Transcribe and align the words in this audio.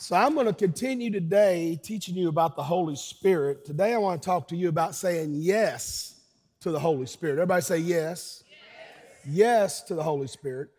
So 0.00 0.16
I'm 0.16 0.32
going 0.32 0.46
to 0.46 0.54
continue 0.54 1.10
today 1.10 1.78
teaching 1.82 2.14
you 2.14 2.30
about 2.30 2.56
the 2.56 2.62
Holy 2.62 2.96
Spirit. 2.96 3.66
Today 3.66 3.92
I 3.92 3.98
want 3.98 4.22
to 4.22 4.24
talk 4.24 4.48
to 4.48 4.56
you 4.56 4.70
about 4.70 4.94
saying 4.94 5.34
yes 5.34 6.18
to 6.60 6.70
the 6.70 6.78
Holy 6.78 7.04
Spirit. 7.04 7.34
Everybody 7.34 7.60
say 7.60 7.76
yes. 7.76 8.42
Yes, 8.48 9.26
yes 9.28 9.82
to 9.82 9.94
the 9.94 10.02
Holy 10.02 10.26
Spirit. 10.26 10.70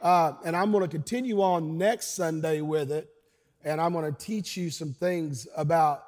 Uh, 0.00 0.32
and 0.46 0.56
I'm 0.56 0.72
going 0.72 0.82
to 0.82 0.88
continue 0.88 1.42
on 1.42 1.76
next 1.76 2.14
Sunday 2.14 2.62
with 2.62 2.90
it. 2.90 3.10
And 3.64 3.82
I'm 3.82 3.92
going 3.92 4.10
to 4.10 4.18
teach 4.18 4.56
you 4.56 4.70
some 4.70 4.94
things 4.94 5.46
about 5.54 6.02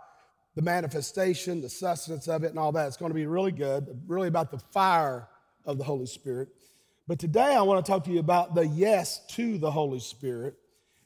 the 0.54 0.62
manifestation, 0.62 1.60
the 1.60 1.68
sustenance 1.68 2.26
of 2.26 2.42
it, 2.42 2.48
and 2.52 2.58
all 2.58 2.72
that. 2.72 2.86
It's 2.86 2.96
going 2.96 3.10
to 3.10 3.14
be 3.14 3.26
really 3.26 3.52
good, 3.52 4.00
really 4.06 4.28
about 4.28 4.50
the 4.50 4.58
fire 4.58 5.28
of 5.66 5.76
the 5.76 5.84
Holy 5.84 6.06
Spirit. 6.06 6.48
But 7.06 7.18
today 7.18 7.54
I 7.54 7.60
want 7.60 7.84
to 7.84 7.92
talk 7.92 8.04
to 8.04 8.10
you 8.10 8.20
about 8.20 8.54
the 8.54 8.66
yes 8.66 9.26
to 9.32 9.58
the 9.58 9.70
Holy 9.70 10.00
Spirit. 10.00 10.54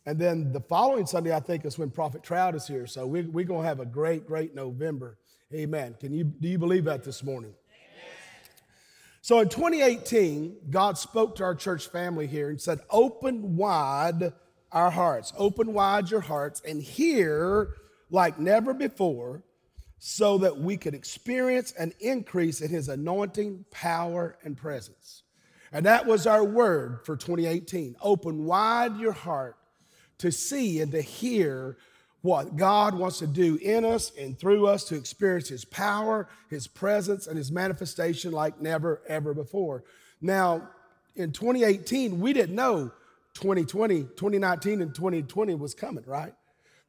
And 0.07 0.21
then 0.21 0.53
the 0.53 0.61
following 0.61 1.05
Sunday, 1.05 1.35
I 1.35 1.41
think, 1.41 1.65
is 1.65 1.79
when 1.79 1.91
Prophet 1.91 2.23
Trout 2.23 2.55
is 2.55 2.67
here. 2.67 2.87
So 2.87 3.07
we, 3.07 3.23
we're 3.23 3.45
going 3.45 3.63
to 3.63 3.69
have 3.69 3.81
a 3.81 3.87
great, 3.87 4.25
great 4.25 4.55
November. 4.55 5.19
Amen. 5.53 5.97
Can 5.99 6.13
you, 6.13 6.23
do 6.23 6.47
you 6.47 6.59
believe 6.59 6.85
that 6.85 7.03
this 7.03 7.25
morning? 7.25 7.53
So 9.21 9.41
in 9.41 9.49
2018, 9.49 10.57
God 10.71 10.97
spoke 10.97 11.35
to 11.37 11.43
our 11.43 11.57
church 11.57 11.89
family 11.89 12.29
here 12.29 12.49
and 12.49 12.61
said, 12.61 12.79
Open 12.89 13.57
wide 13.57 14.33
our 14.71 14.91
hearts, 14.91 15.33
open 15.37 15.73
wide 15.73 16.09
your 16.09 16.21
hearts, 16.21 16.63
and 16.65 16.81
hear 16.81 17.75
like 18.09 18.39
never 18.39 18.73
before, 18.73 19.43
so 19.99 20.39
that 20.39 20.59
we 20.59 20.77
could 20.77 20.95
experience 20.95 21.73
an 21.73 21.93
increase 21.99 22.61
in 22.61 22.69
His 22.69 22.89
anointing, 22.89 23.65
power, 23.73 24.39
and 24.45 24.57
presence. 24.57 25.25
And 25.73 25.85
that 25.87 26.07
was 26.07 26.29
our 26.29 26.45
word 26.45 27.01
for 27.05 27.17
2018. 27.17 27.97
Open 28.01 28.45
wide 28.45 28.97
your 28.97 29.13
heart 29.13 29.57
to 30.19 30.33
see 30.33 30.81
and 30.81 30.93
to 30.93 31.01
hear 31.01 31.77
what 32.23 32.57
God 32.57 32.95
wants 32.95 33.21
to 33.21 33.27
do 33.27 33.57
in 33.57 33.85
us 33.85 34.11
and 34.19 34.39
through 34.39 34.67
us 34.67 34.85
to 34.85 34.97
experience 34.97 35.49
His 35.49 35.65
power, 35.65 36.29
His 36.51 36.67
presence, 36.67 37.27
and 37.27 37.39
His 37.39 37.53
manifestation 37.53 38.33
like 38.33 38.61
never, 38.61 39.01
ever 39.09 39.33
before. 39.33 39.85
Now, 40.21 40.69
in 41.15 41.33
2018, 41.33 42.21
we 42.21 42.33
didn't 42.33 42.55
know 42.55 42.91
2020, 43.35 44.03
2019, 44.03 44.83
and 44.83 44.95
2020 44.95 45.55
was 45.55 45.75
coming, 45.75 46.05
right? 46.07 46.33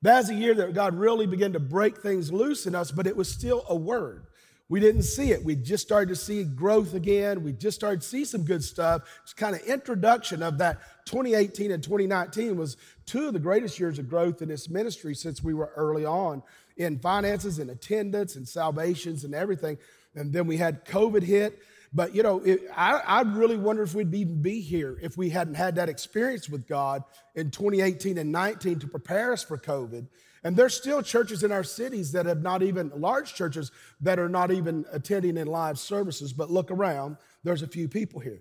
That's 0.01 0.29
a 0.29 0.33
year 0.33 0.53
that 0.55 0.73
God 0.73 0.95
really 0.95 1.27
began 1.27 1.53
to 1.53 1.59
break 1.59 1.97
things 1.97 2.31
loose 2.31 2.65
in 2.65 2.75
us, 2.75 2.91
but 2.91 3.07
it 3.07 3.15
was 3.15 3.29
still 3.29 3.65
a 3.69 3.75
word. 3.75 4.27
We 4.69 4.81
didn't 4.81 5.03
see 5.03 5.31
it. 5.31 5.43
We 5.43 5.55
just 5.55 5.85
started 5.85 6.09
to 6.09 6.15
see 6.15 6.43
growth 6.43 6.93
again. 6.93 7.41
We 7.41 7.53
just 7.53 7.77
started 7.77 8.01
to 8.01 8.07
see 8.07 8.25
some 8.25 8.43
good 8.43 8.63
stuff. 8.63 9.03
It's 9.23 9.33
kind 9.33 9.55
of 9.55 9.61
introduction 9.61 10.43
of 10.43 10.57
that 10.57 10.79
2018 11.05 11.71
and 11.71 11.81
2019 11.81 12.57
was 12.57 12.75
two 13.05 13.27
of 13.27 13.33
the 13.33 13.39
greatest 13.39 13.79
years 13.79 13.97
of 13.97 14.09
growth 14.09 14.41
in 14.41 14.49
this 14.49 14.69
ministry 14.69 15.15
since 15.15 15.41
we 15.41 15.53
were 15.53 15.71
early 15.77 16.03
on 16.03 16.43
in 16.75 16.99
finances 16.99 17.59
and 17.59 17.71
attendance 17.71 18.35
and 18.35 18.47
salvations 18.47 19.23
and 19.23 19.33
everything. 19.33 19.77
And 20.15 20.33
then 20.33 20.47
we 20.47 20.57
had 20.57 20.83
COVID 20.83 21.23
hit. 21.23 21.59
But 21.93 22.13
you 22.13 22.21
know, 22.21 22.39
it, 22.39 22.61
I, 22.75 22.99
I 22.99 23.21
really 23.21 23.57
wonder 23.57 23.83
if 23.83 23.95
we'd 23.95 24.13
even 24.13 24.41
be 24.41 24.59
here 24.59 24.99
if 25.01 25.17
we 25.17 25.29
hadn't 25.29 25.53
had 25.53 25.75
that 25.75 25.87
experience 25.87 26.49
with 26.49 26.67
God 26.67 27.03
in 27.35 27.51
2018 27.51 28.17
and 28.17 28.33
19 28.33 28.79
to 28.79 28.87
prepare 28.87 29.31
us 29.31 29.43
for 29.43 29.57
COVID. 29.57 30.07
And 30.47 30.55
there's 30.55 30.73
still 30.73 31.01
churches 31.01 31.43
in 31.43 31.51
our 31.51 31.65
cities 31.65 32.13
that 32.13 32.25
have 32.25 32.41
not 32.41 32.63
even, 32.63 32.89
large 32.95 33.33
churches 33.33 33.69
that 33.99 34.17
are 34.17 34.29
not 34.29 34.49
even 34.49 34.85
attending 34.93 35.35
in 35.35 35.45
live 35.45 35.77
services. 35.77 36.31
But 36.31 36.49
look 36.49 36.71
around, 36.71 37.17
there's 37.43 37.63
a 37.63 37.67
few 37.67 37.89
people 37.89 38.21
here, 38.21 38.39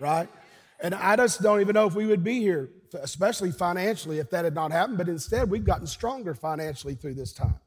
right? 0.00 0.30
And 0.80 0.94
I 0.94 1.14
just 1.14 1.42
don't 1.42 1.60
even 1.60 1.74
know 1.74 1.86
if 1.86 1.94
we 1.94 2.06
would 2.06 2.24
be 2.24 2.40
here, 2.40 2.70
especially 2.94 3.52
financially, 3.52 4.18
if 4.18 4.30
that 4.30 4.46
had 4.46 4.54
not 4.54 4.72
happened. 4.72 4.96
But 4.96 5.10
instead, 5.10 5.50
we've 5.50 5.66
gotten 5.66 5.86
stronger 5.86 6.32
financially 6.32 6.94
through 6.94 7.16
this 7.16 7.34
time. 7.34 7.60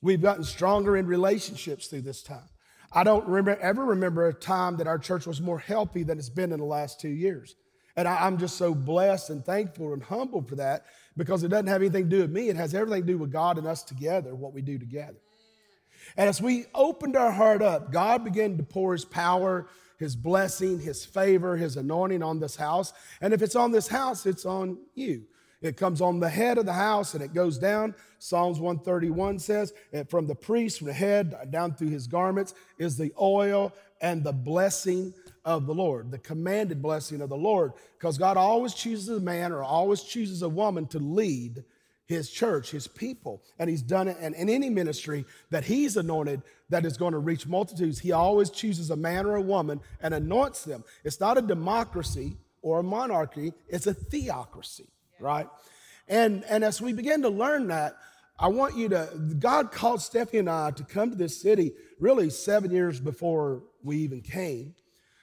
We've 0.00 0.20
gotten 0.20 0.42
stronger 0.42 0.96
in 0.96 1.06
relationships 1.06 1.86
through 1.86 2.02
this 2.02 2.20
time. 2.20 2.48
I 2.90 3.04
don't 3.04 3.28
remember, 3.28 3.62
ever 3.62 3.84
remember 3.84 4.26
a 4.26 4.34
time 4.34 4.76
that 4.78 4.88
our 4.88 4.98
church 4.98 5.24
was 5.24 5.40
more 5.40 5.60
healthy 5.60 6.02
than 6.02 6.18
it's 6.18 6.28
been 6.28 6.50
in 6.50 6.58
the 6.58 6.64
last 6.64 7.00
two 7.00 7.10
years. 7.10 7.54
And 7.94 8.08
I, 8.08 8.26
am 8.26 8.38
just 8.38 8.56
so 8.56 8.74
blessed 8.74 9.30
and 9.30 9.44
thankful 9.44 9.92
and 9.92 10.02
humbled 10.02 10.48
for 10.48 10.56
that 10.56 10.86
because 11.16 11.42
it 11.42 11.48
doesn't 11.48 11.66
have 11.66 11.82
anything 11.82 12.04
to 12.04 12.16
do 12.16 12.22
with 12.22 12.30
me. 12.30 12.48
It 12.48 12.56
has 12.56 12.74
everything 12.74 13.02
to 13.02 13.12
do 13.12 13.18
with 13.18 13.32
God 13.32 13.58
and 13.58 13.66
us 13.66 13.82
together, 13.82 14.34
what 14.34 14.52
we 14.52 14.62
do 14.62 14.78
together. 14.78 15.18
And 16.16 16.28
as 16.28 16.40
we 16.40 16.66
opened 16.74 17.16
our 17.16 17.30
heart 17.30 17.62
up, 17.62 17.92
God 17.92 18.24
began 18.24 18.56
to 18.56 18.62
pour 18.62 18.92
His 18.92 19.04
power, 19.04 19.68
His 19.98 20.16
blessing, 20.16 20.80
His 20.80 21.04
favor, 21.04 21.56
His 21.56 21.76
anointing 21.76 22.22
on 22.22 22.40
this 22.40 22.56
house. 22.56 22.92
And 23.20 23.32
if 23.32 23.42
it's 23.42 23.56
on 23.56 23.72
this 23.72 23.88
house, 23.88 24.26
it's 24.26 24.44
on 24.44 24.78
you. 24.94 25.22
It 25.60 25.76
comes 25.76 26.00
on 26.00 26.18
the 26.18 26.28
head 26.28 26.58
of 26.58 26.66
the 26.66 26.72
house 26.72 27.14
and 27.14 27.22
it 27.22 27.32
goes 27.32 27.56
down. 27.56 27.94
Psalms 28.18 28.58
131 28.58 29.38
says, 29.38 29.72
from 30.08 30.26
the 30.26 30.34
priest, 30.34 30.78
from 30.78 30.88
the 30.88 30.92
head 30.92 31.34
down 31.50 31.74
through 31.74 31.90
his 31.90 32.08
garments, 32.08 32.54
is 32.78 32.96
the 32.96 33.12
oil 33.20 33.72
and 34.00 34.24
the 34.24 34.32
blessing 34.32 35.14
of 35.44 35.66
the 35.66 35.74
Lord, 35.74 36.10
the 36.10 36.18
commanded 36.18 36.80
blessing 36.80 37.20
of 37.20 37.28
the 37.28 37.36
Lord, 37.36 37.72
because 37.98 38.18
God 38.18 38.36
always 38.36 38.74
chooses 38.74 39.08
a 39.08 39.20
man 39.20 39.52
or 39.52 39.62
always 39.62 40.02
chooses 40.02 40.42
a 40.42 40.48
woman 40.48 40.86
to 40.88 40.98
lead 40.98 41.64
his 42.06 42.30
church, 42.30 42.70
his 42.70 42.86
people. 42.86 43.42
And 43.58 43.68
he's 43.68 43.82
done 43.82 44.08
it 44.08 44.16
and 44.20 44.34
in 44.34 44.48
any 44.48 44.70
ministry 44.70 45.24
that 45.50 45.64
he's 45.64 45.96
anointed 45.96 46.42
that 46.68 46.84
is 46.84 46.96
going 46.96 47.12
to 47.12 47.18
reach 47.18 47.46
multitudes. 47.46 47.98
He 47.98 48.12
always 48.12 48.50
chooses 48.50 48.90
a 48.90 48.96
man 48.96 49.26
or 49.26 49.36
a 49.36 49.42
woman 49.42 49.80
and 50.00 50.14
anoints 50.14 50.64
them. 50.64 50.84
It's 51.04 51.20
not 51.20 51.38
a 51.38 51.42
democracy 51.42 52.36
or 52.60 52.78
a 52.78 52.82
monarchy, 52.82 53.52
it's 53.68 53.88
a 53.88 53.94
theocracy, 53.94 54.88
right? 55.18 55.48
And, 56.06 56.44
and 56.44 56.62
as 56.62 56.80
we 56.80 56.92
begin 56.92 57.22
to 57.22 57.28
learn 57.28 57.68
that, 57.68 57.96
I 58.38 58.48
want 58.48 58.76
you 58.76 58.88
to, 58.90 59.08
God 59.38 59.72
called 59.72 60.00
Stephanie 60.00 60.40
and 60.40 60.50
I 60.50 60.70
to 60.72 60.84
come 60.84 61.10
to 61.10 61.16
this 61.16 61.40
city 61.40 61.72
really 61.98 62.30
seven 62.30 62.70
years 62.70 63.00
before 63.00 63.62
we 63.82 63.98
even 63.98 64.20
came. 64.20 64.74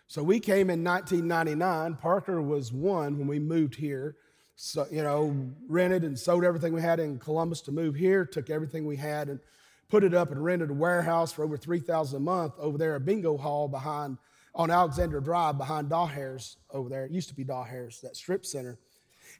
So 0.10 0.24
we 0.24 0.40
came 0.40 0.72
in 0.72 0.84
1999. 0.84 1.96
Parker 1.98 2.42
was 2.42 2.74
one 2.74 3.20
when 3.20 3.28
we 3.28 3.38
moved 3.38 3.76
here. 3.76 4.16
So, 4.56 4.88
you 4.92 5.04
know, 5.04 5.52
rented 5.68 6.04
and 6.04 6.18
sold 6.18 6.44
everything 6.44 6.74
we 6.74 6.82
had 6.82 7.00
in 7.00 7.20
Columbus 7.20 7.62
to 7.62 7.72
move 7.72 7.94
here, 7.94 8.26
took 8.26 8.50
everything 8.50 8.88
we 8.88 8.96
had 8.96 9.30
and 9.30 9.40
put 9.88 10.04
it 10.04 10.16
up 10.16 10.32
and 10.32 10.44
rented 10.44 10.72
a 10.72 10.74
warehouse 10.74 11.32
for 11.32 11.44
over 11.44 11.58
3000 11.58 12.18
a 12.18 12.20
month 12.20 12.54
over 12.58 12.76
there 12.76 12.96
at 12.96 13.06
Bingo 13.06 13.38
Hall 13.38 13.68
behind, 13.68 14.18
on 14.56 14.72
Alexander 14.72 15.20
Drive 15.20 15.60
behind 15.60 15.92
Dawahares 15.92 16.56
over 16.72 16.90
there. 16.90 17.06
It 17.06 17.12
used 17.12 17.30
to 17.30 17.36
be 17.36 17.46
Dawahares, 17.46 18.02
that 18.02 18.16
strip 18.16 18.48
center. 18.48 18.80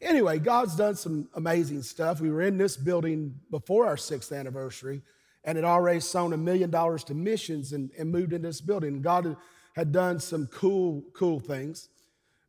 Anyway, 0.04 0.38
God's 0.38 0.76
done 0.76 0.96
some 0.96 1.30
amazing 1.34 1.82
stuff. 1.82 2.22
We 2.22 2.30
were 2.30 2.44
in 2.44 2.60
this 2.60 2.78
building 2.78 3.34
before 3.50 3.88
our 3.88 3.98
sixth 3.98 4.32
anniversary 4.32 5.02
and 5.44 5.56
had 5.56 5.66
already 5.66 6.00
sown 6.00 6.32
a 6.32 6.38
million 6.38 6.70
dollars 6.70 7.04
to 7.06 7.16
missions 7.16 7.74
and, 7.74 7.90
and 7.98 8.12
moved 8.12 8.34
into 8.34 8.48
this 8.48 8.62
building. 8.62 9.02
God 9.02 9.36
had 9.80 9.94
done 9.94 10.20
some 10.20 10.46
cool, 10.48 11.04
cool 11.14 11.40
things. 11.40 11.88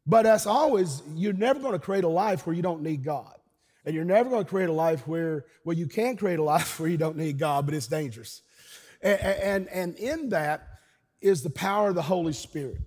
But 0.05 0.27
as 0.27 0.47
always, 0.47 1.03
you're 1.15 1.33
never 1.33 1.61
going 1.61 1.73
to 1.73 1.79
create 1.79 2.03
a 2.03 2.09
life 2.09 2.45
where 2.45 2.55
you 2.57 2.63
don't 2.63 2.83
need 2.83 3.05
God. 3.05 3.35
And 3.85 3.95
you're 3.95 4.05
never 4.05 4.29
going 4.29 4.45
to 4.45 4.51
create 4.51 4.69
a 4.69 4.73
life 4.73 5.07
where, 5.07 5.47
well, 5.65 5.77
you 5.77 5.87
can 5.87 6.17
create 6.17 6.41
a 6.41 6.43
life 6.43 6.81
where 6.81 6.91
you 6.91 6.97
don't 6.97 7.17
need 7.17 7.39
God, 7.39 7.67
but 7.67 7.75
it's 7.75 7.87
dangerous. 7.87 8.43
And, 9.01 9.21
and, 9.21 9.69
and 9.69 9.95
in 9.97 10.31
that 10.31 10.67
is 11.21 11.43
the 11.43 11.51
power 11.51 11.91
of 11.91 11.95
the 11.95 12.03
Holy 12.03 12.33
Spirit. 12.33 12.79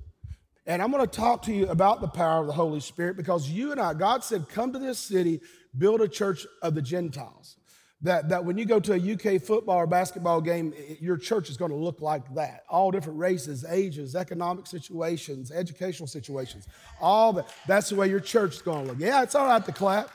And 0.65 0.81
I'm 0.81 0.91
going 0.91 1.05
to 1.05 1.19
talk 1.19 1.43
to 1.43 1.53
you 1.53 1.67
about 1.67 2.01
the 2.01 2.07
power 2.07 2.41
of 2.41 2.47
the 2.47 2.53
Holy 2.53 2.81
Spirit 2.81 3.15
because 3.15 3.49
you 3.49 3.71
and 3.71 3.79
I, 3.79 3.93
God 3.93 4.23
said, 4.23 4.49
come 4.49 4.73
to 4.73 4.79
this 4.79 4.99
city, 4.99 5.41
build 5.77 6.01
a 6.01 6.07
church 6.07 6.45
of 6.61 6.75
the 6.75 6.81
Gentiles 6.81 7.57
that, 8.03 8.27
that 8.29 8.43
when 8.43 8.57
you 8.57 8.65
go 8.65 8.81
to 8.81 8.93
a 8.93 9.13
UK 9.35 9.41
football 9.41 9.77
or 9.77 9.87
basketball 9.87 10.41
game, 10.41 10.73
your 10.99 11.17
church 11.17 11.49
is 11.49 11.55
going 11.55 11.71
to 11.71 11.77
look 11.77 12.01
like 12.01 12.33
that. 12.35 12.65
All 12.69 12.91
different 12.91 13.17
races, 13.17 13.65
ages, 13.69 14.13
economic 14.13 14.67
situations, 14.67 15.51
educational 15.51 16.07
situations, 16.07 16.67
all 16.99 17.31
that. 17.33 17.53
That's 17.65 17.89
the 17.89 17.95
way 17.95 18.09
your 18.09 18.19
church 18.19 18.55
is 18.55 18.61
going 18.61 18.85
to 18.85 18.91
look. 18.91 18.99
Yeah, 18.99 19.23
it's 19.23 19.35
all 19.35 19.47
right 19.47 19.65
to 19.65 19.71
clap 19.71 20.09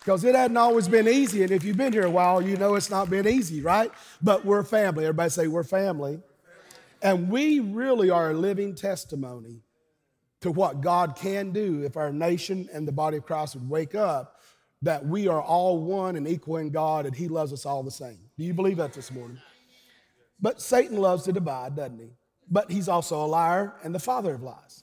because 0.00 0.24
it 0.24 0.34
hadn't 0.34 0.58
always 0.58 0.88
been 0.88 1.08
easy. 1.08 1.42
And 1.42 1.50
if 1.50 1.64
you've 1.64 1.78
been 1.78 1.94
here 1.94 2.04
a 2.04 2.10
while, 2.10 2.42
you 2.42 2.58
know 2.58 2.74
it's 2.74 2.90
not 2.90 3.08
been 3.08 3.26
easy, 3.26 3.62
right? 3.62 3.90
But 4.20 4.44
we're 4.44 4.62
family. 4.62 5.04
Everybody 5.04 5.30
say 5.30 5.46
we're 5.48 5.64
family. 5.64 6.20
And 7.00 7.30
we 7.30 7.60
really 7.60 8.10
are 8.10 8.30
a 8.30 8.34
living 8.34 8.74
testimony 8.74 9.62
to 10.42 10.50
what 10.50 10.82
God 10.82 11.16
can 11.16 11.52
do 11.52 11.82
if 11.82 11.96
our 11.96 12.12
nation 12.12 12.68
and 12.72 12.86
the 12.86 12.92
body 12.92 13.16
of 13.16 13.24
Christ 13.24 13.54
would 13.54 13.68
wake 13.68 13.94
up 13.94 14.41
that 14.82 15.06
we 15.06 15.28
are 15.28 15.40
all 15.40 15.78
one 15.78 16.16
and 16.16 16.26
equal 16.28 16.56
in 16.56 16.70
God 16.70 17.06
and 17.06 17.14
He 17.14 17.28
loves 17.28 17.52
us 17.52 17.64
all 17.64 17.82
the 17.82 17.90
same. 17.90 18.18
Do 18.36 18.44
you 18.44 18.52
believe 18.52 18.76
that 18.78 18.92
this 18.92 19.10
morning? 19.10 19.38
But 20.40 20.60
Satan 20.60 20.96
loves 20.96 21.22
to 21.24 21.32
divide, 21.32 21.76
doesn't 21.76 22.00
he? 22.00 22.10
But 22.50 22.70
he's 22.70 22.88
also 22.88 23.24
a 23.24 23.26
liar 23.26 23.74
and 23.84 23.94
the 23.94 24.00
father 24.00 24.34
of 24.34 24.42
lies. 24.42 24.82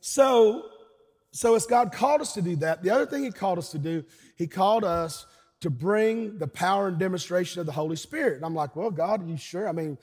So, 0.00 0.70
so 1.32 1.54
as 1.54 1.66
God 1.66 1.92
called 1.92 2.22
us 2.22 2.32
to 2.34 2.42
do 2.42 2.56
that, 2.56 2.82
the 2.82 2.90
other 2.90 3.06
thing 3.06 3.24
He 3.24 3.30
called 3.30 3.58
us 3.58 3.70
to 3.72 3.78
do, 3.78 4.04
He 4.36 4.46
called 4.46 4.84
us 4.84 5.26
to 5.60 5.70
bring 5.70 6.38
the 6.38 6.46
power 6.46 6.88
and 6.88 6.98
demonstration 6.98 7.60
of 7.60 7.66
the 7.66 7.72
Holy 7.72 7.96
Spirit. 7.96 8.36
And 8.36 8.44
I'm 8.44 8.54
like, 8.54 8.74
well, 8.74 8.90
God, 8.90 9.22
are 9.22 9.26
you 9.26 9.36
sure? 9.36 9.68
I 9.68 9.72
mean, 9.72 9.98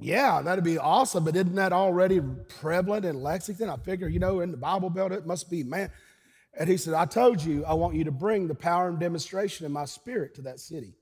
yeah, 0.00 0.40
that'd 0.42 0.64
be 0.64 0.78
awesome, 0.78 1.24
but 1.24 1.36
isn't 1.36 1.54
that 1.54 1.72
already 1.72 2.20
prevalent 2.60 3.04
in 3.04 3.22
Lexington? 3.22 3.68
I 3.68 3.76
figure, 3.76 4.08
you 4.08 4.18
know, 4.18 4.40
in 4.40 4.50
the 4.50 4.56
Bible 4.56 4.90
Belt, 4.90 5.12
it 5.12 5.26
must 5.26 5.50
be, 5.50 5.62
man. 5.62 5.90
And 6.58 6.68
he 6.68 6.76
said, 6.76 6.94
I 6.94 7.04
told 7.04 7.42
you, 7.42 7.64
I 7.64 7.74
want 7.74 7.94
you 7.94 8.04
to 8.04 8.12
bring 8.12 8.46
the 8.46 8.54
power 8.54 8.88
and 8.88 8.98
demonstration 8.98 9.66
of 9.66 9.72
my 9.72 9.84
spirit 9.84 10.34
to 10.36 10.42
that 10.42 10.60
city. 10.60 10.94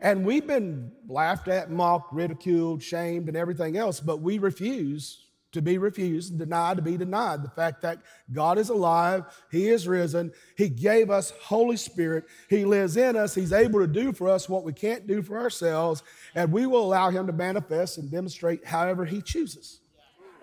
And 0.00 0.24
we've 0.24 0.46
been 0.46 0.92
laughed 1.08 1.48
at, 1.48 1.70
mocked, 1.70 2.12
ridiculed, 2.12 2.82
shamed, 2.82 3.26
and 3.28 3.36
everything 3.36 3.76
else, 3.76 3.98
but 3.98 4.20
we 4.20 4.38
refuse 4.38 5.24
to 5.50 5.62
be 5.62 5.78
refused 5.78 6.30
and 6.30 6.38
denied 6.38 6.76
to 6.76 6.82
be 6.82 6.96
denied. 6.96 7.42
The 7.42 7.50
fact 7.50 7.82
that 7.82 7.98
God 8.30 8.58
is 8.58 8.68
alive, 8.68 9.24
He 9.50 9.68
is 9.68 9.88
risen, 9.88 10.30
He 10.56 10.68
gave 10.68 11.10
us 11.10 11.32
Holy 11.42 11.76
Spirit, 11.76 12.24
He 12.48 12.64
lives 12.64 12.96
in 12.96 13.16
us, 13.16 13.34
He's 13.34 13.52
able 13.52 13.80
to 13.80 13.86
do 13.86 14.12
for 14.12 14.28
us 14.28 14.48
what 14.48 14.62
we 14.62 14.72
can't 14.72 15.06
do 15.06 15.22
for 15.22 15.38
ourselves, 15.38 16.02
and 16.34 16.52
we 16.52 16.66
will 16.66 16.84
allow 16.84 17.10
Him 17.10 17.26
to 17.26 17.32
manifest 17.32 17.98
and 17.98 18.10
demonstrate 18.10 18.64
however 18.66 19.04
He 19.04 19.22
chooses. 19.22 19.80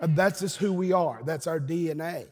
And 0.00 0.16
that's 0.16 0.40
just 0.40 0.58
who 0.58 0.72
we 0.72 0.92
are, 0.92 1.22
that's 1.24 1.46
our 1.46 1.60
DNA. 1.60 2.26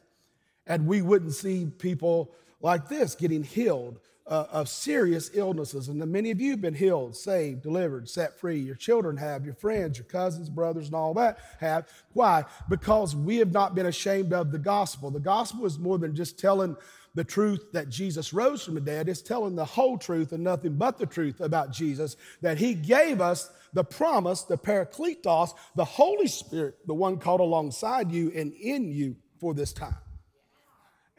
And 0.66 0.86
we 0.86 1.02
wouldn't 1.02 1.34
see 1.34 1.66
people 1.66 2.32
like 2.60 2.88
this 2.88 3.14
getting 3.14 3.42
healed 3.42 4.00
uh, 4.26 4.46
of 4.50 4.68
serious 4.68 5.30
illnesses. 5.34 5.88
And 5.88 6.04
many 6.06 6.30
of 6.30 6.40
you 6.40 6.52
have 6.52 6.60
been 6.60 6.74
healed, 6.74 7.14
saved, 7.14 7.62
delivered, 7.62 8.08
set 8.08 8.38
free. 8.38 8.58
Your 8.58 8.74
children 8.74 9.16
have, 9.18 9.44
your 9.44 9.54
friends, 9.54 9.98
your 9.98 10.06
cousins, 10.06 10.48
brothers, 10.48 10.86
and 10.86 10.94
all 10.94 11.14
that 11.14 11.38
have. 11.60 11.88
Why? 12.12 12.44
Because 12.68 13.14
we 13.14 13.36
have 13.36 13.52
not 13.52 13.74
been 13.74 13.86
ashamed 13.86 14.32
of 14.32 14.50
the 14.50 14.58
gospel. 14.58 15.10
The 15.10 15.20
gospel 15.20 15.66
is 15.66 15.78
more 15.78 15.98
than 15.98 16.14
just 16.14 16.38
telling 16.38 16.76
the 17.14 17.24
truth 17.24 17.70
that 17.72 17.88
Jesus 17.88 18.32
rose 18.32 18.64
from 18.64 18.74
the 18.74 18.80
dead, 18.80 19.08
it's 19.08 19.22
telling 19.22 19.54
the 19.54 19.64
whole 19.64 19.96
truth 19.96 20.32
and 20.32 20.42
nothing 20.42 20.74
but 20.74 20.98
the 20.98 21.06
truth 21.06 21.40
about 21.40 21.70
Jesus, 21.70 22.16
that 22.40 22.58
he 22.58 22.74
gave 22.74 23.20
us 23.20 23.50
the 23.72 23.84
promise, 23.84 24.42
the 24.42 24.58
Parakletos, 24.58 25.54
the 25.76 25.84
Holy 25.84 26.26
Spirit, 26.26 26.74
the 26.86 26.94
one 26.94 27.18
called 27.18 27.40
alongside 27.40 28.10
you 28.10 28.32
and 28.34 28.52
in 28.54 28.90
you 28.90 29.14
for 29.38 29.54
this 29.54 29.72
time. 29.72 29.94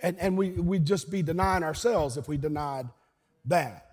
And, 0.01 0.17
and 0.19 0.37
we, 0.37 0.51
we'd 0.51 0.85
just 0.85 1.09
be 1.09 1.21
denying 1.23 1.63
ourselves 1.63 2.17
if 2.17 2.27
we 2.27 2.37
denied 2.37 2.87
that. 3.45 3.85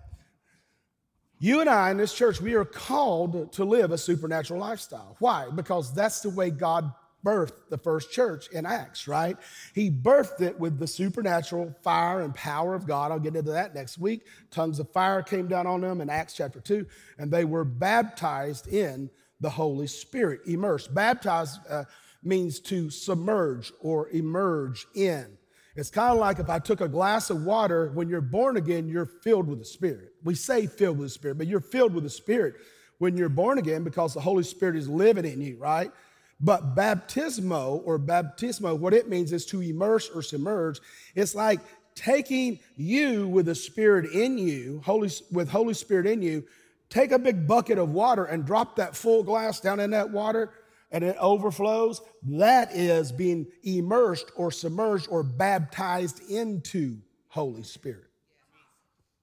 You 1.39 1.59
and 1.59 1.69
I 1.69 1.91
in 1.91 1.97
this 1.97 2.13
church, 2.13 2.39
we 2.39 2.53
are 2.53 2.65
called 2.65 3.51
to 3.53 3.65
live 3.65 3.91
a 3.91 3.97
supernatural 3.97 4.59
lifestyle. 4.59 5.17
Why? 5.19 5.49
Because 5.53 5.93
that's 5.93 6.21
the 6.21 6.29
way 6.29 6.49
God 6.49 6.91
birthed 7.25 7.69
the 7.69 7.77
first 7.77 8.11
church 8.11 8.47
in 8.51 8.65
Acts, 8.65 9.07
right? 9.07 9.37
He 9.73 9.89
birthed 9.89 10.41
it 10.41 10.59
with 10.59 10.77
the 10.77 10.87
supernatural 10.87 11.75
fire 11.81 12.21
and 12.21 12.35
power 12.35 12.75
of 12.75 12.85
God. 12.85 13.11
I'll 13.11 13.19
get 13.19 13.35
into 13.35 13.51
that 13.51 13.73
next 13.73 13.97
week. 13.97 14.25
Tongues 14.51 14.79
of 14.79 14.91
fire 14.91 15.21
came 15.21 15.47
down 15.47 15.67
on 15.67 15.81
them 15.81 16.01
in 16.01 16.09
Acts 16.09 16.33
chapter 16.33 16.59
2, 16.59 16.85
and 17.17 17.31
they 17.31 17.45
were 17.45 17.63
baptized 17.63 18.67
in 18.67 19.09
the 19.39 19.49
Holy 19.49 19.87
Spirit, 19.87 20.41
immersed. 20.45 20.93
Baptized 20.93 21.59
uh, 21.69 21.85
means 22.23 22.59
to 22.61 22.89
submerge 22.89 23.71
or 23.81 24.09
emerge 24.09 24.85
in. 24.95 25.37
It's 25.75 25.89
kind 25.89 26.11
of 26.11 26.19
like 26.19 26.37
if 26.39 26.49
I 26.49 26.59
took 26.59 26.81
a 26.81 26.87
glass 26.87 27.29
of 27.29 27.43
water, 27.43 27.91
when 27.93 28.07
you're 28.07 28.21
born 28.21 28.57
again, 28.57 28.87
you're 28.87 29.07
filled 29.07 29.47
with 29.47 29.59
the 29.59 29.65
Spirit. 29.65 30.13
We 30.23 30.35
say 30.35 30.67
filled 30.67 30.99
with 30.99 31.07
the 31.07 31.13
Spirit, 31.13 31.37
but 31.39 31.47
you're 31.47 31.59
filled 31.59 31.95
with 31.95 32.03
the 32.03 32.09
Spirit 32.09 32.55
when 32.99 33.17
you're 33.17 33.29
born 33.29 33.57
again 33.57 33.83
because 33.83 34.13
the 34.13 34.21
Holy 34.21 34.43
Spirit 34.43 34.75
is 34.75 34.87
living 34.87 35.25
in 35.25 35.41
you, 35.41 35.57
right? 35.57 35.91
But 36.39 36.75
baptismo 36.75 37.81
or 37.85 37.97
baptismo, 37.97 38.77
what 38.77 38.93
it 38.93 39.09
means 39.09 39.31
is 39.33 39.45
to 39.47 39.61
immerse 39.61 40.09
or 40.09 40.21
submerge. 40.21 40.79
It's 41.15 41.33
like 41.33 41.59
taking 41.95 42.59
you 42.75 43.27
with 43.27 43.47
the 43.47 43.55
Spirit 43.55 44.11
in 44.11 44.37
you, 44.37 44.81
Holy, 44.85 45.09
with 45.31 45.49
Holy 45.49 45.73
Spirit 45.73 46.05
in 46.05 46.21
you, 46.21 46.43
take 46.89 47.11
a 47.11 47.19
big 47.19 47.47
bucket 47.47 47.79
of 47.79 47.91
water 47.91 48.25
and 48.25 48.45
drop 48.45 48.75
that 48.75 48.95
full 48.95 49.23
glass 49.23 49.59
down 49.59 49.79
in 49.79 49.89
that 49.91 50.11
water 50.11 50.51
and 50.93 51.03
it 51.03 51.17
overflows, 51.19 52.01
that 52.21 52.73
is 52.73 53.11
being 53.11 53.47
immersed 53.63 54.31
or 54.37 54.51
submerged 54.51 55.07
or 55.09 55.23
baptized 55.23 56.21
into 56.29 56.97
Holy 57.27 57.63
Spirit. 57.63 58.05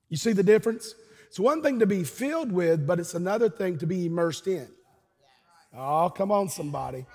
You 0.08 0.16
see 0.16 0.32
the 0.32 0.42
difference? 0.42 0.94
It's 1.28 1.38
one 1.38 1.62
thing 1.62 1.78
to 1.78 1.86
be 1.86 2.02
filled 2.02 2.50
with, 2.50 2.86
but 2.86 2.98
it's 2.98 3.14
another 3.14 3.48
thing 3.48 3.78
to 3.78 3.86
be 3.86 4.06
immersed 4.06 4.48
in. 4.48 4.66
Oh, 5.74 6.10
come 6.10 6.32
on, 6.32 6.48
somebody. 6.48 7.06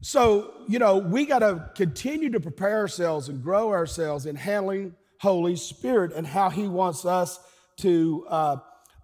So, 0.00 0.52
you 0.68 0.78
know, 0.78 0.98
we 0.98 1.26
got 1.26 1.40
to 1.40 1.68
continue 1.74 2.30
to 2.30 2.38
prepare 2.38 2.78
ourselves 2.78 3.28
and 3.28 3.42
grow 3.42 3.70
ourselves 3.70 4.26
in 4.26 4.36
handling 4.36 4.94
Holy 5.18 5.56
Spirit 5.56 6.12
and 6.12 6.24
how 6.24 6.48
He 6.48 6.68
wants 6.68 7.04
us 7.04 7.40
to 7.78 8.24
uh, 8.28 8.56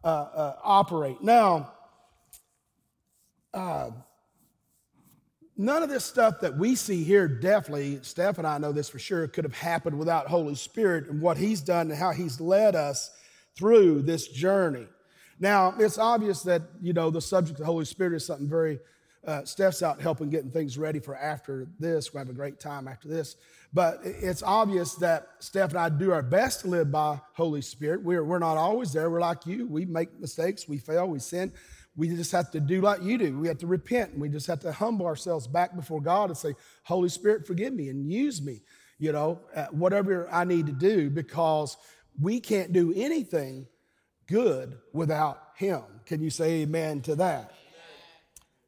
uh, 0.04 0.06
uh, 0.06 0.56
operate. 0.62 1.20
Now, 1.22 1.72
uh, 3.52 3.90
None 5.56 5.82
of 5.82 5.90
this 5.90 6.04
stuff 6.04 6.40
that 6.40 6.56
we 6.56 6.74
see 6.74 7.04
here, 7.04 7.28
definitely, 7.28 8.00
Steph 8.02 8.38
and 8.38 8.46
I 8.46 8.56
know 8.58 8.72
this 8.72 8.88
for 8.88 8.98
sure, 8.98 9.28
could 9.28 9.44
have 9.44 9.54
happened 9.54 9.98
without 9.98 10.26
Holy 10.26 10.54
Spirit 10.54 11.08
and 11.08 11.20
what 11.20 11.36
He's 11.36 11.60
done 11.60 11.90
and 11.90 11.98
how 11.98 12.10
He's 12.12 12.40
led 12.40 12.74
us 12.74 13.10
through 13.54 14.02
this 14.02 14.28
journey. 14.28 14.86
Now, 15.38 15.74
it's 15.78 15.98
obvious 15.98 16.42
that, 16.42 16.62
you 16.80 16.92
know, 16.92 17.10
the 17.10 17.20
subject 17.20 17.58
of 17.58 17.66
the 17.66 17.72
Holy 17.72 17.84
Spirit 17.84 18.14
is 18.14 18.24
something 18.24 18.48
very, 18.48 18.78
uh, 19.26 19.44
Steph's 19.44 19.82
out 19.82 20.00
helping 20.00 20.30
getting 20.30 20.50
things 20.50 20.78
ready 20.78 21.00
for 21.00 21.16
after 21.16 21.66
this. 21.78 22.14
We'll 22.14 22.20
have 22.20 22.30
a 22.30 22.32
great 22.32 22.58
time 22.58 22.88
after 22.88 23.08
this. 23.08 23.36
But 23.74 24.00
it's 24.04 24.42
obvious 24.42 24.94
that 24.96 25.28
Steph 25.40 25.70
and 25.70 25.78
I 25.78 25.88
do 25.88 26.12
our 26.12 26.22
best 26.22 26.60
to 26.60 26.68
live 26.68 26.90
by 26.90 27.20
Holy 27.34 27.62
Spirit. 27.62 28.02
We're, 28.02 28.24
we're 28.24 28.38
not 28.38 28.56
always 28.56 28.92
there. 28.92 29.10
We're 29.10 29.20
like 29.20 29.46
you. 29.46 29.66
We 29.66 29.84
make 29.84 30.18
mistakes, 30.18 30.68
we 30.68 30.78
fail, 30.78 31.08
we 31.08 31.18
sin. 31.18 31.52
We 31.96 32.08
just 32.08 32.32
have 32.32 32.50
to 32.52 32.60
do 32.60 32.80
like 32.80 33.02
you 33.02 33.18
do. 33.18 33.38
We 33.38 33.48
have 33.48 33.58
to 33.58 33.66
repent 33.66 34.12
and 34.12 34.20
we 34.22 34.28
just 34.28 34.46
have 34.46 34.60
to 34.60 34.72
humble 34.72 35.06
ourselves 35.06 35.46
back 35.46 35.76
before 35.76 36.00
God 36.00 36.30
and 36.30 36.36
say, 36.36 36.54
Holy 36.84 37.08
Spirit, 37.08 37.46
forgive 37.46 37.74
me 37.74 37.88
and 37.88 38.10
use 38.10 38.40
me, 38.40 38.62
you 38.98 39.12
know, 39.12 39.40
whatever 39.70 40.28
I 40.30 40.44
need 40.44 40.66
to 40.66 40.72
do 40.72 41.10
because 41.10 41.76
we 42.20 42.40
can't 42.40 42.72
do 42.72 42.92
anything 42.96 43.66
good 44.26 44.78
without 44.92 45.38
Him. 45.56 45.82
Can 46.06 46.22
you 46.22 46.30
say 46.30 46.62
amen 46.62 47.02
to 47.02 47.14
that? 47.16 47.52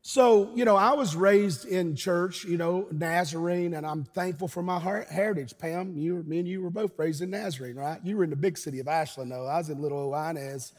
So, 0.06 0.50
you 0.54 0.66
know, 0.66 0.76
I 0.76 0.92
was 0.92 1.16
raised 1.16 1.64
in 1.64 1.96
church, 1.96 2.44
you 2.44 2.58
know, 2.58 2.86
Nazarene, 2.92 3.72
and 3.72 3.86
I'm 3.86 4.04
thankful 4.04 4.48
for 4.48 4.62
my 4.62 4.78
heritage. 4.78 5.56
Pam, 5.56 5.96
you, 5.96 6.22
me 6.26 6.40
and 6.40 6.46
you 6.46 6.60
were 6.60 6.68
both 6.68 6.92
raised 6.98 7.22
in 7.22 7.30
Nazarene, 7.30 7.74
right? 7.74 7.98
You 8.04 8.18
were 8.18 8.24
in 8.24 8.28
the 8.28 8.36
big 8.36 8.58
city 8.58 8.80
of 8.80 8.86
Ashland, 8.86 9.32
though. 9.32 9.46
I 9.46 9.56
was 9.56 9.70
in 9.70 9.80
little 9.80 9.98
old 9.98 10.14
Inez, 10.14 10.74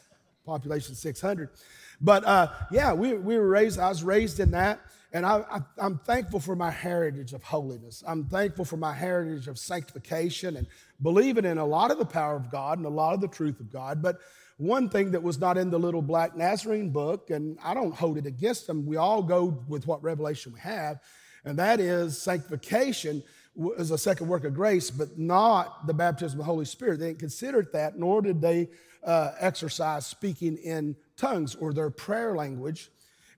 population 0.45 0.93
600. 0.93 1.49
But 2.01 2.25
uh, 2.25 2.51
yeah, 2.71 2.93
we, 2.93 3.13
we 3.13 3.37
were 3.37 3.47
raised, 3.47 3.79
I 3.79 3.89
was 3.89 4.03
raised 4.03 4.39
in 4.39 4.51
that. 4.51 4.79
And 5.13 5.25
I, 5.25 5.61
I'm 5.77 5.97
thankful 5.99 6.41
for 6.41 6.57
my 6.57 6.69
heritage 6.69 7.31
of 7.31 7.41
holiness. 7.41 8.03
I'm 8.05 8.25
thankful 8.25 8.65
for 8.65 8.75
my 8.75 8.91
heritage 8.91 9.47
of 9.47 9.57
sanctification 9.57 10.57
and 10.57 10.67
believing 11.01 11.45
in 11.45 11.57
a 11.57 11.65
lot 11.65 11.89
of 11.89 11.99
the 11.99 12.05
power 12.05 12.35
of 12.35 12.51
God 12.51 12.79
and 12.79 12.85
a 12.85 12.89
lot 12.89 13.13
of 13.13 13.21
the 13.21 13.29
truth 13.29 13.61
of 13.61 13.71
God. 13.71 14.01
But 14.01 14.19
one 14.57 14.89
thing 14.89 15.11
that 15.11 15.23
was 15.23 15.39
not 15.39 15.57
in 15.57 15.69
the 15.69 15.79
little 15.79 16.01
black 16.01 16.35
Nazarene 16.35 16.89
book, 16.89 17.29
and 17.29 17.57
I 17.63 17.73
don't 17.73 17.95
hold 17.95 18.17
it 18.17 18.25
against 18.25 18.67
them, 18.67 18.85
we 18.85 18.97
all 18.97 19.23
go 19.23 19.63
with 19.69 19.87
what 19.87 20.03
revelation 20.03 20.51
we 20.51 20.59
have, 20.59 20.99
and 21.45 21.57
that 21.59 21.79
is 21.79 22.21
sanctification 22.21 23.23
is 23.77 23.91
a 23.91 23.97
second 23.97 24.27
work 24.27 24.43
of 24.43 24.53
grace, 24.53 24.91
but 24.91 25.17
not 25.17 25.87
the 25.87 25.93
baptism 25.93 26.39
of 26.39 26.45
the 26.45 26.51
Holy 26.51 26.65
Spirit. 26.65 26.99
They 26.99 27.07
didn't 27.07 27.19
consider 27.19 27.65
that, 27.71 27.97
nor 27.97 28.21
did 28.21 28.41
they 28.41 28.69
uh, 29.03 29.31
exercise 29.39 30.05
speaking 30.05 30.57
in 30.57 30.95
tongues 31.17 31.55
or 31.55 31.73
their 31.73 31.89
prayer 31.89 32.35
language. 32.35 32.89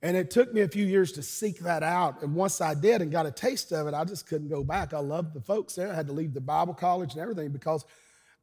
And 0.02 0.16
it 0.16 0.30
took 0.30 0.54
me 0.54 0.62
a 0.62 0.68
few 0.68 0.86
years 0.86 1.12
to 1.14 1.24
seek 1.24 1.60
that 1.60 1.82
out. 1.82 2.22
And 2.22 2.36
once 2.36 2.62
I 2.62 2.76
did 2.76 3.02
and 3.02 3.12
got 3.12 3.26
a 3.26 3.32
taste 3.32 3.72
of 3.72 3.88
it, 3.88 3.94
I 3.94 4.04
just 4.04 4.28
couldn't 4.28 4.50
go 4.50 4.64
back. 4.64 4.94
I 4.94 5.00
loved 5.00 5.34
the 5.34 5.42
folks 5.42 5.76
there. 5.76 5.92
I 5.92 5.96
had 5.96 6.08
to 6.08 6.14
leave 6.14 6.34
the 6.34 6.42
Bible 6.42 6.76
college 6.76 7.14
and 7.14 7.22
everything 7.22 7.50
because 7.50 7.84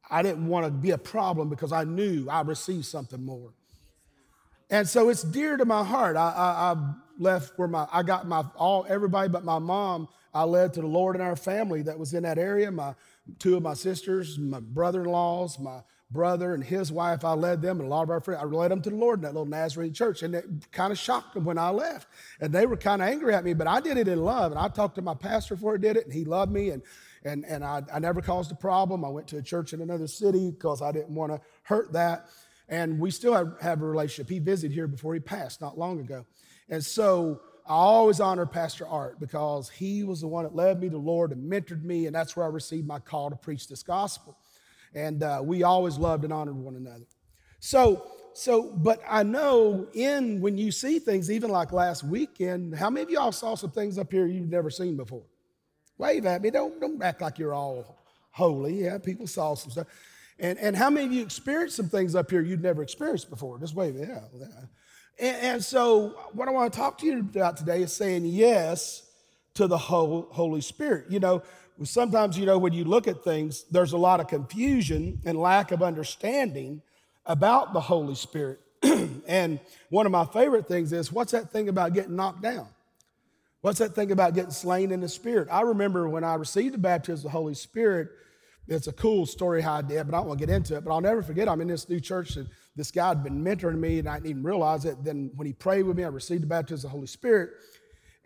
I 0.09 0.21
didn't 0.21 0.47
want 0.47 0.65
to 0.65 0.71
be 0.71 0.91
a 0.91 0.97
problem 0.97 1.49
because 1.49 1.71
I 1.71 1.85
knew 1.85 2.27
I 2.29 2.41
received 2.41 2.85
something 2.85 3.23
more. 3.23 3.53
And 4.69 4.87
so 4.87 5.09
it's 5.09 5.23
dear 5.23 5.57
to 5.57 5.65
my 5.65 5.83
heart. 5.83 6.17
I, 6.17 6.29
I, 6.29 6.71
I 6.71 6.93
left 7.19 7.57
where 7.57 7.67
my 7.67 7.87
I 7.91 8.03
got 8.03 8.27
my 8.27 8.43
all 8.55 8.85
everybody 8.89 9.29
but 9.29 9.43
my 9.43 9.59
mom. 9.59 10.07
I 10.33 10.43
led 10.43 10.73
to 10.73 10.81
the 10.81 10.87
Lord 10.87 11.15
in 11.15 11.21
our 11.21 11.37
family 11.37 11.81
that 11.83 11.97
was 11.97 12.13
in 12.13 12.23
that 12.23 12.37
area. 12.37 12.69
My 12.69 12.93
two 13.39 13.55
of 13.55 13.63
my 13.63 13.73
sisters, 13.73 14.37
my 14.37 14.59
brother-in-laws, 14.59 15.59
my 15.59 15.79
brother 16.11 16.53
and 16.53 16.63
his 16.63 16.91
wife, 16.91 17.25
I 17.25 17.33
led 17.33 17.61
them, 17.61 17.79
and 17.79 17.87
a 17.87 17.89
lot 17.89 18.03
of 18.03 18.09
our 18.09 18.21
friends, 18.21 18.41
I 18.41 18.45
led 18.45 18.71
them 18.71 18.81
to 18.81 18.89
the 18.89 18.95
Lord 18.95 19.19
in 19.19 19.23
that 19.23 19.33
little 19.33 19.45
Nazarene 19.45 19.93
church. 19.93 20.23
And 20.23 20.35
it 20.35 20.45
kind 20.71 20.91
of 20.91 20.97
shocked 20.97 21.33
them 21.33 21.45
when 21.45 21.57
I 21.57 21.69
left. 21.69 22.07
And 22.39 22.53
they 22.53 22.65
were 22.65 22.77
kind 22.77 23.01
of 23.01 23.07
angry 23.07 23.33
at 23.33 23.43
me, 23.43 23.53
but 23.53 23.67
I 23.67 23.79
did 23.79 23.97
it 23.97 24.07
in 24.07 24.23
love. 24.23 24.51
And 24.51 24.59
I 24.59 24.67
talked 24.67 24.95
to 24.95 25.01
my 25.01 25.15
pastor 25.15 25.55
before 25.55 25.75
I 25.75 25.77
did 25.77 25.97
it, 25.97 26.05
and 26.05 26.13
he 26.13 26.25
loved 26.25 26.51
me. 26.51 26.69
And, 26.69 26.83
and, 27.23 27.45
and 27.45 27.63
I, 27.63 27.81
I 27.93 27.99
never 27.99 28.21
caused 28.21 28.51
a 28.51 28.55
problem. 28.55 29.03
I 29.03 29.09
went 29.09 29.27
to 29.29 29.37
a 29.37 29.41
church 29.41 29.73
in 29.73 29.81
another 29.81 30.07
city 30.07 30.51
because 30.51 30.81
I 30.81 30.91
didn't 30.91 31.15
want 31.15 31.31
to 31.31 31.41
hurt 31.63 31.93
that. 31.93 32.27
And 32.69 32.99
we 32.99 33.11
still 33.11 33.33
have, 33.33 33.55
have 33.61 33.81
a 33.81 33.85
relationship. 33.85 34.29
He 34.29 34.39
visited 34.39 34.73
here 34.73 34.87
before 34.87 35.13
he 35.13 35.19
passed 35.19 35.61
not 35.61 35.77
long 35.77 35.99
ago. 35.99 36.25
And 36.69 36.83
so 36.83 37.41
I 37.67 37.73
always 37.73 38.19
honor 38.19 38.45
Pastor 38.45 38.87
Art 38.87 39.19
because 39.19 39.69
he 39.69 40.03
was 40.03 40.21
the 40.21 40.27
one 40.27 40.43
that 40.43 40.55
led 40.55 40.79
me 40.79 40.87
to 40.87 40.93
the 40.93 40.97
Lord 40.97 41.31
and 41.31 41.51
mentored 41.51 41.83
me, 41.83 42.05
and 42.05 42.15
that's 42.15 42.35
where 42.35 42.45
I 42.45 42.49
received 42.49 42.87
my 42.87 42.99
call 42.99 43.29
to 43.29 43.35
preach 43.35 43.67
this 43.67 43.83
gospel 43.83 44.37
and 44.95 45.21
uh, 45.21 45.41
we 45.43 45.63
always 45.63 45.97
loved 45.97 46.23
and 46.23 46.33
honored 46.33 46.55
one 46.55 46.75
another. 46.75 47.05
So, 47.59 48.07
so, 48.33 48.63
but 48.63 49.01
I 49.07 49.23
know 49.23 49.87
in 49.93 50.41
when 50.41 50.57
you 50.57 50.71
see 50.71 50.99
things, 50.99 51.29
even 51.29 51.49
like 51.49 51.71
last 51.71 52.03
weekend, 52.03 52.75
how 52.75 52.89
many 52.89 53.03
of 53.03 53.09
y'all 53.09 53.31
saw 53.31 53.55
some 53.55 53.71
things 53.71 53.97
up 53.97 54.11
here 54.11 54.25
you've 54.25 54.49
never 54.49 54.69
seen 54.69 54.97
before? 54.97 55.23
Wave 55.97 56.25
at 56.25 56.41
me. 56.41 56.49
Don't, 56.49 56.79
don't 56.79 57.01
act 57.03 57.21
like 57.21 57.37
you're 57.37 57.53
all 57.53 57.97
holy. 58.31 58.83
Yeah, 58.83 58.97
people 58.97 59.27
saw 59.27 59.53
some 59.55 59.71
stuff. 59.71 59.87
And, 60.39 60.59
and 60.59 60.75
how 60.75 60.89
many 60.89 61.05
of 61.05 61.13
you 61.13 61.21
experienced 61.21 61.77
some 61.77 61.87
things 61.87 62.15
up 62.15 62.29
here 62.29 62.41
you'd 62.41 62.61
never 62.61 62.83
experienced 62.83 63.29
before? 63.29 63.57
Just 63.59 63.75
wave, 63.75 63.95
yeah. 63.97 64.19
yeah. 64.33 64.45
And, 65.17 65.37
and 65.37 65.63
so, 65.63 66.09
what 66.33 66.49
I 66.49 66.51
want 66.51 66.73
to 66.73 66.77
talk 66.77 66.97
to 66.99 67.05
you 67.05 67.19
about 67.19 67.55
today 67.55 67.81
is 67.83 67.93
saying 67.93 68.25
yes 68.25 69.03
to 69.53 69.67
the 69.67 69.77
Holy 69.77 70.61
Spirit. 70.61 71.05
You 71.09 71.19
know, 71.19 71.41
sometimes, 71.83 72.37
you 72.37 72.45
know, 72.45 72.57
when 72.57 72.73
you 72.73 72.85
look 72.85 73.07
at 73.07 73.23
things, 73.23 73.65
there's 73.69 73.93
a 73.93 73.97
lot 73.97 74.19
of 74.19 74.27
confusion 74.27 75.21
and 75.25 75.37
lack 75.37 75.71
of 75.71 75.83
understanding 75.83 76.81
about 77.25 77.73
the 77.73 77.81
Holy 77.81 78.15
Spirit. 78.15 78.59
and 79.27 79.59
one 79.89 80.05
of 80.05 80.11
my 80.11 80.25
favorite 80.25 80.67
things 80.67 80.93
is 80.93 81.11
what's 81.11 81.31
that 81.31 81.51
thing 81.51 81.69
about 81.69 81.93
getting 81.93 82.15
knocked 82.15 82.41
down? 82.41 82.67
What's 83.61 83.79
that 83.79 83.95
thing 83.95 84.11
about 84.11 84.35
getting 84.35 84.51
slain 84.51 84.91
in 84.91 85.01
the 85.01 85.09
Spirit? 85.09 85.47
I 85.51 85.61
remember 85.61 86.07
when 86.07 86.23
I 86.23 86.35
received 86.35 86.75
the 86.75 86.79
baptism 86.79 87.25
of 87.25 87.31
the 87.31 87.37
Holy 87.37 87.55
Spirit, 87.55 88.09
it's 88.67 88.87
a 88.87 88.93
cool 88.93 89.25
story 89.25 89.61
how 89.61 89.75
I 89.75 89.81
did, 89.81 90.05
but 90.05 90.15
I 90.15 90.19
don't 90.19 90.27
want 90.27 90.39
to 90.39 90.45
get 90.45 90.55
into 90.55 90.75
it. 90.75 90.83
But 90.83 90.91
I'll 90.91 91.01
never 91.01 91.21
forget, 91.21 91.47
I'm 91.47 91.61
in 91.61 91.67
this 91.67 91.87
new 91.87 91.99
church, 91.99 92.35
and 92.35 92.47
this 92.75 92.91
guy 92.91 93.09
had 93.09 93.23
been 93.23 93.43
mentoring 93.43 93.79
me, 93.79 93.99
and 93.99 94.09
I 94.09 94.15
didn't 94.15 94.29
even 94.29 94.43
realize 94.43 94.85
it. 94.85 95.03
Then 95.03 95.31
when 95.35 95.45
he 95.45 95.53
prayed 95.53 95.83
with 95.83 95.97
me, 95.97 96.03
I 96.03 96.07
received 96.07 96.43
the 96.43 96.47
baptism 96.47 96.87
of 96.87 96.91
the 96.91 96.97
Holy 96.97 97.07
Spirit. 97.07 97.51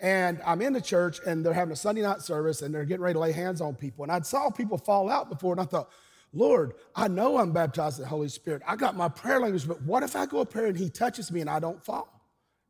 And 0.01 0.41
I'm 0.45 0.61
in 0.61 0.73
the 0.73 0.81
church, 0.81 1.19
and 1.25 1.45
they're 1.45 1.53
having 1.53 1.73
a 1.73 1.75
Sunday 1.75 2.01
night 2.01 2.21
service, 2.21 2.61
and 2.61 2.73
they're 2.73 2.85
getting 2.85 3.03
ready 3.03 3.15
to 3.15 3.19
lay 3.19 3.31
hands 3.33 3.59
on 3.59 3.75
people. 3.75 4.03
And 4.03 4.11
I'd 4.11 4.25
saw 4.25 4.49
people 4.49 4.77
fall 4.77 5.09
out 5.09 5.29
before, 5.29 5.51
and 5.51 5.59
I 5.59 5.65
thought, 5.65 5.89
Lord, 6.31 6.73
I 6.95 7.07
know 7.07 7.37
I'm 7.37 7.51
baptized 7.51 7.97
in 7.97 8.03
the 8.03 8.09
Holy 8.09 8.29
Spirit. 8.29 8.61
I 8.67 8.75
got 8.75 8.95
my 8.95 9.09
prayer 9.09 9.39
language, 9.39 9.67
but 9.67 9.81
what 9.81 10.03
if 10.03 10.15
I 10.15 10.25
go 10.25 10.41
up 10.41 10.53
there 10.53 10.67
and 10.67 10.77
he 10.77 10.89
touches 10.89 11.31
me 11.31 11.41
and 11.41 11.49
I 11.49 11.59
don't 11.59 11.83
fall? 11.83 12.07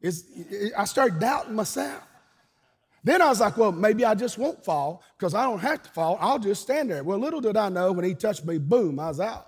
It's, 0.02 0.24
I 0.78 0.86
start 0.86 1.20
doubting 1.20 1.56
myself. 1.56 2.04
Then 3.04 3.22
I 3.22 3.30
was 3.30 3.40
like, 3.40 3.58
well, 3.58 3.72
maybe 3.72 4.06
I 4.06 4.16
just 4.16 4.38
won't 4.38 4.64
fall 4.64 5.04
because 5.18 5.34
I 5.34 5.44
don't 5.44 5.60
have 5.60 5.84
to 5.84 5.90
fall. 5.90 6.18
I'll 6.20 6.40
just 6.40 6.62
stand 6.62 6.90
there. 6.90 7.04
Well, 7.04 7.18
little 7.18 7.42
did 7.42 7.58
I 7.58 7.70
know 7.70 7.92
when 7.92 8.06
he 8.06 8.14
touched 8.14 8.46
me, 8.46 8.58
boom, 8.58 9.00
I 9.00 9.08
was 9.08 9.20
out. 9.20 9.48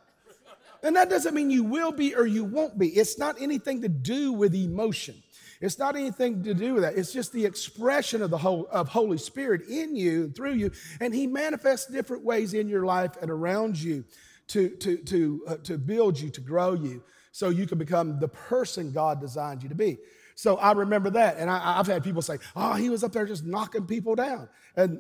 And 0.84 0.96
that 0.96 1.10
doesn't 1.10 1.34
mean 1.34 1.52
you 1.52 1.64
will 1.64 1.92
be 1.92 2.16
or 2.16 2.26
you 2.26 2.44
won't 2.44 2.78
be. 2.78 2.88
It's 2.90 3.18
not 3.20 3.40
anything 3.42 3.82
to 3.82 3.90
do 3.90 4.34
with 4.34 4.56
emotion. 4.56 5.22
It's 5.62 5.78
not 5.78 5.96
anything 5.96 6.44
to 6.44 6.54
do 6.56 6.74
with 6.74 6.84
that. 6.84 6.98
It's 6.98 7.14
just 7.14 7.32
the 7.32 7.46
expression 7.46 8.24
of 8.24 8.32
the 8.32 8.38
whole 8.38 8.68
of 8.72 8.90
Holy 8.90 9.20
Spirit 9.20 9.68
in 9.70 9.96
you 9.96 10.24
and 10.24 10.36
through 10.36 10.54
you, 10.54 10.72
and 11.00 11.14
He 11.14 11.28
manifests 11.28 11.90
different 11.92 12.26
ways 12.26 12.54
in 12.54 12.68
your 12.68 12.86
life 12.86 13.12
and 13.22 13.30
around 13.30 13.80
you 13.80 14.04
to 14.48 14.70
to 14.70 14.98
to 14.98 15.44
uh, 15.48 15.56
to 15.64 15.78
build 15.78 16.20
you, 16.20 16.30
to 16.32 16.42
grow 16.42 16.74
you, 16.74 17.04
so 17.32 17.50
you 17.50 17.68
can 17.68 17.78
become 17.78 18.20
the 18.20 18.28
person 18.28 18.92
God 18.92 19.22
designed 19.22 19.62
you 19.62 19.70
to 19.70 19.76
be. 19.76 20.00
So 20.36 20.58
I 20.58 20.72
remember 20.72 21.12
that, 21.12 21.38
and 21.38 21.52
I, 21.52 21.76
have 21.76 21.88
had 21.88 22.04
people 22.04 22.24
say, 22.24 22.40
"Oh, 22.56 22.74
he 22.74 22.90
was 22.90 23.04
up 23.04 23.12
there 23.12 23.26
just 23.26 23.46
knocking 23.46 23.86
people 23.86 24.16
down," 24.16 24.50
and 24.76 25.00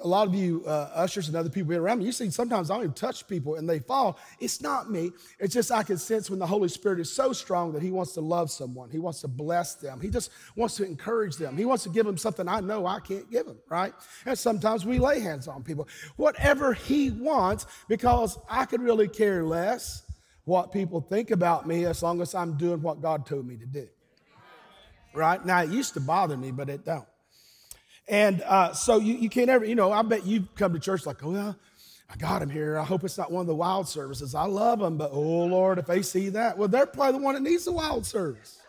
a 0.00 0.06
lot 0.06 0.26
of 0.26 0.34
you 0.34 0.64
uh, 0.66 0.90
ushers 0.94 1.28
and 1.28 1.36
other 1.36 1.50
people 1.50 1.74
around 1.74 1.98
me, 1.98 2.04
you 2.04 2.12
see 2.12 2.30
sometimes 2.30 2.70
I 2.70 2.74
don't 2.74 2.84
even 2.84 2.94
touch 2.94 3.26
people 3.26 3.56
and 3.56 3.68
they 3.68 3.78
fall. 3.78 4.18
It's 4.40 4.60
not 4.60 4.90
me. 4.90 5.12
It's 5.38 5.54
just 5.54 5.70
I 5.70 5.82
can 5.82 5.98
sense 5.98 6.30
when 6.30 6.38
the 6.38 6.46
Holy 6.46 6.68
Spirit 6.68 7.00
is 7.00 7.12
so 7.12 7.32
strong 7.32 7.72
that 7.72 7.82
He 7.82 7.90
wants 7.90 8.12
to 8.14 8.20
love 8.20 8.50
someone. 8.50 8.90
He 8.90 8.98
wants 8.98 9.20
to 9.20 9.28
bless 9.28 9.74
them. 9.74 10.00
He 10.00 10.08
just 10.08 10.30
wants 10.56 10.76
to 10.76 10.84
encourage 10.84 11.36
them. 11.36 11.56
He 11.56 11.64
wants 11.64 11.84
to 11.84 11.90
give 11.90 12.06
them 12.06 12.16
something 12.16 12.48
I 12.48 12.60
know 12.60 12.86
I 12.86 13.00
can't 13.00 13.30
give 13.30 13.46
them, 13.46 13.58
right? 13.68 13.92
And 14.26 14.38
sometimes 14.38 14.84
we 14.84 14.98
lay 14.98 15.20
hands 15.20 15.48
on 15.48 15.62
people. 15.62 15.88
Whatever 16.16 16.72
He 16.74 17.10
wants, 17.10 17.66
because 17.88 18.38
I 18.48 18.64
could 18.64 18.82
really 18.82 19.08
care 19.08 19.44
less 19.44 20.02
what 20.44 20.72
people 20.72 21.00
think 21.00 21.30
about 21.30 21.66
me 21.66 21.84
as 21.84 22.02
long 22.02 22.20
as 22.20 22.34
I'm 22.34 22.56
doing 22.56 22.82
what 22.82 23.00
God 23.00 23.26
told 23.26 23.46
me 23.46 23.56
to 23.56 23.66
do. 23.66 23.88
Right? 25.14 25.44
Now, 25.44 25.62
it 25.62 25.70
used 25.70 25.94
to 25.94 26.00
bother 26.00 26.36
me, 26.36 26.50
but 26.50 26.68
it 26.68 26.84
don't. 26.84 27.06
And 28.08 28.42
uh, 28.42 28.72
so 28.72 28.98
you, 28.98 29.14
you 29.14 29.28
can't 29.28 29.48
ever, 29.48 29.64
you 29.64 29.74
know, 29.74 29.92
I 29.92 30.02
bet 30.02 30.26
you 30.26 30.46
come 30.56 30.72
to 30.72 30.80
church 30.80 31.06
like, 31.06 31.24
oh, 31.24 31.30
well, 31.30 31.56
I 32.10 32.16
got 32.16 32.42
him 32.42 32.50
here. 32.50 32.78
I 32.78 32.84
hope 32.84 33.04
it's 33.04 33.16
not 33.16 33.30
one 33.30 33.40
of 33.40 33.46
the 33.46 33.54
wild 33.54 33.88
services. 33.88 34.34
I 34.34 34.44
love 34.44 34.80
them, 34.80 34.98
but 34.98 35.10
oh, 35.12 35.20
Lord, 35.20 35.78
if 35.78 35.86
they 35.86 36.02
see 36.02 36.28
that, 36.30 36.58
well, 36.58 36.68
they're 36.68 36.86
probably 36.86 37.18
the 37.18 37.24
one 37.24 37.34
that 37.34 37.42
needs 37.42 37.64
the 37.64 37.72
wild 37.72 38.04
service. 38.04 38.60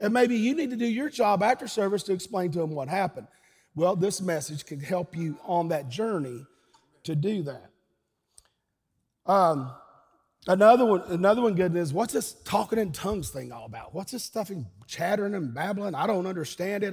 And 0.00 0.12
maybe 0.12 0.36
you 0.36 0.54
need 0.54 0.70
to 0.70 0.76
do 0.76 0.86
your 0.86 1.08
job 1.08 1.42
after 1.42 1.68
service 1.68 2.02
to 2.04 2.12
explain 2.12 2.50
to 2.52 2.58
them 2.58 2.72
what 2.72 2.88
happened. 2.88 3.28
Well, 3.74 3.96
this 3.96 4.20
message 4.20 4.66
can 4.66 4.80
help 4.80 5.16
you 5.16 5.38
on 5.44 5.68
that 5.68 5.88
journey 5.88 6.44
to 7.04 7.14
do 7.14 7.42
that. 7.44 7.70
Um, 9.24 9.70
Another 10.48 10.84
one, 10.84 11.02
another 11.02 11.40
one 11.40 11.54
good 11.54 11.76
is 11.76 11.92
what's 11.92 12.12
this 12.12 12.32
talking 12.42 12.80
in 12.80 12.90
tongues 12.90 13.30
thing 13.30 13.52
all 13.52 13.64
about? 13.64 13.94
What's 13.94 14.10
this 14.10 14.24
stuff 14.24 14.50
in 14.50 14.66
chattering 14.88 15.34
and 15.34 15.54
babbling? 15.54 15.94
I 15.94 16.08
don't 16.08 16.26
understand 16.26 16.82
it. 16.82 16.92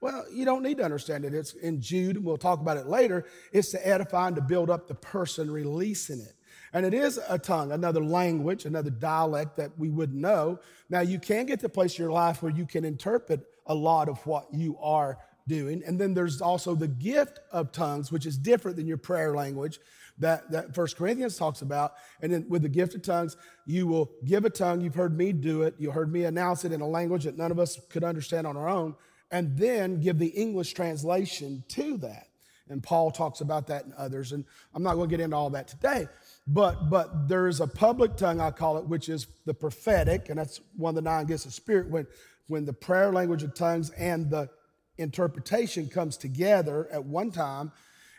Well, 0.00 0.24
you 0.32 0.44
don't 0.44 0.64
need 0.64 0.78
to 0.78 0.84
understand 0.84 1.24
it. 1.24 1.32
It's 1.32 1.52
in 1.52 1.80
Jude, 1.80 2.16
and 2.16 2.24
we'll 2.24 2.38
talk 2.38 2.60
about 2.60 2.76
it 2.76 2.88
later. 2.88 3.24
It's 3.52 3.70
to 3.70 3.86
edify 3.86 4.26
and 4.26 4.36
to 4.36 4.42
build 4.42 4.68
up 4.68 4.88
the 4.88 4.96
person 4.96 5.48
releasing 5.48 6.18
it. 6.18 6.34
And 6.72 6.84
it 6.84 6.92
is 6.92 7.20
a 7.28 7.38
tongue, 7.38 7.70
another 7.70 8.02
language, 8.02 8.64
another 8.64 8.90
dialect 8.90 9.56
that 9.58 9.78
we 9.78 9.90
wouldn't 9.90 10.18
know. 10.18 10.58
Now, 10.90 11.00
you 11.00 11.20
can 11.20 11.46
get 11.46 11.60
to 11.60 11.66
a 11.66 11.68
place 11.68 11.96
in 11.96 12.02
your 12.02 12.12
life 12.12 12.42
where 12.42 12.52
you 12.52 12.66
can 12.66 12.84
interpret 12.84 13.46
a 13.66 13.74
lot 13.74 14.08
of 14.08 14.26
what 14.26 14.52
you 14.52 14.76
are 14.82 15.18
doing. 15.46 15.82
And 15.86 16.00
then 16.00 16.14
there's 16.14 16.42
also 16.42 16.74
the 16.74 16.88
gift 16.88 17.38
of 17.52 17.70
tongues, 17.70 18.10
which 18.10 18.26
is 18.26 18.36
different 18.36 18.76
than 18.76 18.88
your 18.88 18.98
prayer 18.98 19.34
language 19.36 19.78
that, 20.18 20.50
that 20.50 20.74
First 20.74 20.96
Corinthians 20.96 21.36
talks 21.36 21.62
about. 21.62 21.94
And 22.22 22.32
then 22.32 22.46
with 22.48 22.62
the 22.62 22.68
gift 22.68 22.94
of 22.94 23.02
tongues, 23.02 23.36
you 23.66 23.86
will 23.86 24.10
give 24.24 24.44
a 24.44 24.50
tongue. 24.50 24.80
You've 24.80 24.94
heard 24.94 25.16
me 25.16 25.32
do 25.32 25.62
it. 25.62 25.74
You 25.78 25.90
heard 25.90 26.12
me 26.12 26.24
announce 26.24 26.64
it 26.64 26.72
in 26.72 26.80
a 26.80 26.88
language 26.88 27.24
that 27.24 27.38
none 27.38 27.50
of 27.50 27.58
us 27.58 27.78
could 27.90 28.04
understand 28.04 28.46
on 28.46 28.56
our 28.56 28.68
own, 28.68 28.94
and 29.30 29.56
then 29.56 30.00
give 30.00 30.18
the 30.18 30.28
English 30.28 30.72
translation 30.72 31.62
to 31.68 31.96
that. 31.98 32.28
And 32.70 32.82
Paul 32.82 33.10
talks 33.10 33.40
about 33.40 33.66
that 33.68 33.84
and 33.84 33.94
others. 33.94 34.32
And 34.32 34.44
I'm 34.74 34.82
not 34.82 34.94
going 34.94 35.08
to 35.08 35.16
get 35.16 35.22
into 35.22 35.36
all 35.36 35.50
that 35.50 35.68
today. 35.68 36.06
But, 36.46 36.90
but 36.90 37.28
there's 37.28 37.60
a 37.60 37.66
public 37.66 38.16
tongue, 38.16 38.40
I 38.40 38.50
call 38.50 38.78
it, 38.78 38.86
which 38.86 39.08
is 39.08 39.26
the 39.46 39.54
prophetic, 39.54 40.28
and 40.28 40.38
that's 40.38 40.60
one 40.76 40.90
of 40.90 40.94
the 40.96 41.02
nine 41.02 41.26
gifts 41.26 41.46
of 41.46 41.54
spirit. 41.54 41.88
When, 41.90 42.06
when 42.46 42.64
the 42.64 42.72
prayer 42.72 43.12
language 43.12 43.42
of 43.42 43.54
tongues 43.54 43.90
and 43.90 44.30
the 44.30 44.50
interpretation 44.98 45.88
comes 45.88 46.16
together 46.16 46.88
at 46.92 47.04
one 47.04 47.30
time, 47.30 47.72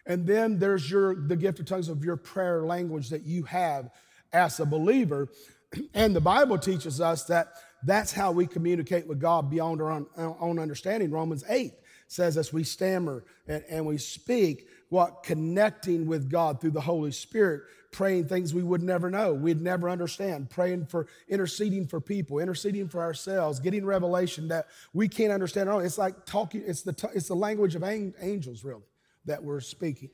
and 0.10 0.26
then 0.26 0.58
there's 0.58 0.90
your 0.90 1.16
the 1.16 1.36
gift 1.36 1.60
of 1.60 1.68
tongues 1.68 1.88
of 1.88 2.04
your 2.04 2.18
prayer 2.18 2.66
language 2.66 3.10
that 3.10 3.24
you 3.24 3.44
have 3.44 3.92
as 4.34 4.60
a 4.60 4.66
believer. 4.66 5.30
And 5.94 6.16
the 6.16 6.22
Bible 6.22 6.58
teaches 6.58 7.00
us 7.00 7.26
that 7.26 7.54
that's 7.84 8.12
how 8.12 8.32
we 8.32 8.48
communicate 8.48 9.06
with 9.06 9.20
God 9.20 9.52
beyond 9.52 9.84
our 9.84 10.04
own, 10.18 10.58
understanding. 10.58 11.12
Romans 11.12 11.44
8 11.48 11.74
says, 12.08 12.38
as 12.38 12.52
we 12.52 12.64
stammer 12.64 13.24
and, 13.48 13.64
and 13.70 13.86
we 13.86 14.00
speak, 14.00 14.68
what 14.90 15.22
connecting 15.22 16.08
with 16.08 16.28
God 16.28 16.60
through 16.60 16.72
the 16.72 16.82
Holy 16.82 17.12
Spirit, 17.12 17.62
praying 17.92 18.28
things 18.28 18.52
we 18.52 18.64
would 18.64 18.82
never 18.82 19.12
know, 19.12 19.32
we'd 19.32 19.62
never 19.62 19.88
understand, 19.92 20.50
praying 20.50 20.88
for 20.88 21.06
interceding 21.28 21.86
for 21.86 22.02
people, 22.02 22.40
interceding 22.40 22.90
for 22.90 23.02
ourselves, 23.02 23.60
getting 23.60 23.86
revelation 23.86 24.48
that 24.48 24.70
we 24.92 25.08
can't 25.08 25.32
understand. 25.32 25.70
It's 25.86 26.00
like 26.00 26.26
talking, 26.26 26.64
it's 26.66 26.82
the, 26.82 26.96
it's 27.14 27.28
the 27.28 27.36
language 27.36 27.76
of 27.76 27.84
angels, 27.84 28.64
really 28.64 28.89
that 29.26 29.44
we're 29.44 29.62
speaking. 29.62 30.10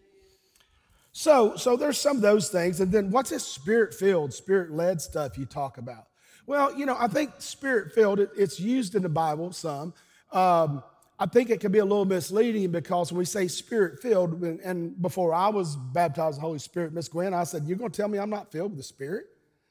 So, 1.12 1.56
so 1.56 1.78
there's 1.78 1.98
some 1.98 2.18
of 2.18 2.22
those 2.22 2.50
things. 2.50 2.82
And 2.82 2.92
then 2.92 3.10
what's 3.10 3.30
this 3.30 3.46
spirit 3.46 3.94
filled, 3.94 4.34
spirit 4.34 4.72
led 4.72 5.02
stuff 5.02 5.38
you 5.38 5.46
talk 5.46 5.78
about? 5.78 6.08
Well, 6.46 6.78
you 6.78 6.86
know, 6.86 6.98
I 7.00 7.08
think 7.08 7.32
spirit 7.40 7.94
filled, 7.94 8.20
it, 8.20 8.30
it's 8.38 8.60
used 8.60 8.96
in 8.96 9.02
the 9.02 9.10
Bible 9.10 9.52
some. 9.52 9.94
Um, 10.32 10.84
I 11.18 11.26
think 11.26 11.50
it 11.50 11.62
can 11.62 11.72
be 11.72 11.80
a 11.80 11.86
little 11.86 12.06
misleading 12.06 12.72
because 12.72 13.12
when 13.12 13.20
we 13.20 13.26
say 13.26 13.48
spirit 13.48 14.02
filled, 14.02 14.44
and 14.44 15.02
before 15.02 15.34
I 15.34 15.48
was 15.48 15.78
baptized 15.78 16.38
the 16.38 16.42
Holy 16.42 16.60
Spirit, 16.60 16.94
Miss 16.94 17.08
Gwen, 17.08 17.34
I 17.34 17.46
said, 17.46 17.64
You're 17.64 17.78
going 17.78 17.92
to 17.92 17.96
tell 17.98 18.10
me 18.10 18.20
I'm 18.20 18.30
not 18.30 18.52
filled 18.52 18.72
with 18.72 18.80
the 18.80 18.84
Spirit? 18.84 19.28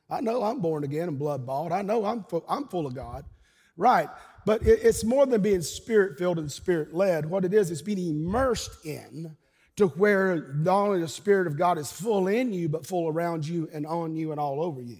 I 0.08 0.20
know 0.20 0.42
I'm 0.42 0.60
born 0.60 0.84
again 0.84 1.08
and 1.08 1.18
blood 1.18 1.44
bought. 1.46 1.72
I 1.72 1.82
know 1.82 2.04
I'm 2.04 2.24
I'm 2.48 2.68
full 2.68 2.86
of 2.86 2.94
God. 2.94 3.24
Right. 3.76 4.08
But 4.46 4.62
it's 4.66 5.04
more 5.04 5.24
than 5.24 5.40
being 5.40 5.62
spirit 5.62 6.18
filled 6.18 6.38
and 6.38 6.52
spirit 6.52 6.94
led. 6.94 7.26
What 7.26 7.44
it 7.44 7.54
is, 7.54 7.70
is 7.70 7.80
being 7.80 7.98
immersed 7.98 8.84
in 8.84 9.36
to 9.76 9.88
where 9.88 10.52
not 10.54 10.86
only 10.86 11.00
the 11.00 11.08
Spirit 11.08 11.46
of 11.46 11.58
God 11.58 11.78
is 11.78 11.90
full 11.90 12.28
in 12.28 12.52
you, 12.52 12.68
but 12.68 12.86
full 12.86 13.08
around 13.08 13.46
you 13.46 13.68
and 13.72 13.86
on 13.86 14.14
you 14.14 14.30
and 14.30 14.38
all 14.40 14.62
over 14.62 14.80
you. 14.80 14.98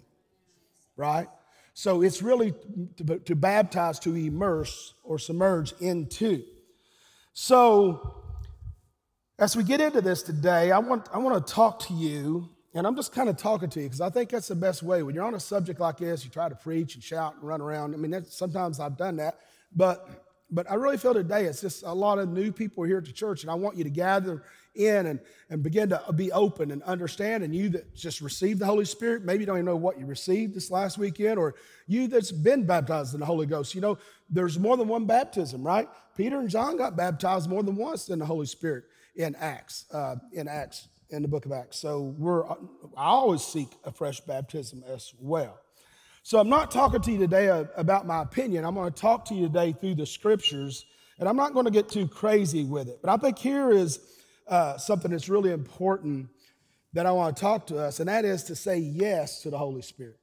Right? 0.96 1.28
So 1.74 2.02
it's 2.02 2.22
really 2.22 2.54
to, 2.96 3.18
to 3.18 3.34
baptize, 3.36 3.98
to 4.00 4.14
immerse 4.14 4.94
or 5.02 5.18
submerge 5.18 5.72
into. 5.80 6.42
So 7.32 8.22
as 9.38 9.56
we 9.56 9.64
get 9.64 9.80
into 9.80 10.00
this 10.00 10.22
today, 10.22 10.70
I 10.70 10.78
want, 10.78 11.08
I 11.12 11.18
want 11.18 11.44
to 11.44 11.52
talk 11.52 11.80
to 11.86 11.94
you 11.94 12.48
and 12.74 12.86
I'm 12.86 12.96
just 12.96 13.12
kind 13.12 13.28
of 13.28 13.36
talking 13.36 13.70
to 13.70 13.80
you 13.80 13.86
because 13.86 14.00
I 14.00 14.10
think 14.10 14.30
that's 14.30 14.48
the 14.48 14.56
best 14.56 14.82
way. 14.82 15.02
When 15.02 15.14
you're 15.14 15.24
on 15.24 15.34
a 15.34 15.40
subject 15.40 15.78
like 15.78 15.98
this, 15.98 16.24
you 16.24 16.30
try 16.30 16.48
to 16.48 16.56
preach 16.56 16.96
and 16.96 17.04
shout 17.04 17.34
and 17.34 17.44
run 17.44 17.60
around. 17.60 17.94
I 17.94 17.98
mean, 17.98 18.24
sometimes 18.28 18.80
I've 18.80 18.96
done 18.96 19.16
that, 19.16 19.38
but 19.74 20.08
but 20.50 20.70
I 20.70 20.74
really 20.74 20.98
feel 20.98 21.14
today 21.14 21.46
it's 21.46 21.60
just 21.60 21.82
a 21.84 21.92
lot 21.92 22.18
of 22.18 22.28
new 22.28 22.52
people 22.52 22.84
here 22.84 22.98
at 22.98 23.04
the 23.06 23.12
church, 23.12 23.42
and 23.42 23.50
I 23.50 23.54
want 23.54 23.76
you 23.76 23.84
to 23.84 23.90
gather 23.90 24.44
in 24.74 25.06
and, 25.06 25.20
and 25.50 25.62
begin 25.62 25.88
to 25.88 26.02
be 26.14 26.30
open 26.32 26.70
and 26.70 26.82
understand. 26.82 27.42
And 27.44 27.54
you 27.54 27.70
that 27.70 27.94
just 27.94 28.20
received 28.20 28.60
the 28.60 28.66
Holy 28.66 28.84
Spirit, 28.84 29.24
maybe 29.24 29.40
you 29.40 29.46
don't 29.46 29.56
even 29.56 29.66
know 29.66 29.76
what 29.76 29.98
you 29.98 30.06
received 30.06 30.54
this 30.54 30.70
last 30.70 30.98
weekend, 30.98 31.38
or 31.38 31.54
you 31.86 32.08
that's 32.08 32.30
been 32.30 32.66
baptized 32.66 33.14
in 33.14 33.20
the 33.20 33.26
Holy 33.26 33.46
Ghost. 33.46 33.74
You 33.74 33.80
know, 33.80 33.98
there's 34.28 34.58
more 34.58 34.76
than 34.76 34.86
one 34.86 35.06
baptism, 35.06 35.64
right? 35.64 35.88
Peter 36.16 36.38
and 36.38 36.48
John 36.48 36.76
got 36.76 36.96
baptized 36.96 37.48
more 37.48 37.62
than 37.62 37.76
once 37.76 38.08
in 38.08 38.18
the 38.18 38.26
Holy 38.26 38.46
Spirit 38.46 38.84
in 39.16 39.34
Acts, 39.36 39.86
uh, 39.92 40.16
in 40.32 40.46
Acts 40.46 40.88
in 41.10 41.22
the 41.22 41.28
book 41.28 41.46
of 41.46 41.52
Acts. 41.52 41.78
So 41.78 42.14
we're, 42.18 42.44
I 42.46 42.56
always 42.96 43.42
seek 43.42 43.68
a 43.84 43.92
fresh 43.92 44.20
baptism 44.20 44.82
as 44.86 45.12
well. 45.18 45.58
So 46.22 46.38
I'm 46.38 46.48
not 46.48 46.70
talking 46.70 47.02
to 47.02 47.12
you 47.12 47.18
today 47.18 47.48
about 47.76 48.06
my 48.06 48.22
opinion. 48.22 48.64
I'm 48.64 48.74
going 48.74 48.90
to 48.92 48.98
talk 48.98 49.26
to 49.26 49.34
you 49.34 49.46
today 49.46 49.72
through 49.78 49.96
the 49.96 50.06
scriptures, 50.06 50.86
and 51.18 51.28
I'm 51.28 51.36
not 51.36 51.52
going 51.52 51.66
to 51.66 51.70
get 51.70 51.88
too 51.88 52.08
crazy 52.08 52.64
with 52.64 52.88
it. 52.88 53.00
But 53.02 53.10
I 53.10 53.16
think 53.18 53.38
here 53.38 53.70
is 53.70 54.00
uh, 54.48 54.78
something 54.78 55.10
that's 55.10 55.28
really 55.28 55.50
important 55.50 56.28
that 56.94 57.04
I 57.06 57.12
want 57.12 57.36
to 57.36 57.40
talk 57.40 57.66
to 57.66 57.78
us, 57.78 58.00
and 58.00 58.08
that 58.08 58.24
is 58.24 58.44
to 58.44 58.56
say 58.56 58.78
yes 58.78 59.42
to 59.42 59.50
the 59.50 59.58
Holy 59.58 59.82
Spirit. 59.82 60.18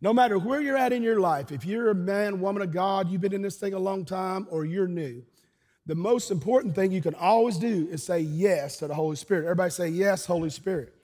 No 0.00 0.12
matter 0.12 0.38
where 0.38 0.60
you're 0.60 0.76
at 0.76 0.92
in 0.92 1.02
your 1.02 1.20
life, 1.20 1.52
if 1.52 1.64
you're 1.64 1.90
a 1.90 1.94
man, 1.94 2.40
woman 2.40 2.62
of 2.62 2.72
God, 2.72 3.10
you've 3.10 3.20
been 3.20 3.34
in 3.34 3.42
this 3.42 3.56
thing 3.56 3.74
a 3.74 3.78
long 3.78 4.04
time, 4.04 4.46
or 4.50 4.64
you're 4.64 4.88
new, 4.88 5.22
the 5.86 5.94
most 5.94 6.30
important 6.30 6.74
thing 6.74 6.92
you 6.92 7.02
can 7.02 7.14
always 7.14 7.58
do 7.58 7.88
is 7.90 8.02
say 8.02 8.20
yes 8.20 8.78
to 8.78 8.86
the 8.86 8.94
Holy 8.94 9.16
Spirit. 9.16 9.44
Everybody 9.44 9.70
say, 9.70 9.88
Yes, 9.88 10.24
Holy 10.24 10.50
Spirit. 10.50 10.94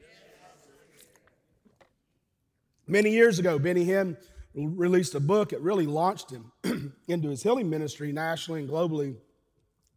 Many 2.87 3.11
years 3.11 3.39
ago, 3.39 3.59
Benny 3.59 3.85
Hinn 3.85 4.17
released 4.55 5.15
a 5.15 5.21
book. 5.21 5.53
It 5.53 5.61
really 5.61 5.87
launched 5.87 6.31
him 6.31 6.51
into 7.09 7.29
his 7.29 7.43
healing 7.43 7.71
ministry 7.71 8.11
nationally 8.11 8.61
and 8.61 8.69
globally, 8.69 9.17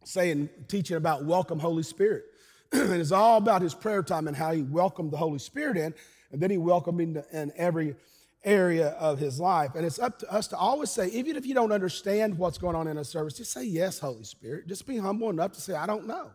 saying, 0.04 0.48
teaching 0.68 0.96
about 0.96 1.24
welcome 1.24 1.58
Holy 1.58 1.82
Spirit. 1.82 2.24
and 2.72 3.00
it's 3.00 3.10
all 3.10 3.38
about 3.38 3.62
his 3.62 3.74
prayer 3.74 4.02
time 4.02 4.28
and 4.28 4.36
how 4.36 4.52
he 4.52 4.62
welcomed 4.62 5.10
the 5.10 5.16
Holy 5.16 5.40
Spirit 5.40 5.76
in, 5.76 5.94
and 6.30 6.40
then 6.40 6.50
he 6.50 6.58
welcomed 6.58 7.00
him 7.00 7.22
in 7.32 7.52
every 7.56 7.96
area 8.44 8.88
of 8.90 9.18
his 9.18 9.40
life. 9.40 9.74
And 9.74 9.84
it's 9.84 9.98
up 9.98 10.18
to 10.20 10.32
us 10.32 10.48
to 10.48 10.56
always 10.56 10.90
say, 10.90 11.08
even 11.08 11.36
if 11.36 11.46
you 11.46 11.54
don't 11.54 11.72
understand 11.72 12.36
what's 12.38 12.58
going 12.58 12.76
on 12.76 12.86
in 12.88 12.98
a 12.98 13.04
service, 13.04 13.34
just 13.34 13.52
say, 13.52 13.64
Yes, 13.64 13.98
Holy 13.98 14.24
Spirit. 14.24 14.66
Just 14.66 14.86
be 14.86 14.98
humble 14.98 15.30
enough 15.30 15.52
to 15.52 15.60
say, 15.60 15.74
I 15.74 15.86
don't 15.86 16.06
know. 16.06 16.30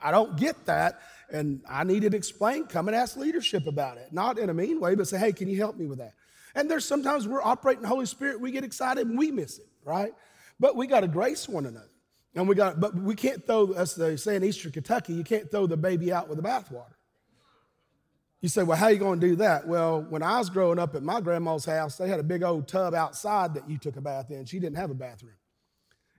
I 0.00 0.10
don't 0.10 0.36
get 0.36 0.66
that. 0.66 1.00
And 1.30 1.62
I 1.68 1.84
need 1.84 2.04
it 2.04 2.14
explained. 2.14 2.68
Come 2.68 2.88
and 2.88 2.96
ask 2.96 3.16
leadership 3.16 3.66
about 3.66 3.96
it. 3.96 4.12
Not 4.12 4.38
in 4.38 4.50
a 4.50 4.54
mean 4.54 4.80
way, 4.80 4.94
but 4.94 5.08
say, 5.08 5.18
Hey, 5.18 5.32
can 5.32 5.48
you 5.48 5.56
help 5.56 5.76
me 5.76 5.86
with 5.86 5.98
that? 5.98 6.14
And 6.54 6.70
there's 6.70 6.84
sometimes 6.84 7.26
we're 7.26 7.42
operating 7.42 7.84
Holy 7.84 8.06
Spirit, 8.06 8.40
we 8.40 8.50
get 8.50 8.64
excited 8.64 9.06
and 9.06 9.18
we 9.18 9.30
miss 9.30 9.58
it, 9.58 9.66
right? 9.84 10.12
But 10.60 10.76
we 10.76 10.86
got 10.86 11.00
to 11.00 11.08
grace 11.08 11.48
one 11.48 11.66
another. 11.66 11.88
And 12.36 12.48
we 12.48 12.54
got, 12.54 12.80
but 12.80 12.94
we 12.96 13.14
can't 13.14 13.44
throw, 13.46 13.72
as 13.72 13.94
they 13.94 14.16
say 14.16 14.36
in 14.36 14.44
Eastern 14.44 14.72
Kentucky, 14.72 15.14
you 15.14 15.22
can't 15.22 15.50
throw 15.50 15.66
the 15.66 15.76
baby 15.76 16.12
out 16.12 16.28
with 16.28 16.36
the 16.36 16.48
bathwater. 16.48 16.94
You 18.44 18.50
say, 18.50 18.62
well, 18.62 18.76
how 18.76 18.84
are 18.84 18.92
you 18.92 18.98
going 18.98 19.20
to 19.20 19.26
do 19.26 19.36
that? 19.36 19.66
Well, 19.66 20.04
when 20.10 20.22
I 20.22 20.36
was 20.36 20.50
growing 20.50 20.78
up 20.78 20.94
at 20.94 21.02
my 21.02 21.22
grandma's 21.22 21.64
house, 21.64 21.96
they 21.96 22.10
had 22.10 22.20
a 22.20 22.22
big 22.22 22.42
old 22.42 22.68
tub 22.68 22.94
outside 22.94 23.54
that 23.54 23.70
you 23.70 23.78
took 23.78 23.96
a 23.96 24.02
bath 24.02 24.30
in. 24.30 24.44
She 24.44 24.58
didn't 24.58 24.76
have 24.76 24.90
a 24.90 24.94
bathroom. 24.94 25.32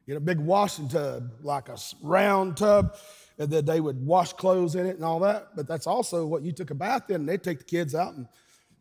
You 0.08 0.16
had 0.16 0.24
a 0.24 0.26
big 0.26 0.40
washing 0.40 0.90
tub, 0.90 1.30
like 1.44 1.70
a 1.70 1.78
round 2.02 2.58
tub, 2.58 2.96
and 3.38 3.52
then 3.52 3.66
they 3.66 3.80
would 3.80 4.04
wash 4.04 4.34
clothes 4.34 4.74
in 4.74 4.88
it 4.88 4.96
and 4.96 5.06
all 5.06 5.20
that. 5.20 5.50
But 5.56 5.68
that's 5.68 5.86
also 5.86 6.26
what 6.26 6.42
you 6.42 6.52
took 6.52 6.72
a 6.72 6.74
bath 6.74 7.12
in. 7.12 7.28
They'd 7.28 7.44
take 7.44 7.60
the 7.60 7.64
kids 7.64 7.94
out 7.94 8.16
and, 8.16 8.28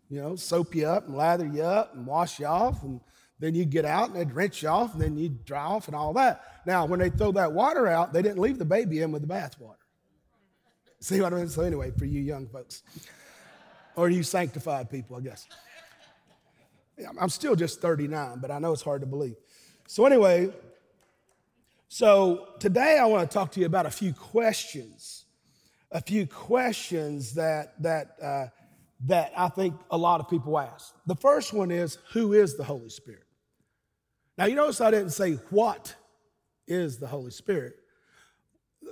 you 0.08 0.22
know, 0.22 0.36
soap 0.36 0.74
you 0.74 0.86
up 0.86 1.06
and 1.06 1.14
lather 1.14 1.46
you 1.46 1.64
up 1.64 1.94
and 1.94 2.06
wash 2.06 2.40
you 2.40 2.46
off. 2.46 2.82
And 2.82 2.98
then 3.40 3.54
you'd 3.54 3.68
get 3.68 3.84
out 3.84 4.08
and 4.08 4.16
they'd 4.16 4.32
rinse 4.32 4.62
you 4.62 4.70
off 4.70 4.94
and 4.94 5.02
then 5.02 5.18
you'd 5.18 5.44
dry 5.44 5.64
off 5.64 5.86
and 5.86 5.94
all 5.94 6.14
that. 6.14 6.42
Now, 6.64 6.86
when 6.86 6.98
they 6.98 7.10
throw 7.10 7.30
that 7.32 7.52
water 7.52 7.88
out, 7.88 8.14
they 8.14 8.22
didn't 8.22 8.38
leave 8.38 8.58
the 8.58 8.64
baby 8.64 9.02
in 9.02 9.12
with 9.12 9.20
the 9.20 9.28
bath 9.28 9.60
water. 9.60 9.76
See 11.00 11.20
what 11.20 11.34
I 11.34 11.36
mean? 11.36 11.50
So, 11.50 11.60
anyway, 11.60 11.90
for 11.90 12.06
you 12.06 12.22
young 12.22 12.46
folks 12.46 12.82
or 13.96 14.08
you 14.08 14.22
sanctified 14.22 14.90
people, 14.90 15.16
I 15.16 15.20
guess. 15.20 15.46
I'm 17.20 17.28
still 17.28 17.56
just 17.56 17.80
39, 17.80 18.38
but 18.40 18.50
I 18.50 18.58
know 18.58 18.72
it's 18.72 18.82
hard 18.82 19.00
to 19.00 19.06
believe. 19.06 19.36
So, 19.86 20.06
anyway, 20.06 20.50
so 21.88 22.48
today 22.58 22.98
I 22.98 23.06
want 23.06 23.28
to 23.28 23.34
talk 23.34 23.52
to 23.52 23.60
you 23.60 23.66
about 23.66 23.86
a 23.86 23.90
few 23.90 24.12
questions, 24.12 25.24
a 25.90 26.00
few 26.00 26.26
questions 26.26 27.34
that, 27.34 27.80
that, 27.82 28.16
uh, 28.22 28.46
that 29.06 29.32
I 29.36 29.48
think 29.48 29.74
a 29.90 29.96
lot 29.96 30.20
of 30.20 30.28
people 30.28 30.58
ask. 30.58 30.94
The 31.06 31.16
first 31.16 31.52
one 31.52 31.70
is 31.70 31.98
Who 32.12 32.32
is 32.32 32.56
the 32.56 32.64
Holy 32.64 32.90
Spirit? 32.90 33.24
Now, 34.38 34.46
you 34.46 34.54
notice 34.54 34.80
I 34.80 34.90
didn't 34.90 35.10
say 35.10 35.34
what 35.50 35.94
is 36.66 36.98
the 36.98 37.06
Holy 37.06 37.30
Spirit. 37.30 37.76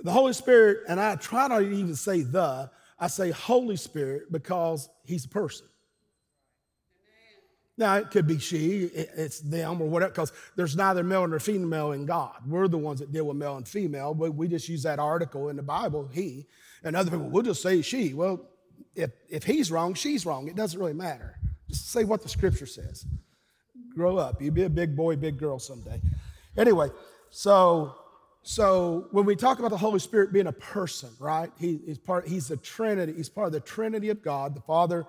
The 0.03 0.11
Holy 0.11 0.33
Spirit, 0.33 0.79
and 0.87 0.99
I 0.99 1.15
try 1.15 1.47
not 1.47 1.59
to 1.59 1.69
even 1.69 1.95
say 1.95 2.21
the, 2.21 2.69
I 3.03 3.07
say 3.07 3.31
Holy 3.31 3.75
Spirit 3.75 4.31
because 4.31 4.87
he's 5.03 5.25
a 5.25 5.29
person. 5.29 5.67
Now, 7.77 7.95
it 7.95 8.11
could 8.11 8.25
be 8.25 8.39
she, 8.39 8.83
it's 8.93 9.41
them, 9.41 9.81
or 9.81 9.89
whatever, 9.89 10.11
because 10.11 10.31
there's 10.55 10.77
neither 10.77 11.03
male 11.03 11.27
nor 11.27 11.39
female 11.39 11.91
in 11.91 12.05
God. 12.05 12.35
We're 12.47 12.69
the 12.69 12.77
ones 12.77 13.01
that 13.01 13.11
deal 13.11 13.25
with 13.25 13.35
male 13.35 13.57
and 13.57 13.67
female, 13.67 14.13
but 14.13 14.33
we 14.35 14.47
just 14.47 14.69
use 14.69 14.83
that 14.83 14.99
article 14.99 15.49
in 15.49 15.57
the 15.57 15.63
Bible, 15.63 16.07
he. 16.13 16.47
And 16.81 16.95
other 16.95 17.11
people 17.11 17.27
we'll 17.27 17.43
just 17.43 17.61
say 17.61 17.81
she. 17.81 18.13
Well, 18.13 18.47
if, 18.95 19.11
if 19.27 19.43
he's 19.43 19.69
wrong, 19.69 19.95
she's 19.95 20.25
wrong. 20.25 20.47
It 20.47 20.55
doesn't 20.55 20.79
really 20.79 20.93
matter. 20.93 21.37
Just 21.67 21.91
say 21.91 22.05
what 22.05 22.21
the 22.21 22.29
scripture 22.29 22.67
says. 22.67 23.05
Grow 23.97 24.15
up. 24.15 24.41
You'll 24.41 24.53
be 24.53 24.63
a 24.63 24.69
big 24.69 24.95
boy, 24.95 25.17
big 25.17 25.37
girl 25.37 25.59
someday. 25.59 25.99
Anyway, 26.55 26.89
so 27.31 27.95
so 28.43 29.07
when 29.11 29.25
we 29.25 29.37
talk 29.37 29.59
about 29.59 29.71
the 29.71 29.77
Holy 29.77 29.99
Spirit 29.99 30.33
being 30.33 30.47
a 30.47 30.53
person, 30.53 31.09
right? 31.17 31.49
He, 31.57 31.79
he's 31.85 31.97
part, 31.97 32.27
he's 32.27 32.49
the 32.49 32.57
Trinity, 32.57 33.13
he's 33.13 33.29
part 33.29 33.47
of 33.47 33.53
the 33.53 33.61
Trinity 33.61 34.09
of 34.09 34.21
God, 34.21 34.53
the 34.53 34.61
Father, 34.61 35.05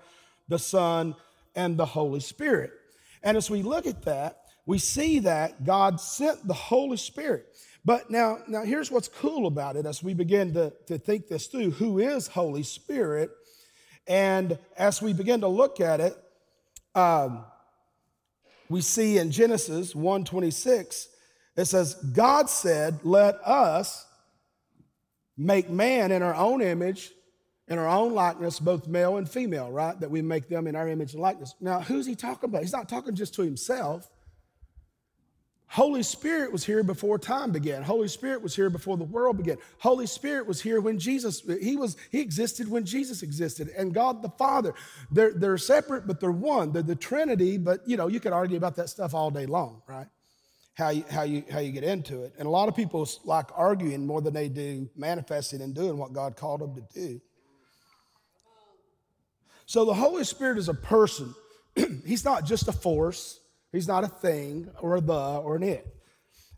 the 0.47 0.59
Son, 0.59 1.17
and 1.57 1.77
the 1.77 1.85
Holy 1.85 2.21
Spirit. 2.21 2.71
And 3.25 3.37
as 3.37 3.51
we 3.51 3.63
look 3.63 3.87
at 3.87 4.03
that, 4.03 4.43
we 4.67 4.79
see 4.79 5.19
that 5.21 5.65
God 5.65 6.01
sent 6.01 6.47
the 6.47 6.55
Holy 6.55 6.97
Spirit. 6.97 7.47
But 7.85 8.09
now, 8.09 8.39
now 8.49 8.63
here's 8.63 8.91
what's 8.91 9.09
cool 9.09 9.47
about 9.47 9.77
it 9.77 9.85
as 9.85 10.03
we 10.03 10.15
begin 10.15 10.55
to, 10.55 10.73
to 10.87 10.97
think 10.97 11.27
this 11.27 11.49
through. 11.49 11.73
Who 11.73 11.99
is 11.99 12.29
Holy 12.29 12.63
Spirit? 12.63 13.31
And 14.07 14.59
as 14.77 15.03
we 15.03 15.13
begin 15.13 15.41
to 15.41 15.49
look 15.49 15.81
at 15.81 16.01
it, 16.01 16.17
um, 16.95 17.45
we 18.69 18.81
see 18.81 19.19
in 19.19 19.31
Genesis 19.31 19.95
126 19.95 21.09
it 21.57 21.67
says, 21.67 21.95
God 21.95 22.51
said, 22.51 23.01
Let 23.05 23.37
us 23.45 24.07
make 25.37 25.71
man 25.71 26.13
in 26.13 26.23
our 26.23 26.35
own 26.35 26.61
image, 26.63 27.11
in 27.69 27.79
our 27.79 27.89
own 27.89 28.13
likeness, 28.13 28.61
both 28.61 28.87
male 28.87 29.17
and 29.17 29.29
female, 29.29 29.71
right? 29.71 29.99
That 30.01 30.11
we 30.11 30.23
make 30.23 30.49
them 30.49 30.67
in 30.67 30.77
our 30.77 30.89
image 30.89 31.13
and 31.13 31.23
likeness. 31.23 31.55
Now, 31.61 31.81
who's 31.81 32.07
he 32.07 32.15
talking 32.15 32.51
about? 32.51 32.63
He's 32.63 32.73
not 32.73 32.89
talking 32.89 33.15
just 33.15 33.35
to 33.35 33.43
himself. 33.43 34.11
Holy 35.67 36.05
Spirit 36.05 36.53
was 36.53 36.65
here 36.65 36.85
before 36.85 37.19
time 37.19 37.51
began. 37.51 37.83
Holy 37.83 38.07
Spirit 38.07 38.43
was 38.43 38.55
here 38.55 38.71
before 38.71 38.97
the 38.97 39.05
world 39.05 39.39
began. 39.39 39.57
Holy 39.79 40.07
Spirit 40.07 40.47
was 40.47 40.61
here 40.61 40.81
when 40.81 41.01
Jesus, 41.01 41.43
he 41.61 41.75
was, 41.75 41.97
he 42.13 42.21
existed 42.21 42.69
when 42.69 42.85
Jesus 42.85 43.25
existed. 43.25 43.71
And 43.77 43.93
God 43.93 44.23
the 44.23 44.29
Father, 44.29 44.75
they're, 45.11 45.33
they're 45.33 45.59
separate, 45.59 46.07
but 46.07 46.21
they're 46.21 46.31
one. 46.31 46.71
They're 46.71 46.83
the 46.83 46.95
Trinity, 46.95 47.59
but 47.59 47.81
you 47.89 47.97
know, 47.97 48.07
you 48.07 48.21
could 48.21 48.33
argue 48.33 48.57
about 48.57 48.77
that 48.77 48.89
stuff 48.89 49.15
all 49.15 49.33
day 49.33 49.47
long, 49.47 49.83
right? 49.89 50.07
How 50.75 50.91
you, 50.91 51.05
how 51.09 51.23
you, 51.23 51.45
how 51.51 51.61
you 51.61 51.73
get 51.73 51.85
into 51.85 52.23
it. 52.23 52.35
And 52.39 52.47
a 52.47 52.51
lot 52.51 52.69
of 52.69 52.75
people 52.75 53.09
like 53.25 53.47
arguing 53.55 54.07
more 54.07 54.21
than 54.21 54.35
they 54.35 54.49
do 54.49 54.89
manifesting 54.97 55.63
and 55.63 55.75
doing 55.75 55.97
what 55.97 56.13
God 56.13 56.37
called 56.37 56.61
them 56.61 56.75
to 56.75 56.83
do. 56.93 57.21
So 59.67 59.85
the 59.85 59.95
Holy 59.95 60.25
Spirit 60.25 60.59
is 60.59 60.69
a 60.69 60.75
person. 60.75 61.35
he's 62.05 62.25
not 62.25 62.45
just 62.45 62.69
a 62.69 62.73
force. 62.73 63.41
He's 63.73 63.89
not 63.89 64.05
a 64.05 64.09
thing 64.09 64.71
or 64.81 64.97
a 64.97 65.01
the 65.01 65.13
or 65.15 65.57
an 65.57 65.63
it. 65.63 65.87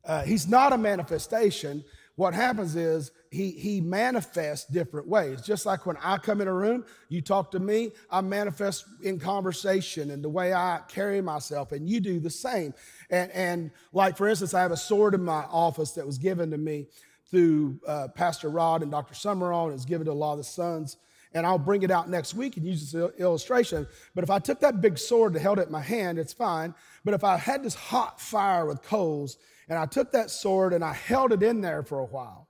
Uh, 0.05 0.23
he's 0.23 0.49
not 0.49 0.73
a 0.73 0.79
manifestation. 0.79 1.85
What 2.17 2.35
happens 2.35 2.77
is 2.77 3.11
he, 3.37 3.51
he 3.51 3.81
manifests 3.83 4.65
different 4.65 5.07
ways. 5.07 5.43
Just 5.43 5.67
like 5.67 5.85
when 5.85 5.99
I 5.99 6.17
come 6.17 6.41
in 6.41 6.49
a 6.49 6.53
room, 6.53 6.87
you 7.11 7.21
talk 7.21 7.51
to 7.51 7.59
me, 7.59 7.93
I 8.11 8.23
manifest 8.23 8.87
in 9.03 9.19
conversation 9.19 10.11
and 10.11 10.25
the 10.25 10.29
way 10.31 10.55
I 10.55 10.81
carry 10.89 11.21
myself, 11.21 11.73
and 11.73 11.89
you 11.89 12.01
do 12.01 12.19
the 12.19 12.31
same. 12.31 12.73
And, 13.11 13.31
and 13.33 13.71
like, 13.93 14.17
for 14.17 14.27
instance, 14.27 14.55
I 14.55 14.63
have 14.63 14.73
a 14.73 14.77
sword 14.77 15.15
in 15.15 15.23
my 15.23 15.45
office 15.51 15.93
that 15.93 16.07
was 16.07 16.17
given 16.17 16.51
to 16.51 16.57
me 16.57 16.87
through 17.31 17.79
uh, 17.87 18.09
Pastor 18.09 18.49
Rod 18.49 18.83
and 18.83 18.91
Dr. 18.91 19.15
Summerall, 19.15 19.67
and 19.67 19.75
it's 19.75 19.85
given 19.85 20.07
to 20.07 20.13
a 20.13 20.15
lot 20.15 20.33
of 20.33 20.39
the 20.39 20.45
sons. 20.45 20.97
And 21.35 21.45
I'll 21.45 21.59
bring 21.59 21.83
it 21.83 21.91
out 21.91 22.09
next 22.09 22.33
week 22.33 22.57
and 22.57 22.65
use 22.65 22.91
this 22.91 23.11
illustration. 23.19 23.87
But 24.15 24.25
if 24.25 24.31
I 24.31 24.39
took 24.39 24.61
that 24.61 24.81
big 24.81 24.97
sword 24.97 25.35
and 25.35 25.43
held 25.43 25.59
it 25.59 25.67
in 25.67 25.73
my 25.73 25.83
hand, 25.83 26.19
it's 26.19 26.33
fine. 26.33 26.75
But 27.05 27.13
if 27.13 27.23
I 27.23 27.37
had 27.37 27.63
this 27.63 27.75
hot 27.75 28.19
fire 28.19 28.65
with 28.65 28.81
coals 28.81 29.37
and 29.69 29.79
I 29.79 29.85
took 29.85 30.13
that 30.13 30.31
sword 30.31 30.73
and 30.73 30.83
I 30.83 30.95
held 30.95 31.33
it 31.33 31.43
in 31.43 31.61
there 31.61 31.83
for 31.83 31.99
a 31.99 32.07
while, 32.07 32.46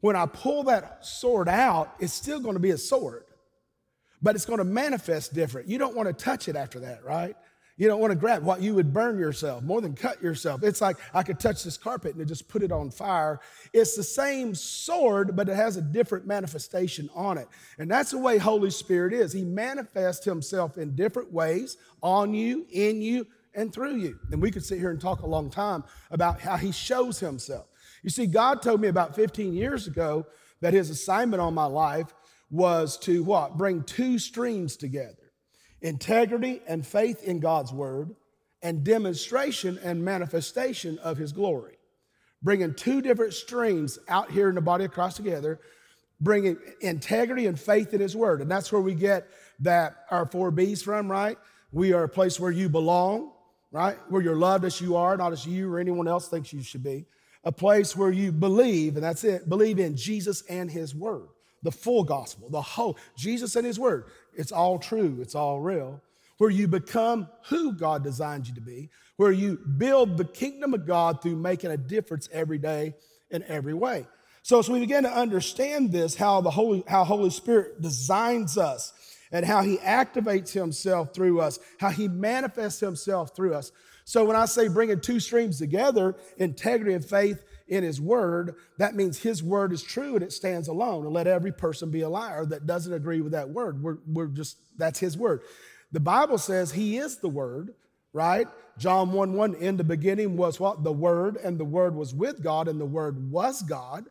when 0.00 0.16
I 0.16 0.26
pull 0.26 0.64
that 0.64 1.04
sword 1.04 1.48
out, 1.48 1.94
it's 1.98 2.12
still 2.12 2.40
going 2.40 2.54
to 2.54 2.60
be 2.60 2.70
a 2.70 2.78
sword, 2.78 3.24
but 4.22 4.34
it's 4.34 4.44
going 4.44 4.58
to 4.58 4.64
manifest 4.64 5.34
different. 5.34 5.68
You 5.68 5.78
don't 5.78 5.96
want 5.96 6.08
to 6.08 6.12
touch 6.12 6.48
it 6.48 6.56
after 6.56 6.80
that, 6.80 7.04
right? 7.04 7.36
You 7.78 7.88
don't 7.88 8.00
want 8.00 8.10
to 8.10 8.18
grab 8.18 8.42
what 8.42 8.62
you 8.62 8.74
would 8.74 8.94
burn 8.94 9.18
yourself 9.18 9.62
more 9.62 9.82
than 9.82 9.94
cut 9.94 10.22
yourself. 10.22 10.62
It's 10.62 10.80
like 10.80 10.96
I 11.12 11.22
could 11.22 11.38
touch 11.38 11.62
this 11.62 11.76
carpet 11.76 12.14
and 12.14 12.26
just 12.26 12.48
put 12.48 12.62
it 12.62 12.72
on 12.72 12.90
fire. 12.90 13.38
It's 13.74 13.94
the 13.94 14.02
same 14.02 14.54
sword, 14.54 15.36
but 15.36 15.48
it 15.50 15.56
has 15.56 15.76
a 15.76 15.82
different 15.82 16.26
manifestation 16.26 17.10
on 17.14 17.36
it. 17.36 17.48
And 17.78 17.90
that's 17.90 18.12
the 18.12 18.18
way 18.18 18.38
Holy 18.38 18.70
Spirit 18.70 19.12
is. 19.12 19.30
He 19.30 19.44
manifests 19.44 20.24
himself 20.24 20.78
in 20.78 20.96
different 20.96 21.30
ways 21.30 21.76
on 22.02 22.32
you, 22.32 22.66
in 22.70 23.02
you, 23.02 23.26
and 23.54 23.72
through 23.72 23.96
you. 23.96 24.18
And 24.32 24.40
we 24.40 24.50
could 24.50 24.64
sit 24.64 24.78
here 24.78 24.90
and 24.90 25.00
talk 25.00 25.20
a 25.20 25.26
long 25.26 25.50
time 25.50 25.84
about 26.10 26.40
how 26.40 26.56
he 26.56 26.72
shows 26.72 27.20
himself. 27.20 27.66
You 28.02 28.10
see, 28.10 28.26
God 28.26 28.62
told 28.62 28.80
me 28.80 28.88
about 28.88 29.14
15 29.14 29.52
years 29.52 29.86
ago 29.86 30.26
that 30.60 30.74
his 30.74 30.90
assignment 30.90 31.40
on 31.40 31.54
my 31.54 31.66
life 31.66 32.12
was 32.50 32.96
to 32.98 33.22
what? 33.22 33.56
Bring 33.56 33.82
two 33.82 34.18
streams 34.18 34.76
together 34.76 35.14
integrity 35.82 36.62
and 36.66 36.84
faith 36.84 37.22
in 37.22 37.38
God's 37.38 37.72
word, 37.72 38.16
and 38.62 38.82
demonstration 38.82 39.78
and 39.84 40.04
manifestation 40.04 40.98
of 40.98 41.16
his 41.16 41.32
glory. 41.32 41.76
Bringing 42.42 42.74
two 42.74 43.00
different 43.00 43.34
streams 43.34 43.98
out 44.08 44.30
here 44.30 44.48
in 44.48 44.54
the 44.54 44.60
body 44.60 44.84
of 44.84 44.92
Christ 44.92 45.16
together, 45.16 45.60
bringing 46.20 46.56
integrity 46.80 47.46
and 47.46 47.60
faith 47.60 47.92
in 47.92 48.00
his 48.00 48.16
word. 48.16 48.40
And 48.40 48.50
that's 48.50 48.72
where 48.72 48.80
we 48.80 48.94
get 48.94 49.28
that 49.60 50.04
our 50.10 50.26
four 50.26 50.50
B's 50.50 50.82
from, 50.82 51.10
right? 51.10 51.38
We 51.72 51.92
are 51.92 52.04
a 52.04 52.08
place 52.08 52.40
where 52.40 52.50
you 52.50 52.68
belong, 52.68 53.32
right? 53.70 53.98
Where 54.08 54.22
you're 54.22 54.36
loved 54.36 54.64
as 54.64 54.80
you 54.80 54.96
are, 54.96 55.16
not 55.16 55.32
as 55.32 55.46
you 55.46 55.72
or 55.72 55.78
anyone 55.78 56.08
else 56.08 56.28
thinks 56.28 56.52
you 56.52 56.62
should 56.62 56.82
be. 56.82 57.06
A 57.46 57.52
place 57.52 57.96
where 57.96 58.12
you 58.12 58.30
believe, 58.30 58.96
and 58.96 59.04
that's 59.04 59.24
it, 59.24 59.48
believe 59.48 59.78
in 59.78 59.96
Jesus 59.96 60.42
and 60.50 60.70
his 60.70 60.94
word 60.94 61.28
the 61.66 61.72
full 61.72 62.04
gospel, 62.04 62.48
the 62.48 62.62
whole, 62.62 62.96
Jesus 63.16 63.56
and 63.56 63.66
his 63.66 63.78
word. 63.78 64.04
It's 64.34 64.52
all 64.52 64.78
true, 64.78 65.18
it's 65.20 65.34
all 65.34 65.60
real. 65.60 66.00
Where 66.38 66.50
you 66.50 66.68
become 66.68 67.28
who 67.48 67.72
God 67.72 68.04
designed 68.04 68.46
you 68.46 68.54
to 68.54 68.60
be, 68.60 68.90
where 69.16 69.32
you 69.32 69.58
build 69.76 70.16
the 70.16 70.24
kingdom 70.24 70.74
of 70.74 70.86
God 70.86 71.22
through 71.22 71.36
making 71.36 71.70
a 71.72 71.76
difference 71.76 72.28
every 72.32 72.58
day 72.58 72.94
in 73.30 73.42
every 73.44 73.74
way. 73.74 74.06
So 74.42 74.60
as 74.60 74.68
we 74.68 74.78
begin 74.78 75.02
to 75.02 75.10
understand 75.12 75.90
this, 75.90 76.14
how 76.14 76.40
the 76.40 76.50
Holy, 76.50 76.84
how 76.86 77.02
Holy 77.02 77.30
Spirit 77.30 77.82
designs 77.82 78.56
us 78.56 78.92
and 79.32 79.44
how 79.44 79.62
he 79.62 79.78
activates 79.78 80.52
himself 80.52 81.12
through 81.14 81.40
us, 81.40 81.58
how 81.80 81.90
he 81.90 82.06
manifests 82.06 82.78
himself 82.78 83.34
through 83.34 83.54
us. 83.54 83.72
So 84.06 84.24
when 84.24 84.36
I 84.36 84.44
say 84.44 84.68
bringing 84.68 85.00
two 85.00 85.18
streams 85.18 85.58
together, 85.58 86.14
integrity 86.38 86.94
and 86.94 87.04
faith 87.04 87.42
in 87.66 87.82
his 87.82 88.00
word, 88.00 88.54
that 88.78 88.94
means 88.94 89.18
his 89.18 89.42
word 89.42 89.72
is 89.72 89.82
true 89.82 90.14
and 90.14 90.22
it 90.22 90.32
stands 90.32 90.68
alone. 90.68 91.04
And 91.04 91.12
let 91.12 91.26
every 91.26 91.50
person 91.50 91.90
be 91.90 92.02
a 92.02 92.08
liar 92.08 92.46
that 92.46 92.66
doesn't 92.66 92.92
agree 92.92 93.20
with 93.20 93.32
that 93.32 93.50
word. 93.50 93.82
We're, 93.82 93.98
we're 94.06 94.28
just, 94.28 94.58
that's 94.78 95.00
his 95.00 95.18
word. 95.18 95.42
The 95.90 95.98
Bible 95.98 96.38
says 96.38 96.70
he 96.70 96.98
is 96.98 97.18
the 97.18 97.28
word, 97.28 97.74
right? 98.12 98.46
John 98.78 99.10
1 99.12 99.32
1, 99.32 99.54
in 99.56 99.76
the 99.76 99.82
beginning 99.82 100.36
was 100.36 100.60
what? 100.60 100.84
The 100.84 100.92
word, 100.92 101.36
and 101.36 101.58
the 101.58 101.64
word 101.64 101.96
was 101.96 102.14
with 102.14 102.44
God, 102.44 102.68
and 102.68 102.80
the 102.80 102.86
word 102.86 103.32
was 103.32 103.60
God. 103.62 104.04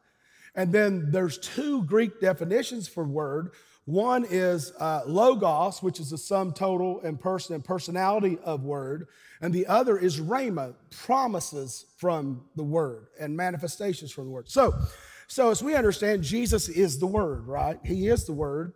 And 0.56 0.74
then 0.74 1.12
there's 1.12 1.38
two 1.38 1.84
Greek 1.84 2.20
definitions 2.20 2.90
for 2.90 3.06
word. 3.06 3.52
One 3.86 4.26
is 4.28 4.72
uh, 4.80 5.02
logos, 5.06 5.84
which 5.84 6.00
is 6.00 6.10
the 6.10 6.18
sum 6.18 6.54
total 6.54 7.02
and 7.02 7.20
person 7.20 7.54
and 7.54 7.64
personality 7.64 8.40
of 8.44 8.64
word, 8.64 9.08
and 9.42 9.54
the 9.54 9.68
other 9.68 9.98
is 9.98 10.20
rhema, 10.20 10.74
promises 10.90 11.86
from 11.98 12.46
the 12.56 12.64
word 12.64 13.08
and 13.20 13.38
manifestations 13.38 14.12
from 14.12 14.26
the 14.26 14.32
word. 14.32 14.50
So, 14.50 14.74
so 15.28 15.52
as 15.52 15.62
we 15.62 15.76
understand, 15.76 16.24
Jesus 16.24 16.68
is 16.68 16.98
the 16.98 17.06
word, 17.06 17.48
right? 17.48 17.80
He 17.84 18.08
is 18.08 18.26
the 18.26 18.34
word, 18.34 18.74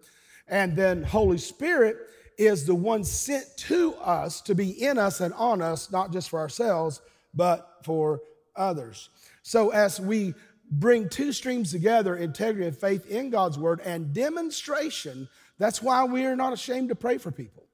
and 0.48 0.76
then 0.76 1.04
Holy 1.04 1.40
Spirit 1.40 1.98
is 2.38 2.66
the 2.66 2.76
one 2.76 3.04
sent 3.04 3.46
to 3.58 3.96
us 3.96 4.42
to 4.42 4.54
be 4.54 4.70
in 4.84 5.00
us 5.00 5.22
and 5.22 5.34
on 5.34 5.62
us, 5.62 5.92
not 5.92 6.14
just 6.14 6.30
for 6.30 6.40
ourselves, 6.40 7.02
but 7.34 7.80
for 7.84 8.22
others. 8.56 9.10
So 9.42 9.70
as 9.70 10.00
we 10.00 10.36
bring 10.70 11.10
two 11.10 11.32
streams 11.32 11.72
together 11.72 12.16
integrity 12.16 12.68
and 12.68 12.78
faith 12.78 13.06
in 13.08 13.30
God's 13.30 13.58
word 13.58 13.82
and 13.84 14.14
demonstration. 14.14 15.28
That's 15.58 15.82
why 15.82 16.04
we 16.06 16.26
are 16.26 16.36
not 16.36 16.54
ashamed 16.54 16.90
to 16.90 16.96
pray 16.96 17.18
for 17.18 17.32
people. 17.32 17.66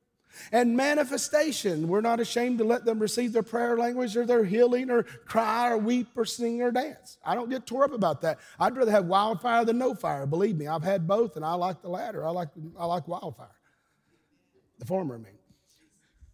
And 0.52 0.76
manifestation, 0.76 1.88
we're 1.88 2.02
not 2.02 2.20
ashamed 2.20 2.58
to 2.58 2.64
let 2.64 2.84
them 2.84 3.00
receive 3.00 3.32
their 3.32 3.44
prayer 3.44 3.78
language 3.78 4.18
or 4.18 4.26
their 4.26 4.44
healing 4.44 4.90
or 4.90 5.04
cry 5.04 5.70
or 5.70 5.78
weep 5.78 6.10
or 6.16 6.26
sing 6.26 6.62
or 6.62 6.72
dance. 6.72 7.18
I 7.24 7.36
don't 7.36 7.50
get 7.50 7.66
tore 7.66 7.86
up 7.86 7.94
about 7.94 8.22
that. 8.22 8.40
I'd 8.60 8.76
rather 8.76 8.92
have 8.92 9.06
wildfire 9.06 9.64
than 9.64 9.78
no 9.78 9.96
fire. 9.96 10.26
Believe 10.26 10.58
me, 10.58 10.68
I've 10.68 10.84
had 10.84 11.08
both 11.08 11.36
and 11.36 11.46
I 11.46 11.54
like 11.54 11.82
the 11.82 11.90
latter. 11.90 12.26
I 12.26 12.32
like, 12.32 12.50
I 12.78 12.86
like 12.86 13.08
wildfire. 13.08 13.48
The 14.80 14.86
former, 14.86 15.16
I 15.16 15.20
mean. 15.20 15.32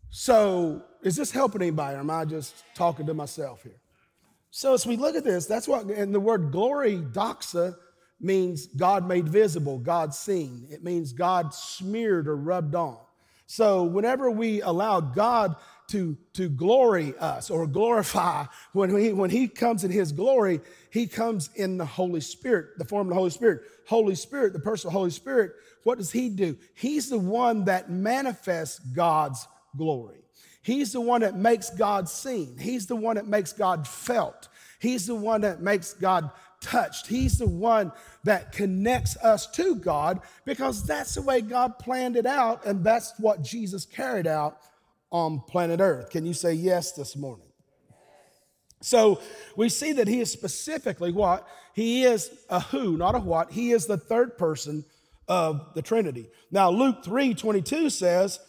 So, 0.10 0.84
is 1.04 1.16
this 1.16 1.32
helping 1.32 1.62
anybody 1.62 1.96
or 1.96 2.00
am 2.00 2.10
I 2.10 2.26
just 2.26 2.64
talking 2.76 3.06
to 3.06 3.14
myself 3.14 3.64
here? 3.64 3.80
So 4.52 4.74
as 4.74 4.86
we 4.86 4.98
look 4.98 5.16
at 5.16 5.24
this, 5.24 5.46
that's 5.46 5.68
what, 5.68 5.86
and 5.86 6.14
the 6.14 6.20
word 6.20 6.52
glory, 6.52 6.98
doxa, 6.98 7.76
means 8.20 8.68
God 8.68 9.08
made 9.08 9.28
visible, 9.28 9.80
God 9.80 10.14
seen. 10.14 10.68
It 10.70 10.84
means 10.84 11.14
God 11.14 11.54
smeared 11.54 12.28
or 12.28 12.36
rubbed 12.36 12.76
on. 12.76 12.98
So 13.48 13.84
whenever 13.84 14.30
we 14.30 14.62
allow 14.62 15.00
God 15.00 15.56
to, 15.90 16.18
to 16.34 16.48
glory 16.50 17.14
us 17.18 17.50
or 17.50 17.66
glorify, 17.66 18.46
when 18.74 18.96
he, 18.96 19.14
when 19.14 19.30
he 19.30 19.48
comes 19.48 19.84
in 19.84 19.92
his 19.92 20.12
glory, 20.12 20.60
he 20.92 21.08
comes 21.08 21.50
in 21.56 21.78
the 21.78 21.86
Holy 21.86 22.22
Spirit, 22.22 22.78
the 22.78 22.86
form 22.86 23.08
of 23.08 23.10
the 23.10 23.16
Holy 23.16 23.30
Spirit. 23.30 23.62
Holy 23.88 24.16
Spirit, 24.16 24.54
the 24.54 24.60
person 24.60 24.88
of 24.88 24.94
the 24.94 25.00
Holy 25.00 25.10
Spirit, 25.10 25.52
what 25.84 25.98
does 25.98 26.12
he 26.12 26.30
do? 26.30 26.58
He's 26.76 27.10
the 27.10 27.18
one 27.18 27.66
that 27.66 27.90
manifests 27.90 28.80
God's 28.80 29.48
glory. 29.76 30.21
He's 30.62 30.94
the 30.94 31.02
one 31.02 31.22
that 31.22 31.36
makes 31.36 31.70
God 31.72 32.08
seen. 32.08 32.58
He's 32.58 32.86
the 32.86 32.96
one 32.96 33.16
that 33.16 33.28
makes 33.28 33.52
God 33.52 33.88
felt. 33.88 34.48
He's 34.80 35.08
the 35.08 35.16
one 35.16 35.42
that 35.42 35.62
makes 35.62 35.94
God 35.94 36.30
touched. 36.62 37.08
He's 37.08 37.40
the 37.40 37.48
one 37.48 37.92
that 38.24 38.52
connects 38.52 39.18
us 39.18 39.48
to 39.52 39.76
God 39.76 40.22
because 40.46 40.86
that's 40.86 41.16
the 41.16 41.22
way 41.24 41.42
God 41.42 41.80
planned 41.80 42.16
it 42.16 42.28
out, 42.28 42.66
and 42.66 42.84
that's 42.84 43.14
what 43.18 43.42
Jesus 43.42 43.86
carried 43.86 44.28
out 44.28 44.60
on 45.12 45.42
planet 45.48 45.80
Earth. 45.80 46.12
Can 46.12 46.26
you 46.26 46.34
say 46.34 46.54
yes 46.54 46.92
this 46.92 47.16
morning? 47.16 47.48
So 48.82 49.22
we 49.56 49.70
see 49.70 49.94
that 49.94 50.08
he 50.08 50.20
is 50.22 50.32
specifically 50.32 51.12
what? 51.12 51.48
He 51.74 52.04
is 52.04 52.32
a 52.50 52.60
who, 52.60 52.98
not 52.98 53.16
a 53.16 53.20
what. 53.20 53.52
He 53.52 53.72
is 53.72 53.86
the 53.86 53.98
third 53.98 54.38
person 54.38 54.86
of 55.28 55.74
the 55.76 55.82
Trinity. 55.82 56.30
Now, 56.52 56.70
Luke 56.70 57.04
3 57.04 57.34
22 57.34 57.90
says, 57.90 58.40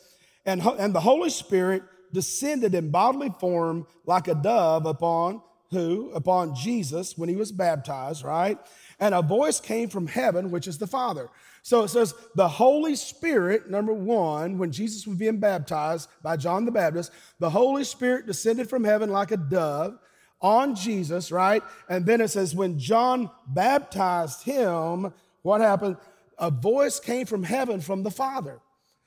and, 0.44 0.62
and 0.62 0.94
the 0.94 1.01
Holy 1.01 1.31
Spirit 1.31 1.83
descended 2.12 2.75
in 2.75 2.90
bodily 2.90 3.33
form 3.40 3.87
like 4.07 4.29
a 4.29 4.35
dove 4.35 4.87
upon 4.87 5.42
who? 5.70 6.11
Upon 6.12 6.55
Jesus 6.55 7.16
when 7.16 7.29
he 7.29 7.37
was 7.37 7.51
baptized, 7.51 8.25
right? 8.25 8.59
And 9.01 9.14
a 9.14 9.22
voice 9.22 9.59
came 9.59 9.88
from 9.88 10.07
heaven, 10.07 10.51
which 10.51 10.68
is 10.68 10.79
the 10.79 10.87
Father. 10.87 11.29
So 11.62 11.85
it 11.85 11.88
says 11.88 12.14
the 12.35 12.48
Holy 12.48 12.94
Spirit, 12.94 13.70
number 13.70 13.92
one, 13.92 14.59
when 14.59 14.72
Jesus 14.72 15.07
was 15.07 15.16
being 15.16 15.38
baptized 15.38 16.09
by 16.22 16.37
John 16.37 16.64
the 16.64 16.72
Baptist, 16.72 17.12
the 17.38 17.51
Holy 17.51 17.85
Spirit 17.85 18.27
descended 18.27 18.68
from 18.68 18.85
heaven 18.85 19.11
like 19.11 19.31
a 19.31 19.37
dove 19.37 19.98
on 20.40 20.75
Jesus, 20.75 21.31
right? 21.31 21.62
And 21.88 22.05
then 22.05 22.20
it 22.20 22.29
says 22.29 22.55
when 22.55 22.79
John 22.79 23.31
baptized 23.46 24.42
him, 24.42 25.12
what 25.42 25.61
happened? 25.61 25.96
A 26.38 26.51
voice 26.51 26.98
came 26.98 27.27
from 27.27 27.44
heaven 27.44 27.81
from 27.81 28.03
the 28.03 28.11
Father. 28.11 28.61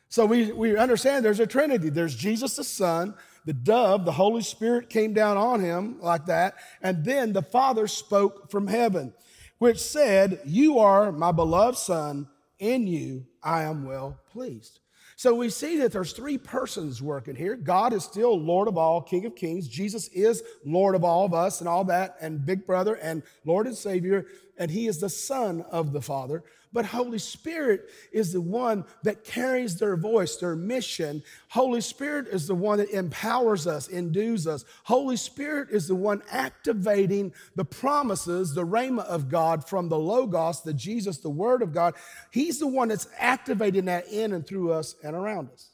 So 0.09 0.25
we, 0.25 0.51
we 0.51 0.77
understand 0.77 1.25
there's 1.25 1.39
a 1.39 1.47
Trinity. 1.47 1.89
There's 1.89 2.15
Jesus 2.15 2.55
the 2.55 2.63
Son, 2.63 3.15
the 3.45 3.53
dove, 3.53 4.05
the 4.05 4.11
Holy 4.11 4.41
Spirit 4.41 4.89
came 4.89 5.13
down 5.13 5.37
on 5.37 5.59
him 5.59 5.99
like 6.01 6.25
that, 6.27 6.55
and 6.81 7.03
then 7.03 7.33
the 7.33 7.41
Father 7.41 7.87
spoke 7.87 8.49
from 8.49 8.67
heaven, 8.67 9.13
which 9.57 9.79
said, 9.79 10.39
You 10.45 10.79
are 10.79 11.11
my 11.11 11.31
beloved 11.31 11.77
Son, 11.77 12.27
in 12.59 12.87
you 12.87 13.25
I 13.43 13.63
am 13.63 13.85
well 13.85 14.19
pleased. 14.31 14.79
So 15.17 15.33
we 15.33 15.49
see 15.49 15.77
that 15.77 15.93
there's 15.93 16.11
three 16.11 16.37
persons 16.37 17.01
working 17.01 17.35
here. 17.35 17.55
God 17.55 17.93
is 17.93 18.03
still 18.03 18.37
Lord 18.37 18.67
of 18.67 18.77
all, 18.77 19.01
King 19.01 19.25
of 19.25 19.35
kings. 19.35 19.67
Jesus 19.67 20.09
is 20.09 20.43
Lord 20.65 20.93
of 20.93 21.05
all 21.05 21.25
of 21.25 21.33
us 21.33 21.61
and 21.61 21.69
all 21.69 21.85
that, 21.85 22.17
and 22.19 22.45
Big 22.45 22.67
Brother 22.67 22.95
and 22.95 23.23
Lord 23.45 23.65
and 23.65 23.77
Savior, 23.77 24.25
and 24.57 24.69
He 24.69 24.87
is 24.87 24.99
the 24.99 25.09
Son 25.09 25.61
of 25.71 25.93
the 25.93 26.01
Father. 26.01 26.43
But 26.75 26.85
Holy 26.85 27.19
Spirit 27.19 27.89
is 28.11 28.33
the 28.33 28.41
one 28.41 28.83
that 29.03 29.23
carries 29.23 29.77
their 29.77 29.95
voice, 29.95 30.35
their 30.35 30.57
mission. 30.57 31.23
Holy 31.47 31.79
Spirit 31.79 32.27
is 32.27 32.47
the 32.47 32.53
one 32.53 32.79
that 32.79 32.89
empowers 32.89 33.65
us, 33.65 33.87
endues 33.87 34.45
us. 34.45 34.65
Holy 34.83 35.15
Spirit 35.15 35.69
is 35.71 35.87
the 35.87 35.95
one 35.95 36.21
activating 36.29 37.33
the 37.55 37.63
promises, 37.63 38.53
the 38.53 38.65
rhema 38.65 39.05
of 39.05 39.29
God 39.29 39.65
from 39.65 39.87
the 39.87 39.97
Logos, 39.97 40.63
the 40.63 40.73
Jesus, 40.73 41.19
the 41.19 41.29
Word 41.29 41.61
of 41.61 41.71
God. 41.71 41.93
He's 42.29 42.59
the 42.59 42.67
one 42.67 42.89
that's 42.89 43.07
activating 43.17 43.85
that 43.85 44.09
in 44.09 44.33
and 44.33 44.45
through 44.45 44.73
us 44.73 44.95
and 45.01 45.15
around 45.15 45.51
us. 45.51 45.69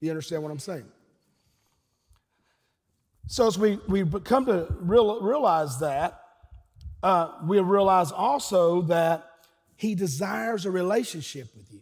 You 0.00 0.10
understand 0.10 0.42
what 0.42 0.50
I'm 0.50 0.58
saying? 0.58 0.86
So 3.28 3.46
as 3.46 3.56
we, 3.56 3.78
we 3.86 4.04
come 4.24 4.46
to 4.46 4.66
real, 4.80 5.22
realize 5.22 5.78
that, 5.78 6.20
uh, 7.04 7.34
we 7.46 7.60
realize 7.60 8.10
also 8.10 8.82
that 8.82 9.30
he 9.76 9.94
desires 9.94 10.66
a 10.66 10.70
relationship 10.70 11.48
with 11.56 11.72
you. 11.72 11.80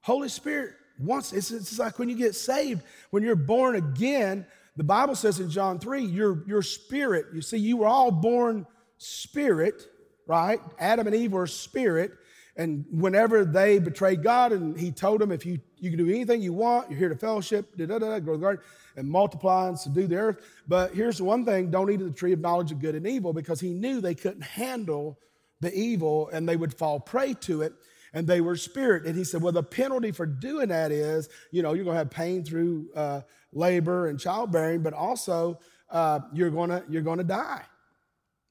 Holy 0.00 0.28
Spirit 0.28 0.74
wants, 0.98 1.32
it's, 1.32 1.50
it's 1.50 1.78
like 1.78 1.98
when 1.98 2.08
you 2.08 2.16
get 2.16 2.34
saved, 2.34 2.82
when 3.10 3.22
you're 3.22 3.36
born 3.36 3.76
again, 3.76 4.46
the 4.76 4.84
Bible 4.84 5.14
says 5.14 5.40
in 5.40 5.50
John 5.50 5.78
3, 5.78 6.04
your, 6.04 6.42
your 6.46 6.62
spirit, 6.62 7.26
you 7.32 7.40
see, 7.40 7.58
you 7.58 7.78
were 7.78 7.86
all 7.86 8.10
born 8.10 8.66
spirit, 8.98 9.86
right? 10.26 10.60
Adam 10.78 11.06
and 11.06 11.14
Eve 11.14 11.32
were 11.32 11.46
spirit. 11.46 12.12
And 12.56 12.84
whenever 12.90 13.44
they 13.44 13.78
betrayed 13.78 14.22
God, 14.22 14.52
and 14.52 14.78
He 14.78 14.92
told 14.92 15.20
them, 15.20 15.32
if 15.32 15.44
you, 15.44 15.60
you 15.78 15.90
can 15.90 15.98
do 15.98 16.08
anything 16.08 16.40
you 16.40 16.52
want, 16.52 16.88
you're 16.88 16.98
here 16.98 17.08
to 17.08 17.16
fellowship, 17.16 17.76
da, 17.76 17.86
da, 17.86 17.98
da, 17.98 18.18
grow 18.20 18.36
the 18.36 18.42
garden, 18.42 18.64
and 18.96 19.08
multiply 19.08 19.68
and 19.68 19.78
subdue 19.78 20.06
the 20.06 20.16
earth. 20.16 20.44
But 20.68 20.94
here's 20.94 21.18
the 21.18 21.24
one 21.24 21.44
thing 21.44 21.70
don't 21.70 21.90
eat 21.90 22.00
of 22.00 22.06
the 22.06 22.12
tree 22.12 22.32
of 22.32 22.40
knowledge 22.40 22.70
of 22.70 22.80
good 22.80 22.94
and 22.94 23.06
evil 23.06 23.32
because 23.32 23.60
He 23.60 23.70
knew 23.70 24.00
they 24.00 24.14
couldn't 24.14 24.42
handle 24.44 25.18
the 25.64 25.74
evil 25.74 26.28
and 26.32 26.48
they 26.48 26.56
would 26.56 26.74
fall 26.74 27.00
prey 27.00 27.34
to 27.34 27.62
it. 27.62 27.72
and 28.12 28.26
they 28.28 28.40
were 28.40 28.56
spirit. 28.56 29.04
And 29.06 29.16
he 29.16 29.24
said, 29.24 29.42
well, 29.42 29.52
the 29.52 29.62
penalty 29.62 30.12
for 30.12 30.24
doing 30.24 30.68
that 30.68 30.92
is, 30.92 31.28
you 31.50 31.62
know, 31.62 31.74
you're 31.74 31.84
going 31.84 31.96
to 31.96 31.98
have 31.98 32.10
pain 32.10 32.44
through 32.44 32.88
uh, 32.94 33.22
labor 33.52 34.06
and 34.06 34.20
childbearing, 34.20 34.82
but 34.82 34.94
also 34.94 35.58
uh, 35.90 36.20
you're 36.32 36.50
going 36.50 36.70
to 36.70 36.82
you're 36.88 37.02
going 37.02 37.18
to 37.18 37.24
die. 37.24 37.62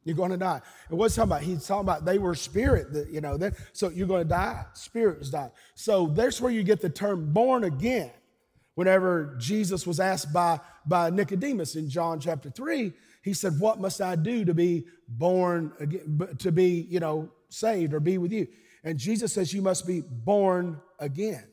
You're 0.05 0.17
going 0.17 0.31
to 0.31 0.37
die. 0.37 0.61
And 0.89 0.97
what's 0.97 1.15
talking 1.15 1.31
about? 1.31 1.43
He's 1.43 1.65
talking 1.65 1.85
about 1.85 2.03
they 2.03 2.17
were 2.17 2.35
spirit, 2.35 2.91
that, 2.93 3.09
you 3.09 3.21
know, 3.21 3.37
that, 3.37 3.53
so 3.71 3.89
you're 3.89 4.07
going 4.07 4.23
to 4.23 4.29
die. 4.29 4.65
Spirit 4.73 5.21
is 5.21 5.29
dying. 5.29 5.51
So 5.75 6.07
that's 6.07 6.41
where 6.41 6.51
you 6.51 6.63
get 6.63 6.81
the 6.81 6.89
term 6.89 7.31
born 7.31 7.63
again. 7.63 8.11
Whenever 8.75 9.37
Jesus 9.39 9.85
was 9.85 9.99
asked 9.99 10.33
by, 10.33 10.59
by 10.85 11.09
Nicodemus 11.09 11.75
in 11.75 11.89
John 11.89 12.19
chapter 12.19 12.49
3, 12.49 12.91
he 13.23 13.33
said, 13.33 13.59
What 13.59 13.79
must 13.79 14.01
I 14.01 14.15
do 14.15 14.45
to 14.45 14.53
be 14.53 14.85
born 15.07 15.71
again, 15.79 16.35
to 16.39 16.51
be, 16.51 16.85
you 16.89 16.99
know, 16.99 17.29
saved 17.49 17.93
or 17.93 17.99
be 17.99 18.17
with 18.17 18.31
you? 18.31 18.47
And 18.83 18.99
Jesus 18.99 19.33
says, 19.33 19.53
You 19.53 19.61
must 19.61 19.87
be 19.87 20.01
born 20.01 20.79
again. 20.99 21.47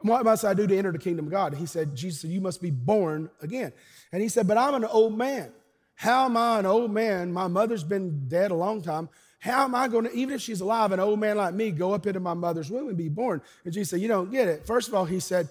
What 0.00 0.24
must 0.24 0.44
I 0.44 0.52
do 0.52 0.66
to 0.66 0.76
enter 0.76 0.92
the 0.92 0.98
kingdom 0.98 1.26
of 1.26 1.32
God? 1.32 1.54
he 1.54 1.64
said, 1.64 1.94
Jesus 1.94 2.20
said, 2.20 2.30
You 2.30 2.40
must 2.40 2.60
be 2.60 2.70
born 2.70 3.30
again. 3.40 3.72
And 4.12 4.20
he 4.20 4.28
said, 4.28 4.48
But 4.48 4.58
I'm 4.58 4.74
an 4.74 4.84
old 4.84 5.16
man. 5.16 5.52
How 5.94 6.26
am 6.26 6.36
I 6.36 6.58
an 6.58 6.66
old 6.66 6.90
man? 6.90 7.32
My 7.32 7.46
mother's 7.46 7.84
been 7.84 8.28
dead 8.28 8.50
a 8.50 8.54
long 8.54 8.82
time. 8.82 9.08
How 9.38 9.64
am 9.64 9.74
I 9.74 9.86
going 9.86 10.04
to, 10.04 10.12
even 10.12 10.34
if 10.34 10.40
she's 10.40 10.60
alive, 10.60 10.92
an 10.92 11.00
old 11.00 11.20
man 11.20 11.36
like 11.36 11.54
me, 11.54 11.70
go 11.70 11.94
up 11.94 12.06
into 12.06 12.20
my 12.20 12.34
mother's 12.34 12.70
womb 12.70 12.88
and 12.88 12.96
be 12.96 13.08
born? 13.08 13.40
And 13.64 13.72
Jesus 13.72 13.90
said, 13.90 14.00
You 14.00 14.08
don't 14.08 14.32
get 14.32 14.48
it. 14.48 14.66
First 14.66 14.88
of 14.88 14.94
all, 14.94 15.04
he 15.04 15.20
said, 15.20 15.48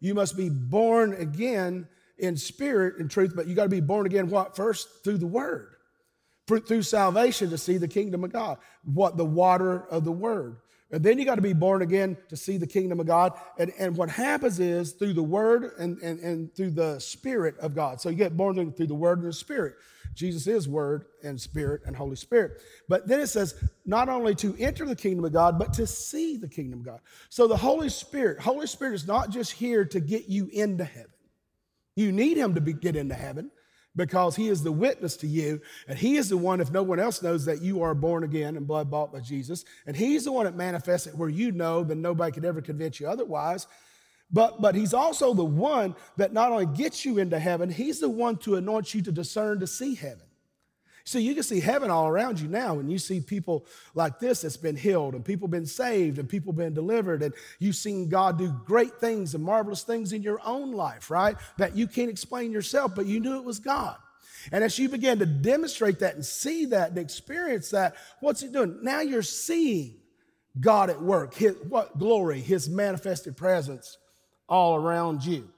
You 0.00 0.14
must 0.14 0.36
be 0.36 0.50
born 0.50 1.14
again 1.14 1.88
in 2.18 2.36
spirit 2.36 2.98
and 2.98 3.10
truth, 3.10 3.32
but 3.34 3.46
you 3.46 3.54
got 3.54 3.64
to 3.64 3.68
be 3.68 3.80
born 3.80 4.06
again 4.06 4.28
what? 4.28 4.56
First, 4.56 5.04
through 5.04 5.18
the 5.18 5.26
word, 5.26 5.76
through 6.46 6.82
salvation 6.82 7.50
to 7.50 7.58
see 7.58 7.78
the 7.78 7.88
kingdom 7.88 8.24
of 8.24 8.32
God. 8.32 8.58
What? 8.84 9.16
The 9.16 9.24
water 9.24 9.86
of 9.90 10.04
the 10.04 10.12
word. 10.12 10.56
And 10.90 11.02
then 11.02 11.18
you 11.18 11.26
got 11.26 11.34
to 11.34 11.42
be 11.42 11.52
born 11.52 11.82
again 11.82 12.16
to 12.30 12.36
see 12.36 12.56
the 12.56 12.66
kingdom 12.66 12.98
of 12.98 13.06
God. 13.06 13.34
And, 13.58 13.72
and 13.78 13.94
what 13.94 14.08
happens 14.08 14.58
is 14.58 14.92
through 14.92 15.12
the 15.12 15.22
word 15.22 15.72
and, 15.78 15.98
and, 15.98 16.18
and 16.20 16.54
through 16.54 16.70
the 16.70 16.98
spirit 16.98 17.58
of 17.58 17.74
God. 17.74 18.00
So 18.00 18.08
you 18.08 18.16
get 18.16 18.36
born 18.36 18.72
through 18.72 18.86
the 18.86 18.94
word 18.94 19.18
and 19.18 19.28
the 19.28 19.32
spirit. 19.34 19.74
Jesus 20.14 20.46
is 20.46 20.66
word 20.66 21.04
and 21.22 21.38
spirit 21.38 21.82
and 21.86 21.94
Holy 21.94 22.16
Spirit. 22.16 22.62
But 22.88 23.06
then 23.06 23.20
it 23.20 23.26
says 23.28 23.54
not 23.84 24.08
only 24.08 24.34
to 24.36 24.56
enter 24.58 24.86
the 24.86 24.96
kingdom 24.96 25.24
of 25.24 25.32
God, 25.32 25.58
but 25.58 25.74
to 25.74 25.86
see 25.86 26.38
the 26.38 26.48
kingdom 26.48 26.80
of 26.80 26.86
God. 26.86 27.00
So 27.28 27.46
the 27.46 27.56
Holy 27.56 27.90
Spirit, 27.90 28.40
Holy 28.40 28.66
Spirit 28.66 28.94
is 28.94 29.06
not 29.06 29.30
just 29.30 29.52
here 29.52 29.84
to 29.84 30.00
get 30.00 30.28
you 30.28 30.48
into 30.52 30.84
heaven. 30.84 31.10
You 31.98 32.12
need 32.12 32.36
him 32.36 32.54
to 32.54 32.60
be, 32.60 32.74
get 32.74 32.94
into 32.94 33.16
heaven 33.16 33.50
because 33.96 34.36
he 34.36 34.48
is 34.48 34.62
the 34.62 34.70
witness 34.70 35.16
to 35.16 35.26
you. 35.26 35.60
And 35.88 35.98
he 35.98 36.16
is 36.16 36.28
the 36.28 36.36
one, 36.36 36.60
if 36.60 36.70
no 36.70 36.84
one 36.84 37.00
else 37.00 37.22
knows, 37.22 37.44
that 37.46 37.60
you 37.60 37.82
are 37.82 37.92
born 37.92 38.22
again 38.22 38.56
and 38.56 38.68
blood 38.68 38.88
bought 38.88 39.12
by 39.12 39.18
Jesus. 39.18 39.64
And 39.84 39.96
he's 39.96 40.24
the 40.24 40.30
one 40.30 40.44
that 40.44 40.54
manifests 40.54 41.08
it 41.08 41.16
where 41.16 41.28
you 41.28 41.50
know 41.50 41.82
then 41.82 42.00
nobody 42.00 42.30
could 42.30 42.44
ever 42.44 42.62
convince 42.62 43.00
you 43.00 43.08
otherwise. 43.08 43.66
But, 44.30 44.62
but 44.62 44.76
he's 44.76 44.94
also 44.94 45.34
the 45.34 45.44
one 45.44 45.96
that 46.18 46.32
not 46.32 46.52
only 46.52 46.66
gets 46.66 47.04
you 47.04 47.18
into 47.18 47.40
heaven, 47.40 47.68
he's 47.68 47.98
the 47.98 48.08
one 48.08 48.36
to 48.38 48.54
anoint 48.54 48.94
you 48.94 49.02
to 49.02 49.10
discern 49.10 49.58
to 49.58 49.66
see 49.66 49.96
heaven. 49.96 50.27
See, 51.08 51.22
you 51.22 51.32
can 51.32 51.42
see 51.42 51.60
heaven 51.60 51.90
all 51.90 52.06
around 52.06 52.38
you 52.38 52.48
now 52.48 52.74
when 52.74 52.90
you 52.90 52.98
see 52.98 53.18
people 53.22 53.64
like 53.94 54.18
this 54.18 54.42
that's 54.42 54.58
been 54.58 54.76
healed 54.76 55.14
and 55.14 55.24
people 55.24 55.48
been 55.48 55.64
saved 55.64 56.18
and 56.18 56.28
people 56.28 56.52
been 56.52 56.74
delivered 56.74 57.22
and 57.22 57.32
you've 57.58 57.76
seen 57.76 58.10
God 58.10 58.36
do 58.36 58.54
great 58.66 58.92
things 59.00 59.34
and 59.34 59.42
marvelous 59.42 59.82
things 59.84 60.12
in 60.12 60.22
your 60.22 60.38
own 60.44 60.72
life, 60.72 61.10
right? 61.10 61.38
That 61.56 61.74
you 61.74 61.86
can't 61.86 62.10
explain 62.10 62.52
yourself, 62.52 62.94
but 62.94 63.06
you 63.06 63.20
knew 63.20 63.38
it 63.38 63.44
was 63.44 63.58
God. 63.58 63.96
And 64.52 64.62
as 64.62 64.78
you 64.78 64.90
begin 64.90 65.18
to 65.20 65.24
demonstrate 65.24 66.00
that 66.00 66.14
and 66.14 66.26
see 66.26 66.66
that 66.66 66.90
and 66.90 66.98
experience 66.98 67.70
that, 67.70 67.96
what's 68.20 68.42
he 68.42 68.48
doing? 68.48 68.80
Now 68.82 69.00
you're 69.00 69.22
seeing 69.22 69.94
God 70.60 70.90
at 70.90 71.00
work, 71.00 71.32
his, 71.32 71.56
what 71.70 71.98
glory, 71.98 72.42
his 72.42 72.68
manifested 72.68 73.34
presence 73.34 73.96
all 74.46 74.76
around 74.76 75.24
you. 75.24 75.48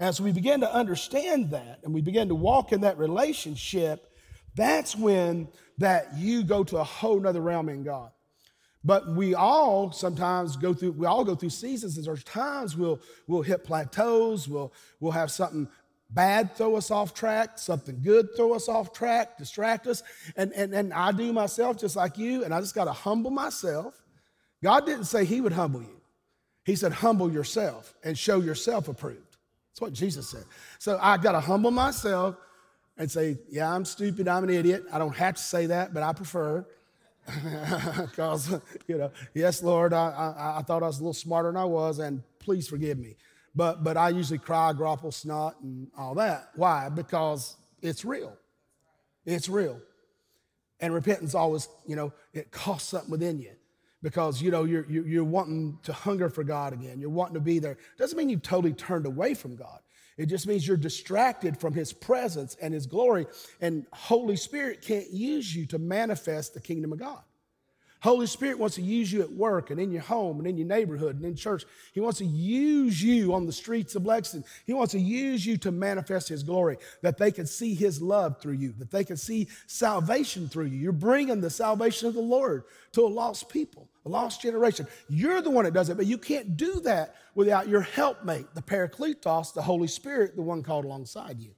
As 0.00 0.20
we 0.20 0.32
begin 0.32 0.62
to 0.62 0.74
understand 0.74 1.52
that 1.52 1.78
and 1.84 1.94
we 1.94 2.00
begin 2.00 2.26
to 2.30 2.34
walk 2.34 2.72
in 2.72 2.80
that 2.80 2.98
relationship, 2.98 4.07
that's 4.54 4.96
when 4.96 5.48
that 5.78 6.16
you 6.16 6.42
go 6.42 6.64
to 6.64 6.78
a 6.78 6.84
whole 6.84 7.20
nother 7.20 7.40
realm 7.40 7.68
in 7.68 7.84
God. 7.84 8.10
But 8.84 9.08
we 9.14 9.34
all 9.34 9.92
sometimes 9.92 10.56
go 10.56 10.72
through, 10.72 10.92
we 10.92 11.06
all 11.06 11.24
go 11.24 11.34
through 11.34 11.50
seasons, 11.50 12.02
there's 12.04 12.24
times 12.24 12.76
we'll 12.76 13.00
we'll 13.26 13.42
hit 13.42 13.64
plateaus, 13.64 14.48
we'll 14.48 14.72
we'll 15.00 15.12
have 15.12 15.30
something 15.30 15.68
bad 16.10 16.56
throw 16.56 16.76
us 16.76 16.90
off 16.90 17.12
track, 17.12 17.58
something 17.58 18.00
good 18.02 18.28
throw 18.36 18.54
us 18.54 18.68
off 18.68 18.92
track, 18.92 19.36
distract 19.36 19.86
us. 19.86 20.02
And 20.36 20.52
and, 20.52 20.72
and 20.72 20.92
I 20.92 21.12
do 21.12 21.32
myself 21.32 21.78
just 21.78 21.96
like 21.96 22.18
you, 22.18 22.44
and 22.44 22.54
I 22.54 22.60
just 22.60 22.74
gotta 22.74 22.92
humble 22.92 23.30
myself. 23.30 24.00
God 24.62 24.86
didn't 24.86 25.04
say 25.04 25.24
he 25.24 25.40
would 25.40 25.52
humble 25.52 25.82
you. 25.82 25.98
He 26.68 26.76
said, 26.76 26.92
humble 26.92 27.32
yourself 27.32 27.94
and 28.04 28.18
show 28.18 28.42
yourself 28.42 28.88
approved. 28.88 29.38
That's 29.70 29.80
what 29.80 29.94
Jesus 29.94 30.28
said. 30.28 30.44
So 30.78 30.98
I 31.00 31.16
got 31.16 31.32
to 31.32 31.40
humble 31.40 31.70
myself 31.70 32.36
and 32.98 33.10
say, 33.10 33.38
Yeah, 33.48 33.72
I'm 33.72 33.84
stupid, 33.84 34.28
I'm 34.28 34.44
an 34.44 34.50
idiot. 34.50 34.84
I 34.92 34.98
don't 34.98 35.16
have 35.16 35.36
to 35.36 35.42
say 35.42 35.66
that, 35.66 35.94
but 35.94 36.02
I 36.02 36.12
prefer. 36.12 36.66
Because, 38.00 38.58
you 38.86 38.96
know, 38.96 39.10
yes, 39.34 39.62
Lord, 39.62 39.92
I, 39.92 40.08
I, 40.08 40.58
I, 40.58 40.62
thought 40.62 40.82
I 40.82 40.86
was 40.86 40.96
a 40.96 41.02
little 41.02 41.12
smarter 41.12 41.50
than 41.50 41.58
I 41.58 41.64
was, 41.64 41.98
and 41.98 42.22
please 42.38 42.66
forgive 42.66 42.98
me. 42.98 43.16
But, 43.54 43.84
but 43.84 43.98
I 43.98 44.08
usually 44.08 44.38
cry, 44.38 44.72
grapple, 44.72 45.12
snot, 45.12 45.60
and 45.62 45.88
all 45.96 46.14
that. 46.14 46.50
Why? 46.54 46.88
Because 46.88 47.56
it's 47.82 48.04
real. 48.04 48.34
It's 49.26 49.48
real. 49.48 49.78
And 50.80 50.94
repentance 50.94 51.34
always, 51.34 51.68
you 51.86 51.96
know, 51.96 52.12
it 52.32 52.50
costs 52.50 52.88
something 52.88 53.10
within 53.10 53.38
you 53.38 53.52
because, 54.02 54.40
you 54.40 54.50
know, 54.50 54.64
you're, 54.64 54.86
you're 54.88 55.24
wanting 55.24 55.78
to 55.82 55.92
hunger 55.92 56.30
for 56.30 56.44
God 56.44 56.72
again. 56.72 57.00
You're 57.00 57.10
wanting 57.10 57.34
to 57.34 57.40
be 57.40 57.58
there. 57.58 57.78
Doesn't 57.98 58.16
mean 58.16 58.30
you've 58.30 58.42
totally 58.42 58.72
turned 58.72 59.06
away 59.06 59.34
from 59.34 59.56
God. 59.56 59.80
It 60.18 60.26
just 60.26 60.46
means 60.46 60.66
you're 60.66 60.76
distracted 60.76 61.58
from 61.58 61.72
his 61.72 61.92
presence 61.92 62.56
and 62.60 62.74
his 62.74 62.86
glory. 62.86 63.26
And 63.60 63.86
Holy 63.92 64.36
Spirit 64.36 64.82
can't 64.82 65.10
use 65.10 65.54
you 65.54 65.64
to 65.66 65.78
manifest 65.78 66.52
the 66.54 66.60
kingdom 66.60 66.92
of 66.92 66.98
God. 66.98 67.22
Holy 68.00 68.26
Spirit 68.26 68.60
wants 68.60 68.76
to 68.76 68.82
use 68.82 69.12
you 69.12 69.22
at 69.22 69.32
work 69.32 69.70
and 69.70 69.80
in 69.80 69.90
your 69.90 70.02
home 70.02 70.38
and 70.38 70.46
in 70.46 70.56
your 70.56 70.68
neighborhood 70.68 71.16
and 71.16 71.24
in 71.24 71.34
church. 71.34 71.64
He 71.92 72.00
wants 72.00 72.18
to 72.18 72.24
use 72.24 73.02
you 73.02 73.34
on 73.34 73.44
the 73.44 73.52
streets 73.52 73.96
of 73.96 74.06
Lexington. 74.06 74.48
He 74.66 74.72
wants 74.72 74.92
to 74.92 75.00
use 75.00 75.44
you 75.44 75.56
to 75.58 75.72
manifest 75.72 76.28
His 76.28 76.44
glory, 76.44 76.78
that 77.02 77.18
they 77.18 77.32
can 77.32 77.46
see 77.46 77.74
His 77.74 78.00
love 78.00 78.40
through 78.40 78.54
you, 78.54 78.72
that 78.78 78.92
they 78.92 79.02
can 79.02 79.16
see 79.16 79.48
salvation 79.66 80.48
through 80.48 80.66
you. 80.66 80.78
You're 80.78 80.92
bringing 80.92 81.40
the 81.40 81.50
salvation 81.50 82.06
of 82.06 82.14
the 82.14 82.20
Lord 82.20 82.64
to 82.92 83.02
a 83.02 83.08
lost 83.08 83.48
people, 83.48 83.88
lost 84.08 84.42
generation. 84.42 84.86
You're 85.08 85.42
the 85.42 85.50
one 85.50 85.64
that 85.64 85.74
does 85.74 85.88
it, 85.88 85.96
but 85.96 86.06
you 86.06 86.18
can't 86.18 86.56
do 86.56 86.80
that 86.80 87.14
without 87.34 87.68
your 87.68 87.82
helpmate, 87.82 88.46
the 88.54 88.62
Parakletos, 88.62 89.54
the 89.54 89.62
Holy 89.62 89.88
Spirit, 89.88 90.36
the 90.36 90.42
one 90.42 90.62
called 90.62 90.84
alongside 90.84 91.40
you. 91.40 91.54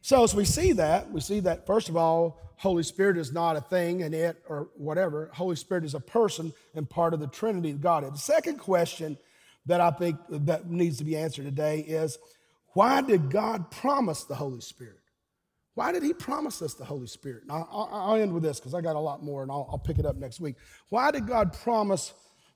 So 0.00 0.24
as 0.24 0.34
we 0.34 0.44
see 0.44 0.72
that, 0.72 1.10
we 1.10 1.20
see 1.20 1.40
that 1.40 1.66
first 1.66 1.88
of 1.88 1.96
all, 1.96 2.40
Holy 2.56 2.82
Spirit 2.82 3.18
is 3.18 3.32
not 3.32 3.56
a 3.56 3.60
thing 3.60 4.02
and 4.02 4.14
it 4.14 4.42
or 4.48 4.68
whatever. 4.74 5.30
Holy 5.32 5.56
Spirit 5.56 5.84
is 5.84 5.94
a 5.94 6.00
person 6.00 6.52
and 6.74 6.88
part 6.88 7.14
of 7.14 7.20
the 7.20 7.26
Trinity 7.26 7.70
of 7.70 7.80
God. 7.80 8.04
The 8.12 8.18
second 8.18 8.58
question 8.58 9.16
that 9.66 9.80
I 9.80 9.90
think 9.90 10.18
that 10.30 10.68
needs 10.68 10.98
to 10.98 11.04
be 11.04 11.16
answered 11.16 11.44
today 11.44 11.80
is 11.80 12.18
why 12.72 13.00
did 13.00 13.30
God 13.30 13.70
promise 13.70 14.24
the 14.24 14.34
Holy 14.34 14.60
Spirit? 14.60 14.98
Why 15.78 15.92
did 15.92 16.02
he 16.02 16.12
promise 16.12 16.60
us 16.60 16.74
the 16.74 16.84
Holy 16.84 17.06
Spirit? 17.06 17.44
Now, 17.46 17.68
I'll 17.70 18.16
end 18.16 18.34
with 18.34 18.42
this 18.42 18.58
because 18.58 18.74
I 18.74 18.80
got 18.80 18.96
a 18.96 18.98
lot 18.98 19.22
more 19.22 19.44
and 19.44 19.52
I'll, 19.52 19.68
I'll, 19.70 19.78
pick 19.78 20.00
it 20.00 20.06
up 20.06 20.16
next 20.16 20.40
week. 20.40 20.56
Why 20.88 21.12
did 21.12 21.28
God 21.28 21.52
promise 21.52 22.14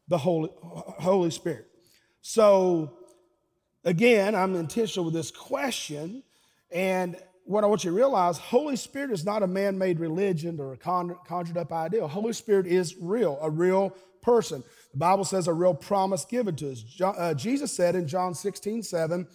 the 0.08 0.18
Holy, 0.18 0.50
Holy 0.60 1.30
Spirit? 1.30 1.68
So, 2.20 2.98
again, 3.84 4.34
I'm 4.34 4.56
intentional 4.56 5.04
with 5.04 5.14
this 5.14 5.30
question, 5.30 6.24
and 6.72 7.16
what 7.44 7.62
I 7.62 7.68
want 7.68 7.84
you 7.84 7.92
to 7.92 7.96
realize, 7.96 8.38
Holy 8.38 8.74
Spirit 8.74 9.12
is 9.12 9.24
not 9.24 9.44
a 9.44 9.46
man-made 9.46 10.00
religion 10.00 10.58
or 10.58 10.72
a 10.72 10.76
conjured 10.76 11.56
up 11.56 11.72
idea. 11.72 12.04
Holy 12.08 12.32
Spirit 12.32 12.66
is 12.66 12.96
real, 13.00 13.38
a 13.40 13.48
real 13.48 13.96
person. 14.20 14.64
The 14.94 14.98
Bible 14.98 15.24
says 15.24 15.46
a 15.46 15.52
real 15.52 15.74
promise 15.74 16.24
given 16.24 16.56
to 16.56 16.72
us. 16.72 16.84
Uh, 17.00 17.34
Jesus 17.34 17.70
said 17.70 17.94
in 17.94 18.08
John 18.08 18.34
16, 18.34 18.82
7, 18.82 19.28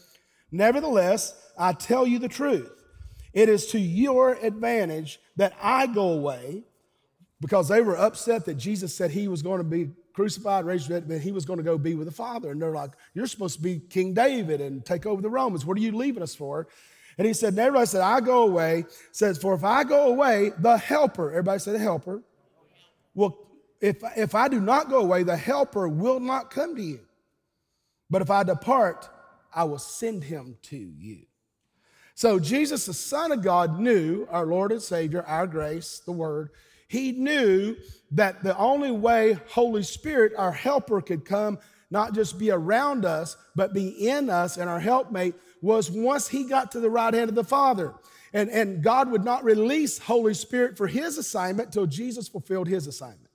Nevertheless, 0.52 1.34
I 1.58 1.72
tell 1.72 2.06
you 2.06 2.20
the 2.20 2.28
truth. 2.28 2.70
It 3.34 3.50
is 3.50 3.68
to 3.68 3.80
your 3.80 4.34
advantage 4.34 5.20
that 5.36 5.54
I 5.62 5.88
go 5.88 6.14
away 6.14 6.64
because 7.40 7.68
they 7.68 7.82
were 7.82 7.98
upset 7.98 8.46
that 8.46 8.56
Jesus 8.56 8.96
said 8.96 9.12
he 9.12 9.28
was 9.28 9.42
going 9.42 9.60
to 9.60 9.64
be 9.64 9.92
crucified, 10.14 10.66
raised, 10.66 10.90
but 10.90 11.22
he 11.22 11.32
was 11.32 11.46
going 11.46 11.58
to 11.58 11.64
go 11.64 11.78
be 11.78 11.94
with 11.94 12.08
the 12.08 12.14
Father. 12.14 12.52
And 12.52 12.62
they're 12.62 12.74
like, 12.74 12.92
You're 13.14 13.28
supposed 13.28 13.58
to 13.58 13.62
be 13.62 13.80
King 13.80 14.14
David 14.14 14.62
and 14.62 14.84
take 14.84 15.06
over 15.06 15.22
the 15.22 15.30
Romans. 15.30 15.66
What 15.66 15.78
are 15.78 15.82
you 15.82 15.92
leaving 15.92 16.24
us 16.24 16.34
for? 16.34 16.68
And 17.18 17.26
he 17.26 17.34
said, 17.34 17.50
and 17.50 17.60
everybody 17.60 17.88
said, 17.88 18.02
I 18.02 18.20
go 18.20 18.44
away. 18.44 18.86
Says, 19.12 19.38
for 19.40 19.56
if 19.56 19.64
I 19.64 19.84
go 19.84 20.08
away, 20.08 20.52
the 20.60 20.78
helper, 20.78 21.32
everybody 21.32 21.60
said 21.60 21.74
the 21.74 21.80
helper, 21.80 22.22
well, 23.16 23.40
if, 23.82 23.98
if 24.16 24.36
I 24.36 24.48
do 24.48 24.60
not 24.60 24.90
go 24.90 25.00
away, 25.00 25.24
the 25.24 25.38
helper 25.38 25.88
will 25.88 26.20
not 26.20 26.52
come 26.52 26.76
to 26.76 26.82
you. 26.82 27.00
But 28.10 28.22
if 28.22 28.30
I 28.30 28.44
depart, 28.44 29.10
I 29.54 29.64
will 29.64 29.80
send 29.80 30.24
him 30.24 30.58
to 30.64 30.78
you. 30.78 31.27
So 32.18 32.40
Jesus, 32.40 32.88
the 32.88 32.96
Son 32.96 33.32
of 33.32 33.44
God, 33.44 33.80
knew 33.80 34.28
our 34.32 34.48
Lord 34.48 34.72
and 34.72 34.82
Savior, 34.82 35.24
our 35.28 35.46
grace, 35.46 36.02
the 36.04 36.12
Word, 36.12 36.50
He 36.88 37.12
knew 37.12 37.76
that 38.10 38.44
the 38.44 38.58
only 38.58 38.90
way 38.90 39.38
Holy 39.50 39.84
Spirit, 39.84 40.34
our 40.36 40.52
helper, 40.52 41.00
could 41.00 41.26
come, 41.26 41.60
not 41.92 42.16
just 42.16 42.40
be 42.40 42.50
around 42.50 43.06
us, 43.06 43.38
but 43.56 43.72
be 43.72 44.10
in 44.10 44.32
us 44.32 44.58
and 44.58 44.68
our 44.68 44.80
helpmate, 44.80 45.36
was 45.62 45.92
once 45.92 46.28
he 46.28 46.46
got 46.46 46.72
to 46.72 46.80
the 46.80 46.90
right 46.90 47.14
hand 47.14 47.30
of 47.30 47.36
the 47.36 47.44
Father. 47.44 47.94
And, 48.34 48.50
and 48.50 48.82
God 48.82 49.12
would 49.12 49.24
not 49.24 49.44
release 49.44 50.00
Holy 50.00 50.34
Spirit 50.34 50.76
for 50.76 50.88
his 50.88 51.20
assignment 51.20 51.72
till 51.72 51.86
Jesus 51.86 52.28
fulfilled 52.28 52.68
his 52.68 52.88
assignment. 52.88 53.30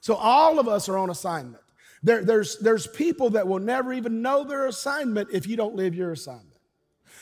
So 0.00 0.14
all 0.14 0.58
of 0.58 0.68
us 0.68 0.88
are 0.88 0.96
on 0.96 1.10
assignment. 1.10 1.62
There, 2.02 2.24
there's, 2.24 2.56
there's 2.60 2.86
people 2.86 3.28
that 3.30 3.46
will 3.46 3.58
never 3.58 3.92
even 3.92 4.22
know 4.22 4.42
their 4.42 4.68
assignment 4.68 5.28
if 5.34 5.46
you 5.46 5.58
don't 5.58 5.76
live 5.76 5.94
your 5.94 6.12
assignment. 6.12 6.55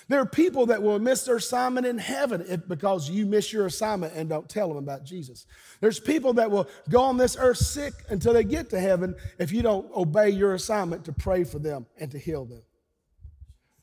There 0.09 0.21
are 0.21 0.27
people 0.27 0.67
that 0.67 0.83
will 0.83 0.99
miss 0.99 1.25
their 1.25 1.37
assignment 1.37 1.87
in 1.87 1.97
heaven 1.97 2.45
if, 2.47 2.69
because 2.69 3.09
you 3.09 3.25
miss 3.25 3.53
your 3.53 3.67
assignment 3.67 4.13
and 4.15 4.29
don't 4.29 4.49
tell 4.49 4.69
them 4.69 4.77
about 4.77 5.05
Jesus. 5.05 5.47
There's 5.81 5.99
people 5.99 6.35
that 6.35 6.51
will 6.51 6.69
go 6.91 7.01
on 7.01 7.17
this 7.17 7.37
earth 7.39 7.57
sick 7.57 7.95
until 8.11 8.35
they 8.35 8.45
get 8.45 8.69
to 8.71 8.81
heaven 8.81 9.15
if 9.39 9.51
you 9.51 9.63
don't 9.63 9.91
obey 9.97 10.29
your 10.29 10.55
assignment 10.55 11.05
to 11.07 11.13
pray 11.13 11.45
for 11.45 11.59
them 11.59 11.87
and 11.99 12.11
to 12.11 12.19
heal 12.19 12.45
them. 12.45 12.63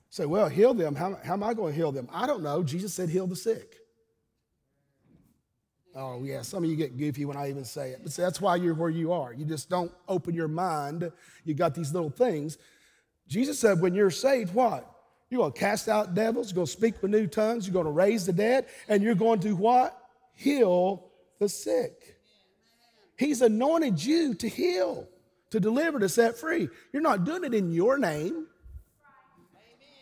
Say, 0.09 0.25
well, 0.25 0.49
heal 0.49 0.73
them. 0.73 0.93
How, 0.93 1.17
how 1.23 1.33
am 1.33 1.43
I 1.43 1.53
going 1.53 1.73
to 1.73 1.77
heal 1.77 1.91
them? 1.91 2.07
I 2.11 2.27
don't 2.27 2.43
know. 2.43 2.61
Jesus 2.63 2.93
said, 2.93 3.09
heal 3.09 3.27
the 3.27 3.35
sick. 3.35 3.77
Oh, 5.95 6.23
yeah, 6.23 6.41
some 6.41 6.63
of 6.63 6.69
you 6.69 6.75
get 6.75 6.97
goofy 6.97 7.25
when 7.25 7.35
I 7.35 7.49
even 7.49 7.65
say 7.65 7.91
it. 7.91 7.99
But 8.03 8.11
see, 8.11 8.21
that's 8.21 8.39
why 8.39 8.57
you're 8.57 8.73
where 8.73 8.89
you 8.89 9.11
are. 9.11 9.33
You 9.33 9.45
just 9.45 9.69
don't 9.69 9.91
open 10.07 10.33
your 10.33 10.47
mind. 10.47 11.11
You 11.43 11.53
got 11.53 11.73
these 11.73 11.93
little 11.93 12.09
things. 12.09 12.57
Jesus 13.27 13.59
said, 13.59 13.81
when 13.81 13.93
you're 13.93 14.11
saved, 14.11 14.53
what? 14.53 14.90
You're 15.31 15.39
going 15.39 15.53
to 15.53 15.59
cast 15.59 15.87
out 15.87 16.13
devils, 16.13 16.51
you're 16.51 16.55
going 16.55 16.67
to 16.67 16.71
speak 16.71 17.01
with 17.01 17.09
new 17.09 17.25
tongues, 17.25 17.65
you're 17.65 17.73
going 17.73 17.85
to 17.85 17.91
raise 17.91 18.25
the 18.25 18.33
dead, 18.33 18.65
and 18.89 19.01
you're 19.01 19.15
going 19.15 19.39
to 19.39 19.55
what? 19.55 19.97
Heal 20.33 21.09
the 21.39 21.47
sick. 21.47 22.17
He's 23.15 23.41
anointed 23.41 24.03
you 24.03 24.33
to 24.35 24.49
heal, 24.49 25.07
to 25.51 25.61
deliver, 25.61 25.99
to 25.99 26.09
set 26.09 26.37
free. 26.37 26.67
You're 26.91 27.01
not 27.01 27.23
doing 27.23 27.45
it 27.45 27.53
in 27.53 27.71
your 27.71 27.97
name. 27.97 28.47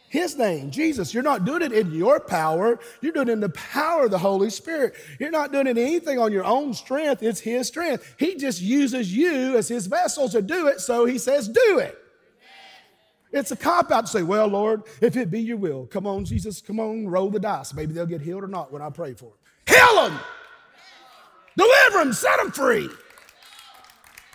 His 0.09 0.35
name, 0.35 0.71
Jesus. 0.71 1.13
You're 1.13 1.21
not 1.21 1.45
doing 1.45 1.61
it 1.61 1.73
in 1.73 1.91
your 1.91 2.19
power. 2.19 2.79
You're 2.99 3.11
doing 3.11 3.29
it 3.29 3.33
in 3.33 3.39
the 3.39 3.49
power 3.49 4.05
of 4.05 4.11
the 4.11 4.17
Holy 4.17 4.49
Spirit. 4.49 4.95
You're 5.19 5.29
not 5.29 5.51
doing 5.51 5.67
it 5.67 5.77
anything 5.77 6.17
on 6.17 6.31
your 6.31 6.45
own 6.45 6.73
strength. 6.73 7.21
It's 7.21 7.39
His 7.39 7.67
strength. 7.67 8.15
He 8.17 8.35
just 8.35 8.59
uses 8.59 9.15
you 9.15 9.57
as 9.57 9.67
His 9.67 9.85
vessel 9.85 10.27
to 10.29 10.41
do 10.41 10.65
it, 10.65 10.79
so 10.79 11.05
He 11.05 11.19
says, 11.19 11.47
do 11.47 11.77
it. 11.77 11.95
It's 13.31 13.51
a 13.51 13.55
cop 13.55 13.91
out 13.91 14.05
to 14.05 14.11
say, 14.11 14.23
well, 14.23 14.47
Lord, 14.47 14.83
if 15.01 15.15
it 15.15 15.29
be 15.29 15.39
your 15.39 15.57
will, 15.57 15.85
come 15.85 16.07
on, 16.07 16.25
Jesus, 16.25 16.61
come 16.61 16.79
on, 16.79 17.07
roll 17.07 17.29
the 17.29 17.39
dice. 17.39 17.73
Maybe 17.73 17.93
they'll 17.93 18.05
get 18.05 18.21
healed 18.21 18.43
or 18.43 18.47
not 18.47 18.71
when 18.71 18.81
I 18.81 18.89
pray 18.89 19.13
for 19.13 19.25
them. 19.25 19.75
Heal 19.75 20.03
them, 20.03 20.19
deliver 21.55 21.97
them, 21.99 22.13
set 22.13 22.37
them 22.37 22.51
free. 22.51 22.89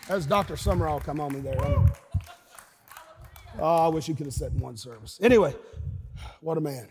As 0.08 0.26
Dr. 0.26 0.54
Sumrall 0.54 1.02
come 1.02 1.18
on 1.18 1.32
me 1.32 1.40
there. 1.40 1.56
Oh, 3.58 3.86
I 3.86 3.88
wish 3.88 4.08
you 4.08 4.14
could 4.14 4.26
have 4.26 4.34
said 4.34 4.52
in 4.52 4.60
one 4.60 4.76
service. 4.76 5.18
Anyway, 5.22 5.54
what 6.40 6.58
a 6.58 6.60
man. 6.60 6.88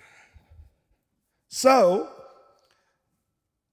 So, 1.47 2.09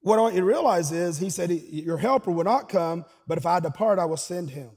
what 0.03 0.19
I 0.19 0.23
want 0.23 0.35
you 0.35 0.41
to 0.41 0.47
realize 0.47 0.93
is, 0.93 1.19
he 1.19 1.31
said, 1.31 1.51
Your 1.51 1.97
helper 1.97 2.31
will 2.31 2.45
not 2.45 2.69
come, 2.69 3.05
but 3.27 3.39
if 3.39 3.47
I 3.47 3.61
depart, 3.61 3.99
I 3.99 4.05
will 4.05 4.17
send 4.17 4.51
him. 4.51 4.71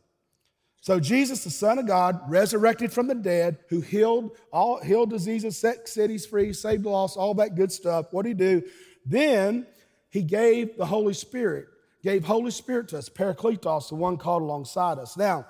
So 0.83 0.99
Jesus, 0.99 1.45
the 1.45 1.49
Son 1.49 1.79
of 1.79 1.87
God, 1.87 2.19
resurrected 2.27 2.91
from 2.91 3.07
the 3.07 3.15
dead, 3.15 3.59
who 3.69 3.79
healed 3.79 4.31
all 4.51 4.83
healed 4.83 5.11
diseases, 5.11 5.55
set 5.55 5.87
cities 5.87 6.25
free, 6.25 6.51
saved 6.51 6.83
lost, 6.83 7.15
all 7.15 7.33
that 7.35 7.55
good 7.55 7.71
stuff. 7.71 8.07
What 8.11 8.25
did 8.25 8.29
he 8.31 8.33
do? 8.33 8.63
Then 9.05 9.65
he 10.09 10.23
gave 10.23 10.75
the 10.75 10.85
Holy 10.85 11.13
Spirit, 11.13 11.67
gave 12.03 12.25
Holy 12.25 12.51
Spirit 12.51 12.89
to 12.89 12.97
us, 12.97 13.07
Parakletos, 13.07 13.87
the 13.87 13.95
one 13.95 14.17
called 14.17 14.41
alongside 14.41 14.99
us. 14.99 15.15
Now, 15.15 15.45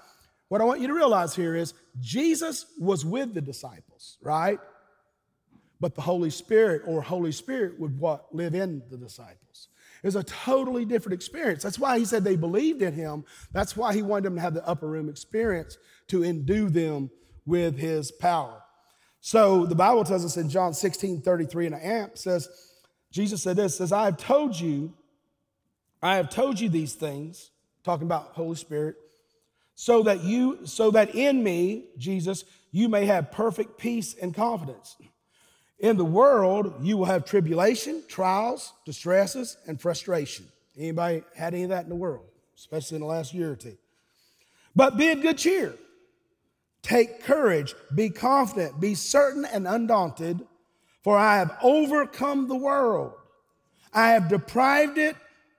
what 0.50 0.62
I 0.62 0.66
want 0.66 0.82
you 0.82 0.88
to 0.88 0.94
realize 0.94 1.36
here 1.36 1.56
is 1.56 1.74
Jesus 2.00 2.68
was 2.80 3.04
with 3.04 3.34
the 3.34 3.42
disciples, 3.42 4.20
right? 4.22 4.60
But 5.80 5.96
the 5.96 6.02
Holy 6.02 6.30
Spirit 6.30 6.84
or 6.86 7.02
Holy 7.02 7.32
Spirit 7.32 7.80
would 7.80 7.98
what 7.98 8.28
live 8.36 8.54
in 8.54 8.84
the 8.92 8.98
disciples. 8.98 9.70
It's 10.04 10.16
a 10.16 10.24
totally 10.24 10.84
different 10.84 11.14
experience. 11.14 11.64
That's 11.64 11.80
why 11.80 11.98
he 11.98 12.06
said 12.06 12.24
they 12.24 12.36
believed 12.36 12.82
in 12.82 12.94
him. 12.94 13.24
That's 13.54 13.78
why 13.78 13.94
he 13.94 14.02
wanted 14.02 14.26
them 14.26 14.36
to 14.36 14.42
have 14.42 14.54
the 14.54 14.68
upper 14.68 14.88
room 14.88 15.10
experience 15.10 15.78
to 16.10 16.24
endue 16.24 16.70
them 16.70 17.10
with 17.46 17.78
his 17.78 18.12
power. 18.12 18.62
So 19.22 19.66
the 19.66 19.76
Bible 19.76 20.04
tells 20.04 20.26
us 20.26 20.36
in 20.36 20.50
John 20.50 20.74
16, 20.74 21.22
33 21.22 21.68
and 21.68 21.76
an 21.76 21.82
amp 21.82 22.18
says, 22.18 22.50
Jesus 23.12 23.42
said 23.42 23.56
this, 23.56 23.78
says, 23.78 23.94
I 23.94 24.06
have 24.06 24.18
told 24.18 24.60
you, 24.60 24.94
I 26.02 26.18
have 26.18 26.30
told 26.30 26.60
you 26.60 26.68
these 26.68 26.96
things, 26.96 27.52
talking 27.86 28.06
about 28.06 28.34
Holy 28.34 28.58
Spirit, 28.58 28.96
so 29.76 30.04
that 30.04 30.24
you, 30.24 30.66
so 30.66 30.92
that 30.92 31.16
in 31.16 31.42
me, 31.42 31.86
Jesus, 31.98 32.44
you 32.72 32.90
may 32.90 33.06
have 33.06 33.32
perfect 33.32 33.78
peace 33.78 34.14
and 34.22 34.34
confidence. 34.34 34.98
In 35.80 35.98
the 35.98 36.06
world, 36.06 36.74
you 36.82 36.98
will 36.98 37.06
have 37.06 37.26
tribulation, 37.26 38.04
trials, 38.08 38.74
distresses, 38.86 39.58
and 39.68 39.80
frustration. 39.80 40.48
Anybody 40.78 41.24
had 41.36 41.54
any 41.54 41.64
of 41.64 41.70
that 41.70 41.84
in 41.84 41.90
the 41.90 41.96
world, 41.96 42.26
especially 42.58 42.96
in 42.96 43.02
the 43.02 43.08
last 43.08 43.34
year 43.34 43.52
or 43.52 43.56
two? 43.56 43.78
But 44.76 44.98
be 44.98 45.10
of 45.10 45.22
good 45.22 45.38
cheer. 45.38 45.76
Take 46.82 47.24
courage, 47.24 47.76
be 47.94 48.10
confident, 48.10 48.80
be 48.80 48.96
certain 48.96 49.46
and 49.46 49.68
undaunted, 49.68 50.46
for 51.02 51.18
I 51.18 51.38
have 51.38 51.58
overcome 51.62 52.48
the 52.48 52.56
world. 52.56 53.14
I 53.94 54.10
have 54.10 54.28
deprived 54.28 54.98
it 54.98 55.16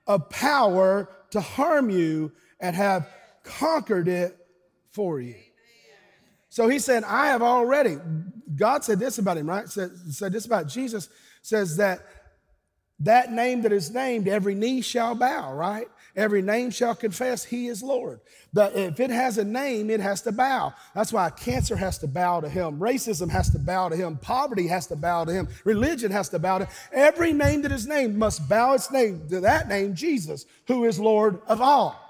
of 0.06 0.28
power 0.28 1.08
to 1.30 1.40
harm 1.40 1.90
you 1.90 2.32
and 2.60 2.74
have 2.76 3.08
conquered 3.42 4.08
it 4.08 4.36
for 4.92 5.20
you. 5.20 5.36
So 6.54 6.68
he 6.68 6.78
said, 6.78 7.02
I 7.02 7.26
have 7.26 7.42
already, 7.42 7.96
God 8.54 8.84
said 8.84 9.00
this 9.00 9.18
about 9.18 9.38
him, 9.38 9.48
right? 9.48 9.68
Said, 9.68 9.90
said 10.10 10.32
this 10.32 10.46
about 10.46 10.68
Jesus, 10.68 11.08
says 11.42 11.78
that 11.78 11.98
that 13.00 13.32
name 13.32 13.62
that 13.62 13.72
is 13.72 13.90
named, 13.90 14.28
every 14.28 14.54
knee 14.54 14.80
shall 14.80 15.16
bow, 15.16 15.52
right? 15.52 15.88
Every 16.14 16.42
name 16.42 16.70
shall 16.70 16.94
confess 16.94 17.42
he 17.42 17.66
is 17.66 17.82
Lord. 17.82 18.20
But 18.52 18.76
if 18.76 19.00
it 19.00 19.10
has 19.10 19.36
a 19.38 19.44
name, 19.44 19.90
it 19.90 19.98
has 19.98 20.22
to 20.22 20.30
bow. 20.30 20.72
That's 20.94 21.12
why 21.12 21.28
cancer 21.30 21.74
has 21.74 21.98
to 21.98 22.06
bow 22.06 22.42
to 22.42 22.48
him. 22.48 22.78
Racism 22.78 23.28
has 23.30 23.50
to 23.50 23.58
bow 23.58 23.88
to 23.88 23.96
him. 23.96 24.16
Poverty 24.18 24.68
has 24.68 24.86
to 24.86 24.94
bow 24.94 25.24
to 25.24 25.32
him. 25.32 25.48
Religion 25.64 26.12
has 26.12 26.28
to 26.28 26.38
bow 26.38 26.58
to 26.58 26.66
him. 26.66 26.72
Every 26.92 27.32
name 27.32 27.62
that 27.62 27.72
is 27.72 27.88
named 27.88 28.14
must 28.14 28.48
bow 28.48 28.74
its 28.74 28.92
name 28.92 29.28
to 29.28 29.40
that 29.40 29.66
name, 29.68 29.96
Jesus, 29.96 30.46
who 30.68 30.84
is 30.84 31.00
Lord 31.00 31.40
of 31.48 31.60
all. 31.60 32.00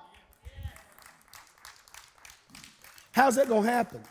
How's 3.13 3.37
that 3.37 3.49
going 3.49 3.65
to 3.65 3.71
happen? 3.71 4.03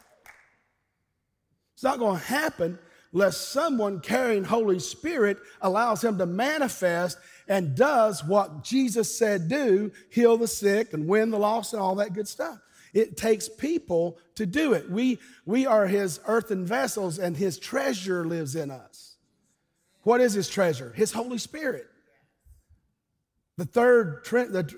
It's 1.84 1.90
not 1.90 2.00
going 2.00 2.18
to 2.18 2.26
happen 2.28 2.80
unless 3.12 3.36
someone 3.36 4.00
carrying 4.00 4.46
Holy 4.46 4.80
Spirit 4.80 5.38
allows 5.62 6.02
him 6.02 6.18
to 6.18 6.26
manifest 6.26 7.18
and 7.46 7.76
does 7.76 8.24
what 8.24 8.64
Jesus 8.64 9.14
said 9.14 9.50
do 9.50 9.92
heal 10.10 10.38
the 10.38 10.48
sick 10.48 10.94
and 10.94 11.10
win 11.10 11.30
the 11.30 11.38
lost 11.38 11.74
and 11.74 11.82
all 11.82 11.96
that 11.96 12.14
good 12.14 12.30
stuff. 12.30 12.58
It 12.94 13.18
takes 13.18 13.50
people 13.50 14.18
to 14.36 14.46
do 14.46 14.72
it. 14.72 14.90
We, 14.90 15.20
we 15.46 15.66
are 15.66 15.86
his 15.86 16.22
earthen 16.26 16.66
vessels 16.66 17.20
and 17.20 17.36
his 17.36 17.60
treasure 17.60 18.26
lives 18.26 18.56
in 18.56 18.72
us. 18.72 19.18
What 20.04 20.22
is 20.22 20.32
his 20.32 20.48
treasure? 20.48 20.94
His 20.96 21.12
Holy 21.12 21.38
Spirit. 21.38 21.88
The 23.58 23.66
third 23.66 24.26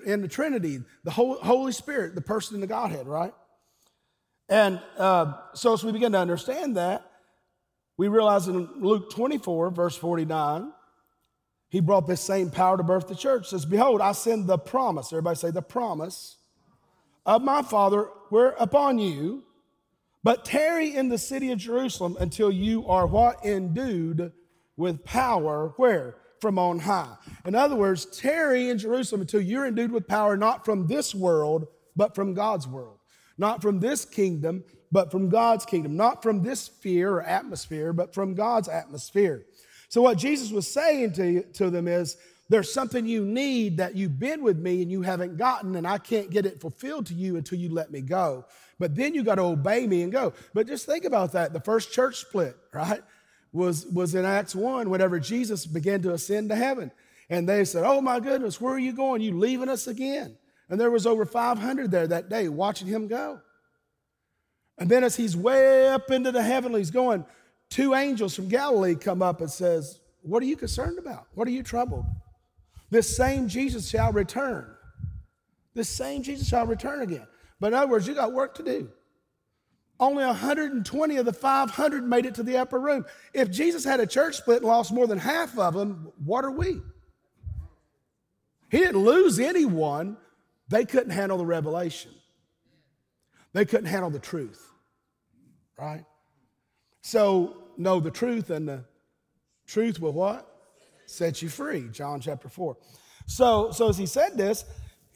in 0.04 0.22
the 0.22 0.28
Trinity, 0.28 0.80
the 1.04 1.12
Holy 1.12 1.70
Spirit, 1.70 2.16
the 2.16 2.20
person 2.20 2.56
in 2.56 2.60
the 2.60 2.66
Godhead, 2.66 3.06
right? 3.06 3.32
And 4.48 4.80
uh, 4.96 5.32
so, 5.54 5.72
as 5.72 5.82
we 5.82 5.92
begin 5.92 6.12
to 6.12 6.18
understand 6.18 6.76
that, 6.76 7.10
we 7.96 8.08
realize 8.08 8.46
in 8.46 8.68
Luke 8.80 9.10
24, 9.10 9.70
verse 9.70 9.96
49, 9.96 10.72
he 11.68 11.80
brought 11.80 12.06
this 12.06 12.20
same 12.20 12.50
power 12.50 12.76
to 12.76 12.82
birth 12.82 13.08
the 13.08 13.16
church. 13.16 13.46
It 13.46 13.50
says, 13.50 13.64
Behold, 13.64 14.00
I 14.00 14.12
send 14.12 14.46
the 14.46 14.58
promise. 14.58 15.12
Everybody 15.12 15.36
say, 15.36 15.50
the 15.50 15.62
promise 15.62 16.36
of 17.24 17.42
my 17.42 17.62
Father 17.62 18.08
where 18.28 18.50
upon 18.58 18.98
you, 18.98 19.42
but 20.22 20.44
tarry 20.44 20.94
in 20.94 21.08
the 21.08 21.18
city 21.18 21.50
of 21.52 21.58
Jerusalem 21.58 22.16
until 22.20 22.50
you 22.50 22.86
are 22.88 23.06
what? 23.06 23.44
Endued 23.44 24.32
with 24.76 25.04
power. 25.04 25.72
Where? 25.76 26.16
From 26.40 26.58
on 26.58 26.80
high. 26.80 27.16
In 27.44 27.54
other 27.54 27.76
words, 27.76 28.04
tarry 28.06 28.68
in 28.68 28.78
Jerusalem 28.78 29.22
until 29.22 29.40
you're 29.40 29.66
endued 29.66 29.90
with 29.90 30.06
power, 30.06 30.36
not 30.36 30.64
from 30.64 30.86
this 30.86 31.14
world, 31.14 31.66
but 31.96 32.14
from 32.14 32.34
God's 32.34 32.68
world. 32.68 32.95
Not 33.38 33.62
from 33.62 33.80
this 33.80 34.04
kingdom, 34.04 34.64
but 34.92 35.10
from 35.10 35.28
God's 35.28 35.64
kingdom. 35.64 35.96
Not 35.96 36.22
from 36.22 36.42
this 36.42 36.60
sphere 36.60 37.14
or 37.14 37.22
atmosphere, 37.22 37.92
but 37.92 38.14
from 38.14 38.34
God's 38.34 38.68
atmosphere. 38.68 39.44
So, 39.88 40.02
what 40.02 40.18
Jesus 40.18 40.50
was 40.50 40.70
saying 40.70 41.12
to, 41.14 41.42
to 41.42 41.70
them 41.70 41.86
is, 41.88 42.16
there's 42.48 42.72
something 42.72 43.06
you 43.06 43.24
need 43.24 43.78
that 43.78 43.96
you've 43.96 44.18
been 44.18 44.42
with 44.42 44.58
me 44.58 44.82
and 44.82 44.90
you 44.90 45.02
haven't 45.02 45.36
gotten, 45.36 45.74
and 45.74 45.86
I 45.86 45.98
can't 45.98 46.30
get 46.30 46.46
it 46.46 46.60
fulfilled 46.60 47.06
to 47.06 47.14
you 47.14 47.36
until 47.36 47.58
you 47.58 47.70
let 47.70 47.90
me 47.90 48.00
go. 48.00 48.44
But 48.78 48.94
then 48.94 49.14
you 49.14 49.24
got 49.24 49.36
to 49.36 49.42
obey 49.42 49.86
me 49.86 50.02
and 50.02 50.12
go. 50.12 50.32
But 50.54 50.66
just 50.66 50.86
think 50.86 51.04
about 51.04 51.32
that. 51.32 51.52
The 51.52 51.60
first 51.60 51.92
church 51.92 52.16
split, 52.16 52.56
right, 52.72 53.02
was, 53.52 53.86
was 53.86 54.14
in 54.14 54.24
Acts 54.24 54.54
1, 54.54 54.90
whenever 54.90 55.18
Jesus 55.18 55.66
began 55.66 56.02
to 56.02 56.12
ascend 56.12 56.50
to 56.50 56.56
heaven. 56.56 56.92
And 57.28 57.48
they 57.48 57.64
said, 57.64 57.84
Oh 57.84 58.00
my 58.00 58.20
goodness, 58.20 58.60
where 58.60 58.74
are 58.74 58.78
you 58.78 58.92
going? 58.92 59.22
You 59.22 59.36
leaving 59.36 59.68
us 59.68 59.86
again? 59.88 60.36
And 60.68 60.80
there 60.80 60.90
was 60.90 61.06
over 61.06 61.24
500 61.24 61.90
there 61.90 62.06
that 62.08 62.28
day 62.28 62.48
watching 62.48 62.88
him 62.88 63.06
go. 63.06 63.40
And 64.78 64.90
then 64.90 65.04
as 65.04 65.16
he's 65.16 65.36
way 65.36 65.88
up 65.88 66.10
into 66.10 66.32
the 66.32 66.42
heavenlies 66.42 66.90
going, 66.90 67.24
two 67.70 67.94
angels 67.94 68.34
from 68.34 68.48
Galilee 68.48 68.94
come 68.94 69.22
up 69.22 69.40
and 69.40 69.50
says, 69.50 70.00
What 70.22 70.42
are 70.42 70.46
you 70.46 70.56
concerned 70.56 70.98
about? 70.98 71.26
What 71.34 71.48
are 71.48 71.52
you 71.52 71.62
troubled? 71.62 72.04
This 72.90 73.16
same 73.16 73.48
Jesus 73.48 73.88
shall 73.88 74.12
return. 74.12 74.66
This 75.74 75.88
same 75.88 76.22
Jesus 76.22 76.48
shall 76.48 76.66
return 76.66 77.02
again. 77.02 77.26
But 77.60 77.68
in 77.68 77.74
other 77.74 77.90
words, 77.90 78.06
you 78.06 78.14
got 78.14 78.32
work 78.32 78.54
to 78.56 78.62
do. 78.62 78.90
Only 79.98 80.24
120 80.24 81.16
of 81.16 81.24
the 81.24 81.32
500 81.32 82.06
made 82.06 82.26
it 82.26 82.34
to 82.34 82.42
the 82.42 82.58
upper 82.58 82.78
room. 82.78 83.06
If 83.32 83.50
Jesus 83.50 83.82
had 83.82 83.98
a 83.98 84.06
church 84.06 84.36
split 84.36 84.58
and 84.58 84.66
lost 84.66 84.92
more 84.92 85.06
than 85.06 85.18
half 85.18 85.58
of 85.58 85.72
them, 85.72 86.12
what 86.22 86.44
are 86.44 86.50
we? 86.50 86.82
He 88.70 88.78
didn't 88.78 89.02
lose 89.02 89.38
anyone. 89.38 90.18
They 90.68 90.84
couldn't 90.84 91.10
handle 91.10 91.38
the 91.38 91.46
revelation. 91.46 92.12
They 93.52 93.64
couldn't 93.64 93.86
handle 93.86 94.10
the 94.10 94.18
truth, 94.18 94.62
right? 95.78 96.04
So, 97.02 97.56
know 97.76 98.00
the 98.00 98.10
truth, 98.10 98.50
and 98.50 98.68
the 98.68 98.84
truth 99.66 100.00
will 100.00 100.12
what? 100.12 100.46
Set 101.06 101.40
you 101.40 101.48
free, 101.48 101.88
John 101.92 102.20
chapter 102.20 102.48
4. 102.48 102.76
So, 103.26 103.70
so 103.70 103.88
as 103.88 103.96
he 103.96 104.06
said 104.06 104.36
this, 104.36 104.64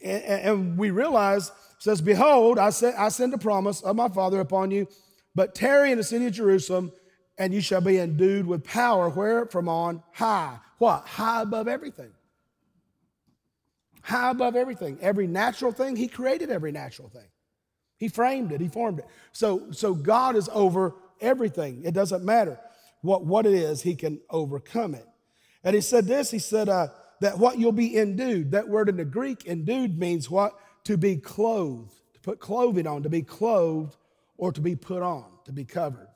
and, 0.03 0.23
and 0.23 0.79
we 0.79 0.91
realize, 0.91 1.53
says, 1.79 2.01
Behold, 2.01 2.59
I, 2.59 2.71
send, 2.71 2.97
I 2.97 3.09
send 3.09 3.35
a 3.35 3.39
promise 3.39 3.83
of 3.83 3.97
my 3.97 4.09
Father 4.09 4.41
upon 4.41 4.71
you, 4.71 4.89
but 5.35 5.55
tarry 5.55 5.93
in 5.93 5.99
the 5.99 6.05
city 6.05 6.27
of 6.27 6.33
Jerusalem, 6.33 6.93
and 7.39 7.53
you 7.53 7.61
shall 7.61 7.81
be 7.81 7.99
endued 7.99 8.47
with 8.47 8.65
power, 8.65 9.09
where? 9.09 9.47
From 9.47 9.69
on 9.69 10.03
high. 10.13 10.59
What? 10.79 11.07
High 11.07 11.43
above 11.43 11.69
everything. 11.69 12.13
High 14.03 14.31
above 14.31 14.57
everything. 14.57 14.99
Every 15.01 15.27
natural 15.27 15.73
thing, 15.73 15.97
he 15.97 16.09
created 16.09 16.51
every 16.51 16.73
natural 16.73 17.09
thing. 17.09 17.29
He 18.01 18.09
framed 18.09 18.51
it, 18.51 18.61
He 18.61 18.69
formed 18.69 18.99
it. 18.99 19.07
So, 19.33 19.71
so 19.71 19.95
God 19.95 20.35
is 20.35 20.49
over 20.53 20.95
everything. 21.21 21.83
It 21.85 21.93
doesn't 21.93 22.25
matter 22.25 22.59
what, 23.03 23.25
what 23.25 23.47
it 23.47 23.53
is, 23.53 23.83
He 23.83 23.95
can 23.95 24.21
overcome 24.31 24.95
it. 24.95 25.07
And 25.63 25.75
He 25.75 25.83
said 25.83 26.07
this 26.07 26.31
He 26.31 26.39
said 26.39 26.69
uh, 26.69 26.89
that 27.21 27.39
what 27.39 27.59
you'll 27.59 27.73
be 27.73 27.97
endued, 27.99 28.53
that 28.53 28.69
word 28.69 28.89
in 28.89 28.97
the 28.97 29.05
Greek, 29.05 29.47
endued 29.47 29.99
means 29.99 30.31
what? 30.31 30.55
To 30.85 30.97
be 30.97 31.17
clothed, 31.17 31.93
to 32.15 32.21
put 32.21 32.41
clothing 32.41 32.87
on, 32.87 33.03
to 33.03 33.11
be 33.11 33.23
clothed 33.23 33.97
or 34.39 34.51
to 34.51 34.61
be 34.63 34.75
put 34.75 35.03
on, 35.03 35.27
to 35.45 35.53
be 35.53 35.67
covered. 35.67 36.09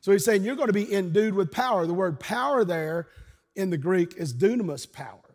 So 0.00 0.12
He's 0.12 0.24
saying 0.24 0.44
you're 0.44 0.56
going 0.56 0.68
to 0.68 0.72
be 0.72 0.92
endued 0.92 1.34
with 1.34 1.52
power. 1.52 1.86
The 1.86 1.92
word 1.92 2.18
power 2.18 2.64
there 2.64 3.08
in 3.54 3.68
the 3.68 3.76
Greek 3.76 4.16
is 4.16 4.32
dunamis 4.32 4.90
power. 4.90 5.27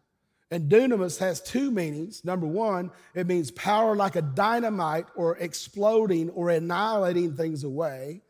And 0.53 0.69
dunamis 0.69 1.17
has 1.17 1.41
two 1.41 1.71
meanings. 1.71 2.23
Number 2.23 2.45
one, 2.45 2.91
it 3.15 3.25
means 3.25 3.49
power 3.49 3.95
like 3.95 4.15
a 4.15 4.21
dynamite 4.21 5.07
or 5.15 5.35
exploding 5.37 6.29
or 6.29 6.51
annihilating 6.51 7.35
things 7.35 7.63
away. 7.63 8.21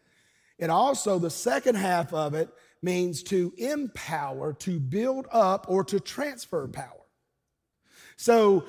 And 0.57 0.71
also, 0.71 1.19
the 1.19 1.29
second 1.29 1.75
half 1.75 2.13
of 2.13 2.33
it 2.33 2.47
means 2.81 3.23
to 3.23 3.53
empower, 3.57 4.53
to 4.53 4.79
build 4.79 5.27
up, 5.33 5.65
or 5.67 5.83
to 5.83 5.99
transfer 5.99 6.65
power. 6.65 7.03
So, 8.15 8.63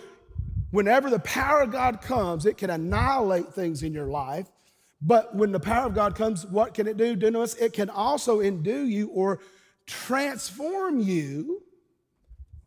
whenever 0.72 1.08
the 1.08 1.20
power 1.20 1.62
of 1.62 1.70
God 1.70 2.00
comes, 2.00 2.46
it 2.46 2.56
can 2.56 2.70
annihilate 2.70 3.54
things 3.54 3.84
in 3.84 3.94
your 3.94 4.08
life. 4.08 4.50
But 5.00 5.32
when 5.36 5.52
the 5.52 5.60
power 5.60 5.86
of 5.86 5.94
God 5.94 6.16
comes, 6.16 6.44
what 6.44 6.74
can 6.74 6.88
it 6.88 6.96
do? 6.96 7.16
Dunamis, 7.16 7.62
it 7.62 7.72
can 7.72 7.88
also 7.88 8.40
endue 8.40 8.82
you 8.82 9.10
or 9.10 9.38
transform 9.86 10.98
you 10.98 11.62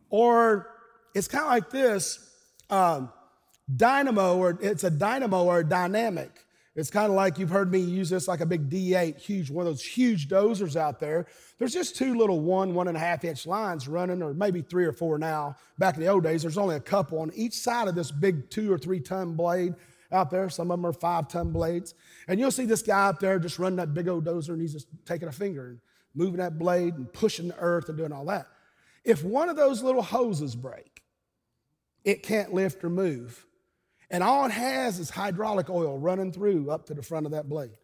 or 0.09 0.76
it's 1.18 1.28
kind 1.28 1.43
of 1.43 1.49
like 1.49 1.70
this 1.72 2.20
um, 2.70 3.11
dynamo, 3.76 4.38
or 4.38 4.57
it's 4.61 4.84
a 4.84 4.91
dynamo 4.91 5.45
or 5.45 5.59
a 5.59 5.68
dynamic. 5.68 6.30
It's 6.76 6.91
kind 6.91 7.09
of 7.09 7.15
like 7.15 7.39
you've 7.39 7.49
heard 7.49 7.72
me 7.72 7.80
use 7.80 8.11
this 8.11 8.28
like 8.28 8.39
a 8.39 8.45
big 8.45 8.70
D8, 8.70 9.20
huge, 9.20 9.49
one 9.49 9.65
of 9.65 9.74
those 9.74 9.84
huge 9.84 10.30
dozers 10.30 10.76
out 10.76 10.99
there. 10.99 11.26
There's 11.57 11.74
just 11.74 11.95
two 11.95 12.13
little 12.13 12.39
one, 12.39 12.76
one 12.76 12.88
and 12.88 12.95
a 12.95 12.99
half 12.99 13.26
inch 13.26 13.47
lines 13.47 13.88
running, 13.88 14.22
or 14.22 14.36
maybe 14.36 14.61
three 14.61 14.86
or 14.86 14.91
four 14.91 15.18
now. 15.18 15.55
Back 15.80 15.95
in 15.95 16.01
the 16.01 16.07
old 16.07 16.24
days, 16.24 16.43
there's 16.43 16.57
only 16.57 16.76
a 16.76 16.80
couple 16.80 17.20
on 17.20 17.32
each 17.34 17.55
side 17.55 17.88
of 17.88 17.95
this 17.95 18.11
big 18.11 18.51
two 18.51 18.72
or 18.72 18.78
three 18.78 18.99
ton 18.99 19.34
blade 19.34 19.74
out 20.11 20.30
there. 20.30 20.49
Some 20.51 20.70
of 20.70 20.78
them 20.78 20.86
are 20.86 20.93
five 20.93 21.30
ton 21.30 21.51
blades. 21.51 21.95
And 22.28 22.39
you'll 22.39 22.51
see 22.51 22.65
this 22.65 22.84
guy 22.84 23.07
out 23.07 23.20
there 23.20 23.39
just 23.39 23.57
running 23.57 23.78
that 23.78 23.95
big 23.95 24.07
old 24.07 24.26
dozer 24.26 24.49
and 24.49 24.61
he's 24.61 24.74
just 24.74 24.88
taking 25.03 25.28
a 25.28 25.32
finger 25.32 25.70
and 25.70 25.80
moving 26.13 26.38
that 26.38 26.59
blade 26.59 26.93
and 26.93 27.11
pushing 27.11 27.47
the 27.47 27.57
earth 27.57 27.89
and 27.89 27.97
doing 27.97 28.11
all 28.11 28.26
that. 28.26 28.45
If 29.03 29.24
one 29.24 29.49
of 29.49 29.55
those 29.55 29.82
little 29.82 30.03
hoses 30.03 30.55
break, 30.55 30.96
it 32.08 32.24
can't 32.24 32.53
lift 32.53 32.86
or 32.86 32.89
move. 32.89 33.45
And 34.10 34.24
all 34.24 34.45
it 34.45 34.51
has 34.51 34.97
is 34.97 35.10
hydraulic 35.10 35.70
oil 35.70 35.99
running 35.99 36.32
through 36.32 36.72
up 36.72 36.86
to 36.86 36.93
the 36.93 37.03
front 37.03 37.26
of 37.26 37.34
that 37.34 37.49
blade. 37.49 37.78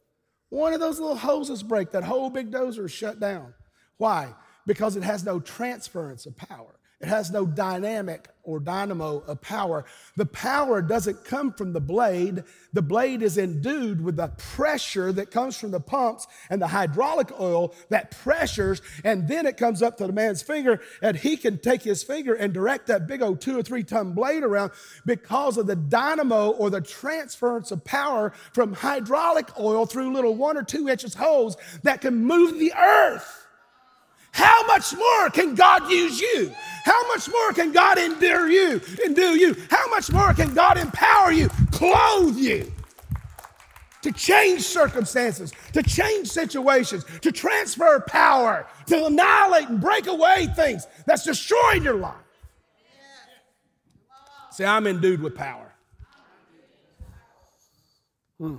One 0.48 0.72
of 0.72 0.80
those 0.80 0.98
little 0.98 1.18
hoses 1.18 1.62
break, 1.62 1.92
that 1.92 2.06
whole 2.06 2.30
big 2.30 2.50
dozer 2.50 2.86
is 2.86 2.92
shut 2.92 3.20
down. 3.20 3.54
Why? 3.98 4.34
Because 4.66 4.96
it 4.96 5.04
has 5.04 5.24
no 5.24 5.40
transference 5.40 6.26
of 6.26 6.36
power. 6.36 6.80
It 7.04 7.10
has 7.10 7.32
no 7.32 7.46
dynamic 7.46 8.30
or 8.44 8.62
dynamo 8.62 9.24
of 9.28 9.42
power. 9.42 9.84
The 10.16 10.26
power 10.26 10.82
doesn't 10.82 11.26
come 11.26 11.52
from 11.52 11.74
the 11.74 11.82
blade. 11.82 12.46
The 12.72 12.82
blade 12.82 13.22
is 13.22 13.38
endued 13.38 14.00
with 14.00 14.16
the 14.16 14.30
pressure 14.30 15.12
that 15.12 15.30
comes 15.30 15.58
from 15.58 15.72
the 15.72 15.82
pumps 15.82 16.28
and 16.50 16.62
the 16.62 16.68
hydraulic 16.68 17.38
oil 17.38 17.76
that 17.90 18.12
pressures, 18.12 18.82
and 19.04 19.28
then 19.28 19.46
it 19.46 19.58
comes 19.58 19.82
up 19.82 19.98
to 19.98 20.08
the 20.08 20.14
man's 20.14 20.42
finger, 20.42 20.80
and 21.02 21.18
he 21.18 21.36
can 21.36 21.58
take 21.58 21.84
his 21.84 22.04
finger 22.04 22.36
and 22.36 22.54
direct 22.54 22.88
that 22.88 23.06
big 23.06 23.22
old 23.22 23.42
two 23.42 23.60
or 23.60 23.64
three 23.64 23.84
ton 23.84 24.14
blade 24.14 24.44
around 24.44 24.72
because 25.06 25.58
of 25.58 25.68
the 25.68 25.76
dynamo 25.76 26.52
or 26.52 26.70
the 26.70 26.80
transference 26.80 27.70
of 27.72 27.84
power 27.84 28.32
from 28.54 28.72
hydraulic 28.72 29.60
oil 29.60 29.86
through 29.86 30.14
little 30.14 30.36
one 30.36 30.56
or 30.56 30.64
two 30.64 30.88
inches 30.88 31.16
holes 31.16 31.58
that 31.82 32.00
can 32.00 32.16
move 32.16 32.58
the 32.60 32.74
earth. 32.74 33.43
How 34.34 34.66
much 34.66 34.96
more 34.96 35.30
can 35.30 35.54
God 35.54 35.90
use 35.92 36.20
you? 36.20 36.52
How 36.84 37.08
much 37.08 37.30
more 37.30 37.54
can 37.54 37.72
God 37.72 37.98
endure 38.00 38.50
you, 38.50 38.82
endure 39.06 39.36
you? 39.36 39.56
How 39.70 39.88
much 39.90 40.12
more 40.12 40.34
can 40.34 40.54
God 40.54 40.78
empower 40.78 41.32
you, 41.32 41.50
clothe 41.72 42.36
you? 42.36 42.72
To 44.02 44.12
change 44.12 44.64
circumstances, 44.64 45.54
to 45.72 45.84
change 45.84 46.28
situations, 46.28 47.06
to 47.22 47.32
transfer 47.32 48.04
power, 48.08 48.68
to 48.88 49.06
annihilate 49.06 49.70
and 49.70 49.80
break 49.80 50.08
away 50.08 50.48
things 50.56 50.88
that's 51.06 51.24
destroying 51.24 51.84
your 51.84 51.96
life. 51.96 52.16
See, 54.52 54.66
I'm 54.66 54.88
endued 54.88 55.22
with 55.22 55.36
power. 55.36 55.74
Hmm. 58.40 58.58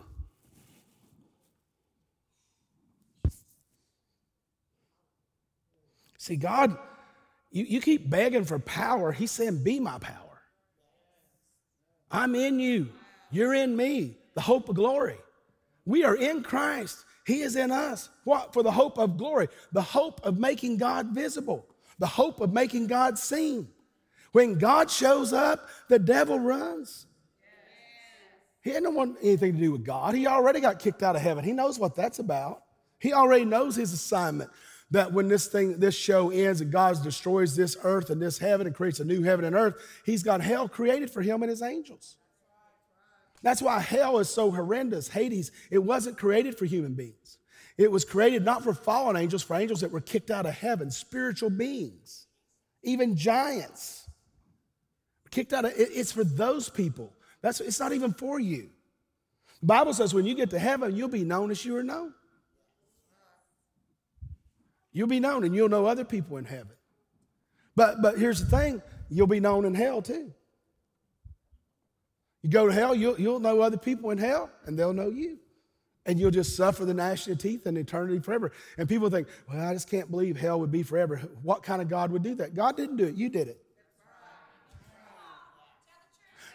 See, 6.24 6.36
God, 6.36 6.78
you, 7.50 7.64
you 7.64 7.80
keep 7.82 8.08
begging 8.08 8.46
for 8.46 8.58
power. 8.58 9.12
He's 9.12 9.30
saying, 9.30 9.62
Be 9.62 9.78
my 9.78 9.98
power. 9.98 10.40
I'm 12.10 12.34
in 12.34 12.58
you. 12.58 12.88
You're 13.30 13.52
in 13.52 13.76
me. 13.76 14.16
The 14.32 14.40
hope 14.40 14.70
of 14.70 14.76
glory. 14.76 15.18
We 15.84 16.02
are 16.02 16.16
in 16.16 16.42
Christ. 16.42 17.04
He 17.26 17.42
is 17.42 17.56
in 17.56 17.70
us. 17.70 18.08
What? 18.24 18.54
For 18.54 18.62
the 18.62 18.70
hope 18.70 18.98
of 18.98 19.18
glory, 19.18 19.48
the 19.72 19.82
hope 19.82 20.24
of 20.24 20.38
making 20.38 20.78
God 20.78 21.08
visible, 21.08 21.66
the 21.98 22.06
hope 22.06 22.40
of 22.40 22.54
making 22.54 22.86
God 22.86 23.18
seen. 23.18 23.68
When 24.32 24.54
God 24.54 24.90
shows 24.90 25.34
up, 25.34 25.68
the 25.90 25.98
devil 25.98 26.40
runs. 26.40 27.04
He 28.62 28.70
didn't 28.70 28.94
want 28.94 29.18
anything 29.20 29.52
to 29.52 29.58
do 29.58 29.72
with 29.72 29.84
God. 29.84 30.14
He 30.14 30.26
already 30.26 30.60
got 30.60 30.78
kicked 30.78 31.02
out 31.02 31.16
of 31.16 31.20
heaven. 31.20 31.44
He 31.44 31.52
knows 31.52 31.78
what 31.78 31.94
that's 31.94 32.18
about. 32.18 32.62
He 32.98 33.12
already 33.12 33.44
knows 33.44 33.76
his 33.76 33.92
assignment 33.92 34.50
that 34.90 35.12
when 35.12 35.28
this 35.28 35.46
thing, 35.46 35.78
this 35.78 35.94
show 35.94 36.30
ends 36.30 36.60
and 36.60 36.70
God 36.70 37.02
destroys 37.02 37.56
this 37.56 37.76
earth 37.82 38.10
and 38.10 38.20
this 38.20 38.38
heaven 38.38 38.66
and 38.66 38.76
creates 38.76 39.00
a 39.00 39.04
new 39.04 39.22
heaven 39.22 39.44
and 39.44 39.56
earth, 39.56 39.74
He's 40.04 40.22
got 40.22 40.40
hell 40.40 40.68
created 40.68 41.10
for 41.10 41.22
Him 41.22 41.42
and 41.42 41.50
His 41.50 41.62
angels. 41.62 42.16
That's 43.42 43.60
why 43.60 43.80
hell 43.80 44.18
is 44.18 44.30
so 44.30 44.50
horrendous. 44.50 45.08
Hades, 45.08 45.52
it 45.70 45.78
wasn't 45.78 46.16
created 46.16 46.56
for 46.56 46.64
human 46.64 46.94
beings. 46.94 47.38
It 47.76 47.90
was 47.90 48.04
created 48.04 48.44
not 48.44 48.62
for 48.62 48.72
fallen 48.72 49.16
angels, 49.16 49.42
for 49.42 49.56
angels 49.56 49.80
that 49.80 49.90
were 49.90 50.00
kicked 50.00 50.30
out 50.30 50.46
of 50.46 50.54
heaven, 50.54 50.90
spiritual 50.90 51.50
beings, 51.50 52.26
even 52.82 53.16
giants. 53.16 54.08
Kicked 55.30 55.52
out 55.52 55.64
of 55.64 55.72
it's 55.76 56.12
for 56.12 56.24
those 56.24 56.68
people. 56.68 57.12
That's 57.42 57.60
it's 57.60 57.80
not 57.80 57.92
even 57.92 58.12
for 58.12 58.38
you. 58.38 58.70
The 59.60 59.66
Bible 59.66 59.92
says 59.92 60.14
when 60.14 60.24
you 60.24 60.34
get 60.34 60.50
to 60.50 60.58
heaven, 60.58 60.94
you'll 60.94 61.08
be 61.08 61.24
known 61.24 61.50
as 61.50 61.64
you 61.64 61.76
are 61.76 61.82
known. 61.82 62.14
You'll 64.94 65.08
be 65.08 65.20
known 65.20 65.44
and 65.44 65.54
you'll 65.54 65.68
know 65.68 65.84
other 65.84 66.04
people 66.04 66.38
in 66.38 66.46
heaven. 66.46 66.70
But, 67.76 68.00
but 68.00 68.16
here's 68.16 68.42
the 68.42 68.56
thing 68.56 68.80
you'll 69.10 69.26
be 69.26 69.40
known 69.40 69.66
in 69.66 69.74
hell 69.74 70.00
too. 70.00 70.32
You 72.42 72.48
go 72.48 72.66
to 72.66 72.72
hell, 72.72 72.94
you'll, 72.94 73.20
you'll 73.20 73.40
know 73.40 73.60
other 73.60 73.76
people 73.76 74.10
in 74.10 74.18
hell 74.18 74.50
and 74.64 74.78
they'll 74.78 74.92
know 74.92 75.08
you. 75.08 75.38
And 76.06 76.20
you'll 76.20 76.30
just 76.30 76.56
suffer 76.56 76.84
the 76.84 76.94
gnashing 76.94 77.32
of 77.32 77.38
teeth 77.38 77.66
in 77.66 77.76
eternity 77.76 78.20
forever. 78.20 78.52
And 78.76 78.88
people 78.88 79.08
think, 79.10 79.26
well, 79.48 79.66
I 79.66 79.72
just 79.72 79.90
can't 79.90 80.10
believe 80.10 80.36
hell 80.36 80.60
would 80.60 80.70
be 80.70 80.82
forever. 80.82 81.16
What 81.42 81.62
kind 81.62 81.80
of 81.80 81.88
God 81.88 82.12
would 82.12 82.22
do 82.22 82.34
that? 82.36 82.54
God 82.54 82.76
didn't 82.76 82.96
do 82.96 83.06
it, 83.06 83.14
you 83.14 83.28
did 83.28 83.48
it. 83.48 83.60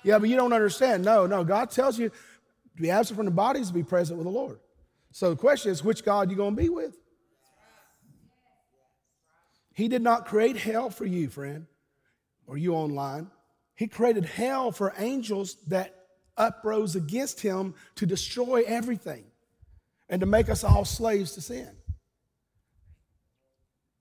Yeah, 0.03 0.17
but 0.17 0.29
you 0.29 0.37
don't 0.37 0.53
understand. 0.53 1.03
No, 1.03 1.25
no. 1.25 1.43
God 1.43 1.71
tells 1.71 1.99
you 1.99 2.09
to 2.09 2.81
be 2.81 2.89
absent 2.89 3.17
from 3.17 3.25
the 3.25 3.31
bodies 3.31 3.67
to 3.67 3.73
be 3.73 3.83
present 3.83 4.17
with 4.17 4.25
the 4.25 4.31
Lord. 4.31 4.59
So 5.11 5.31
the 5.31 5.35
question 5.35 5.71
is, 5.71 5.83
which 5.83 6.05
God 6.05 6.29
you 6.29 6.37
going 6.37 6.55
to 6.55 6.61
be 6.61 6.69
with? 6.69 6.97
He 9.79 9.87
did 9.87 10.01
not 10.01 10.25
create 10.25 10.57
hell 10.57 10.89
for 10.89 11.05
you, 11.05 11.29
friend, 11.29 11.65
or 12.45 12.57
you 12.57 12.73
online. 12.73 13.31
He 13.75 13.87
created 13.87 14.25
hell 14.25 14.73
for 14.73 14.93
angels 14.97 15.55
that 15.67 15.95
uprose 16.35 16.97
against 16.97 17.39
him 17.39 17.73
to 17.95 18.05
destroy 18.05 18.63
everything 18.67 19.23
and 20.09 20.19
to 20.19 20.25
make 20.25 20.49
us 20.49 20.65
all 20.65 20.83
slaves 20.83 21.31
to 21.35 21.41
sin. 21.41 21.69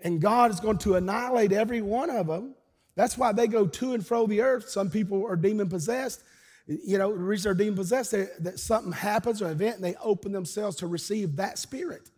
And 0.01 0.21
God 0.21 0.51
is 0.51 0.59
going 0.59 0.79
to 0.79 0.97
annihilate 0.97 1.53
every 1.53 1.81
one 1.81 2.11
of 2.11 2.27
them. 2.27 2.57
That's 2.97 3.17
why 3.17 3.31
they 3.31 3.47
go 3.47 3.69
to 3.69 3.95
and 3.95 4.05
fro 4.05 4.27
the 4.27 4.41
earth. 4.41 4.69
Some 4.69 4.91
people 4.91 5.25
are 5.29 5.37
demon 5.37 5.69
possessed. 5.69 6.25
You 6.67 6.99
know, 6.99 7.13
the 7.13 7.19
reason 7.19 7.51
they're 7.51 7.65
demon 7.65 7.77
possessed, 7.77 8.11
that 8.11 8.59
something 8.59 8.91
happens 8.91 9.41
or 9.41 9.47
an 9.47 9.53
event, 9.53 9.77
and 9.77 9.85
they 9.85 9.95
open 10.03 10.33
themselves 10.33 10.75
to 10.79 10.89
receive 10.89 11.37
that 11.37 11.57
spirit. 11.57 12.11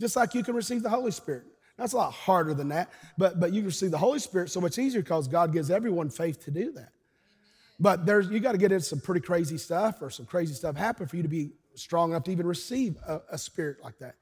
Just 0.00 0.16
like 0.16 0.32
you 0.32 0.42
can 0.42 0.54
receive 0.54 0.82
the 0.82 0.88
Holy 0.88 1.10
Spirit. 1.10 1.44
That's 1.76 1.92
a 1.92 1.96
lot 1.96 2.12
harder 2.12 2.54
than 2.54 2.68
that, 2.68 2.90
but, 3.18 3.40
but 3.40 3.52
you 3.52 3.60
can 3.60 3.66
receive 3.66 3.90
the 3.90 3.98
Holy 3.98 4.20
Spirit 4.20 4.50
so 4.50 4.60
much 4.60 4.78
easier 4.78 5.02
because 5.02 5.26
God 5.26 5.52
gives 5.52 5.70
everyone 5.70 6.08
faith 6.08 6.44
to 6.44 6.50
do 6.50 6.70
that. 6.72 6.90
But 7.80 8.06
there's 8.06 8.28
you 8.28 8.38
got 8.38 8.52
to 8.52 8.58
get 8.58 8.70
into 8.70 8.84
some 8.84 9.00
pretty 9.00 9.20
crazy 9.20 9.58
stuff 9.58 10.00
or 10.00 10.08
some 10.08 10.26
crazy 10.26 10.54
stuff 10.54 10.76
happen 10.76 11.08
for 11.08 11.16
you 11.16 11.22
to 11.22 11.28
be 11.28 11.50
strong 11.74 12.10
enough 12.10 12.22
to 12.24 12.30
even 12.30 12.46
receive 12.46 12.96
a, 13.06 13.20
a 13.32 13.38
spirit 13.38 13.78
like 13.82 13.98
that. 13.98 14.14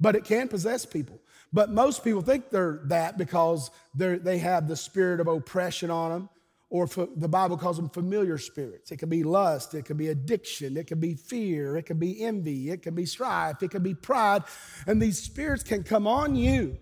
But 0.00 0.16
it 0.16 0.24
can 0.24 0.48
possess 0.48 0.84
people. 0.84 1.20
But 1.52 1.70
most 1.70 2.02
people 2.02 2.22
think 2.22 2.50
they're 2.50 2.80
that 2.86 3.18
because 3.18 3.70
they 3.94 4.16
they 4.16 4.38
have 4.38 4.66
the 4.66 4.74
spirit 4.74 5.20
of 5.20 5.28
oppression 5.28 5.90
on 5.90 6.10
them, 6.10 6.28
or 6.72 6.86
the 6.86 7.28
Bible 7.28 7.58
calls 7.58 7.76
them 7.76 7.90
familiar 7.90 8.38
spirits. 8.38 8.90
It 8.90 8.96
can 8.96 9.10
be 9.10 9.22
lust, 9.22 9.74
it 9.74 9.84
can 9.84 9.98
be 9.98 10.08
addiction, 10.08 10.78
it 10.78 10.86
can 10.86 10.98
be 10.98 11.12
fear, 11.12 11.76
it 11.76 11.82
can 11.82 11.98
be 11.98 12.24
envy, 12.24 12.70
it 12.70 12.80
can 12.80 12.94
be 12.94 13.04
strife, 13.04 13.62
it 13.62 13.70
can 13.70 13.82
be 13.82 13.92
pride. 13.92 14.44
And 14.86 15.00
these 15.00 15.22
spirits 15.22 15.62
can 15.62 15.84
come 15.84 16.06
on 16.06 16.34
you 16.34 16.78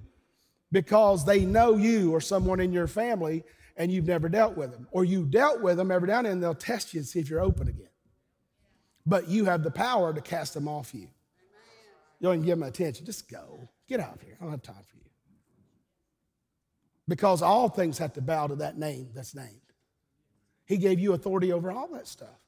because 0.70 1.24
they 1.24 1.44
know 1.44 1.74
you 1.76 2.14
or 2.14 2.20
someone 2.20 2.60
in 2.60 2.72
your 2.72 2.86
family 2.86 3.42
and 3.76 3.90
you've 3.90 4.06
never 4.06 4.28
dealt 4.28 4.56
with 4.56 4.70
them. 4.70 4.86
Or 4.92 5.04
you 5.04 5.24
dealt 5.24 5.60
with 5.60 5.76
them 5.76 5.90
every 5.90 6.06
now 6.06 6.18
and 6.18 6.26
then, 6.28 6.40
they'll 6.40 6.54
test 6.54 6.94
you 6.94 7.00
and 7.00 7.08
see 7.08 7.18
if 7.18 7.28
you're 7.28 7.40
open 7.40 7.66
again. 7.66 7.88
But 9.04 9.26
you 9.26 9.46
have 9.46 9.64
the 9.64 9.72
power 9.72 10.14
to 10.14 10.20
cast 10.20 10.54
them 10.54 10.68
off 10.68 10.94
you. 10.94 11.08
You 12.20 12.28
don't 12.28 12.34
even 12.34 12.46
give 12.46 12.58
them 12.60 12.68
attention. 12.68 13.06
Just 13.06 13.28
go. 13.28 13.68
Get 13.88 13.98
out 13.98 14.14
of 14.14 14.22
here. 14.22 14.36
I 14.40 14.44
don't 14.44 14.52
have 14.52 14.62
time 14.62 14.84
for 14.86 14.98
you. 14.98 15.10
Because 17.08 17.42
all 17.42 17.68
things 17.68 17.98
have 17.98 18.12
to 18.12 18.20
bow 18.20 18.46
to 18.46 18.54
that 18.56 18.78
name 18.78 19.08
that's 19.12 19.34
named. 19.34 19.62
He 20.70 20.76
gave 20.76 21.00
you 21.00 21.14
authority 21.14 21.52
over 21.52 21.72
all 21.72 21.88
that 21.94 22.06
stuff. 22.06 22.38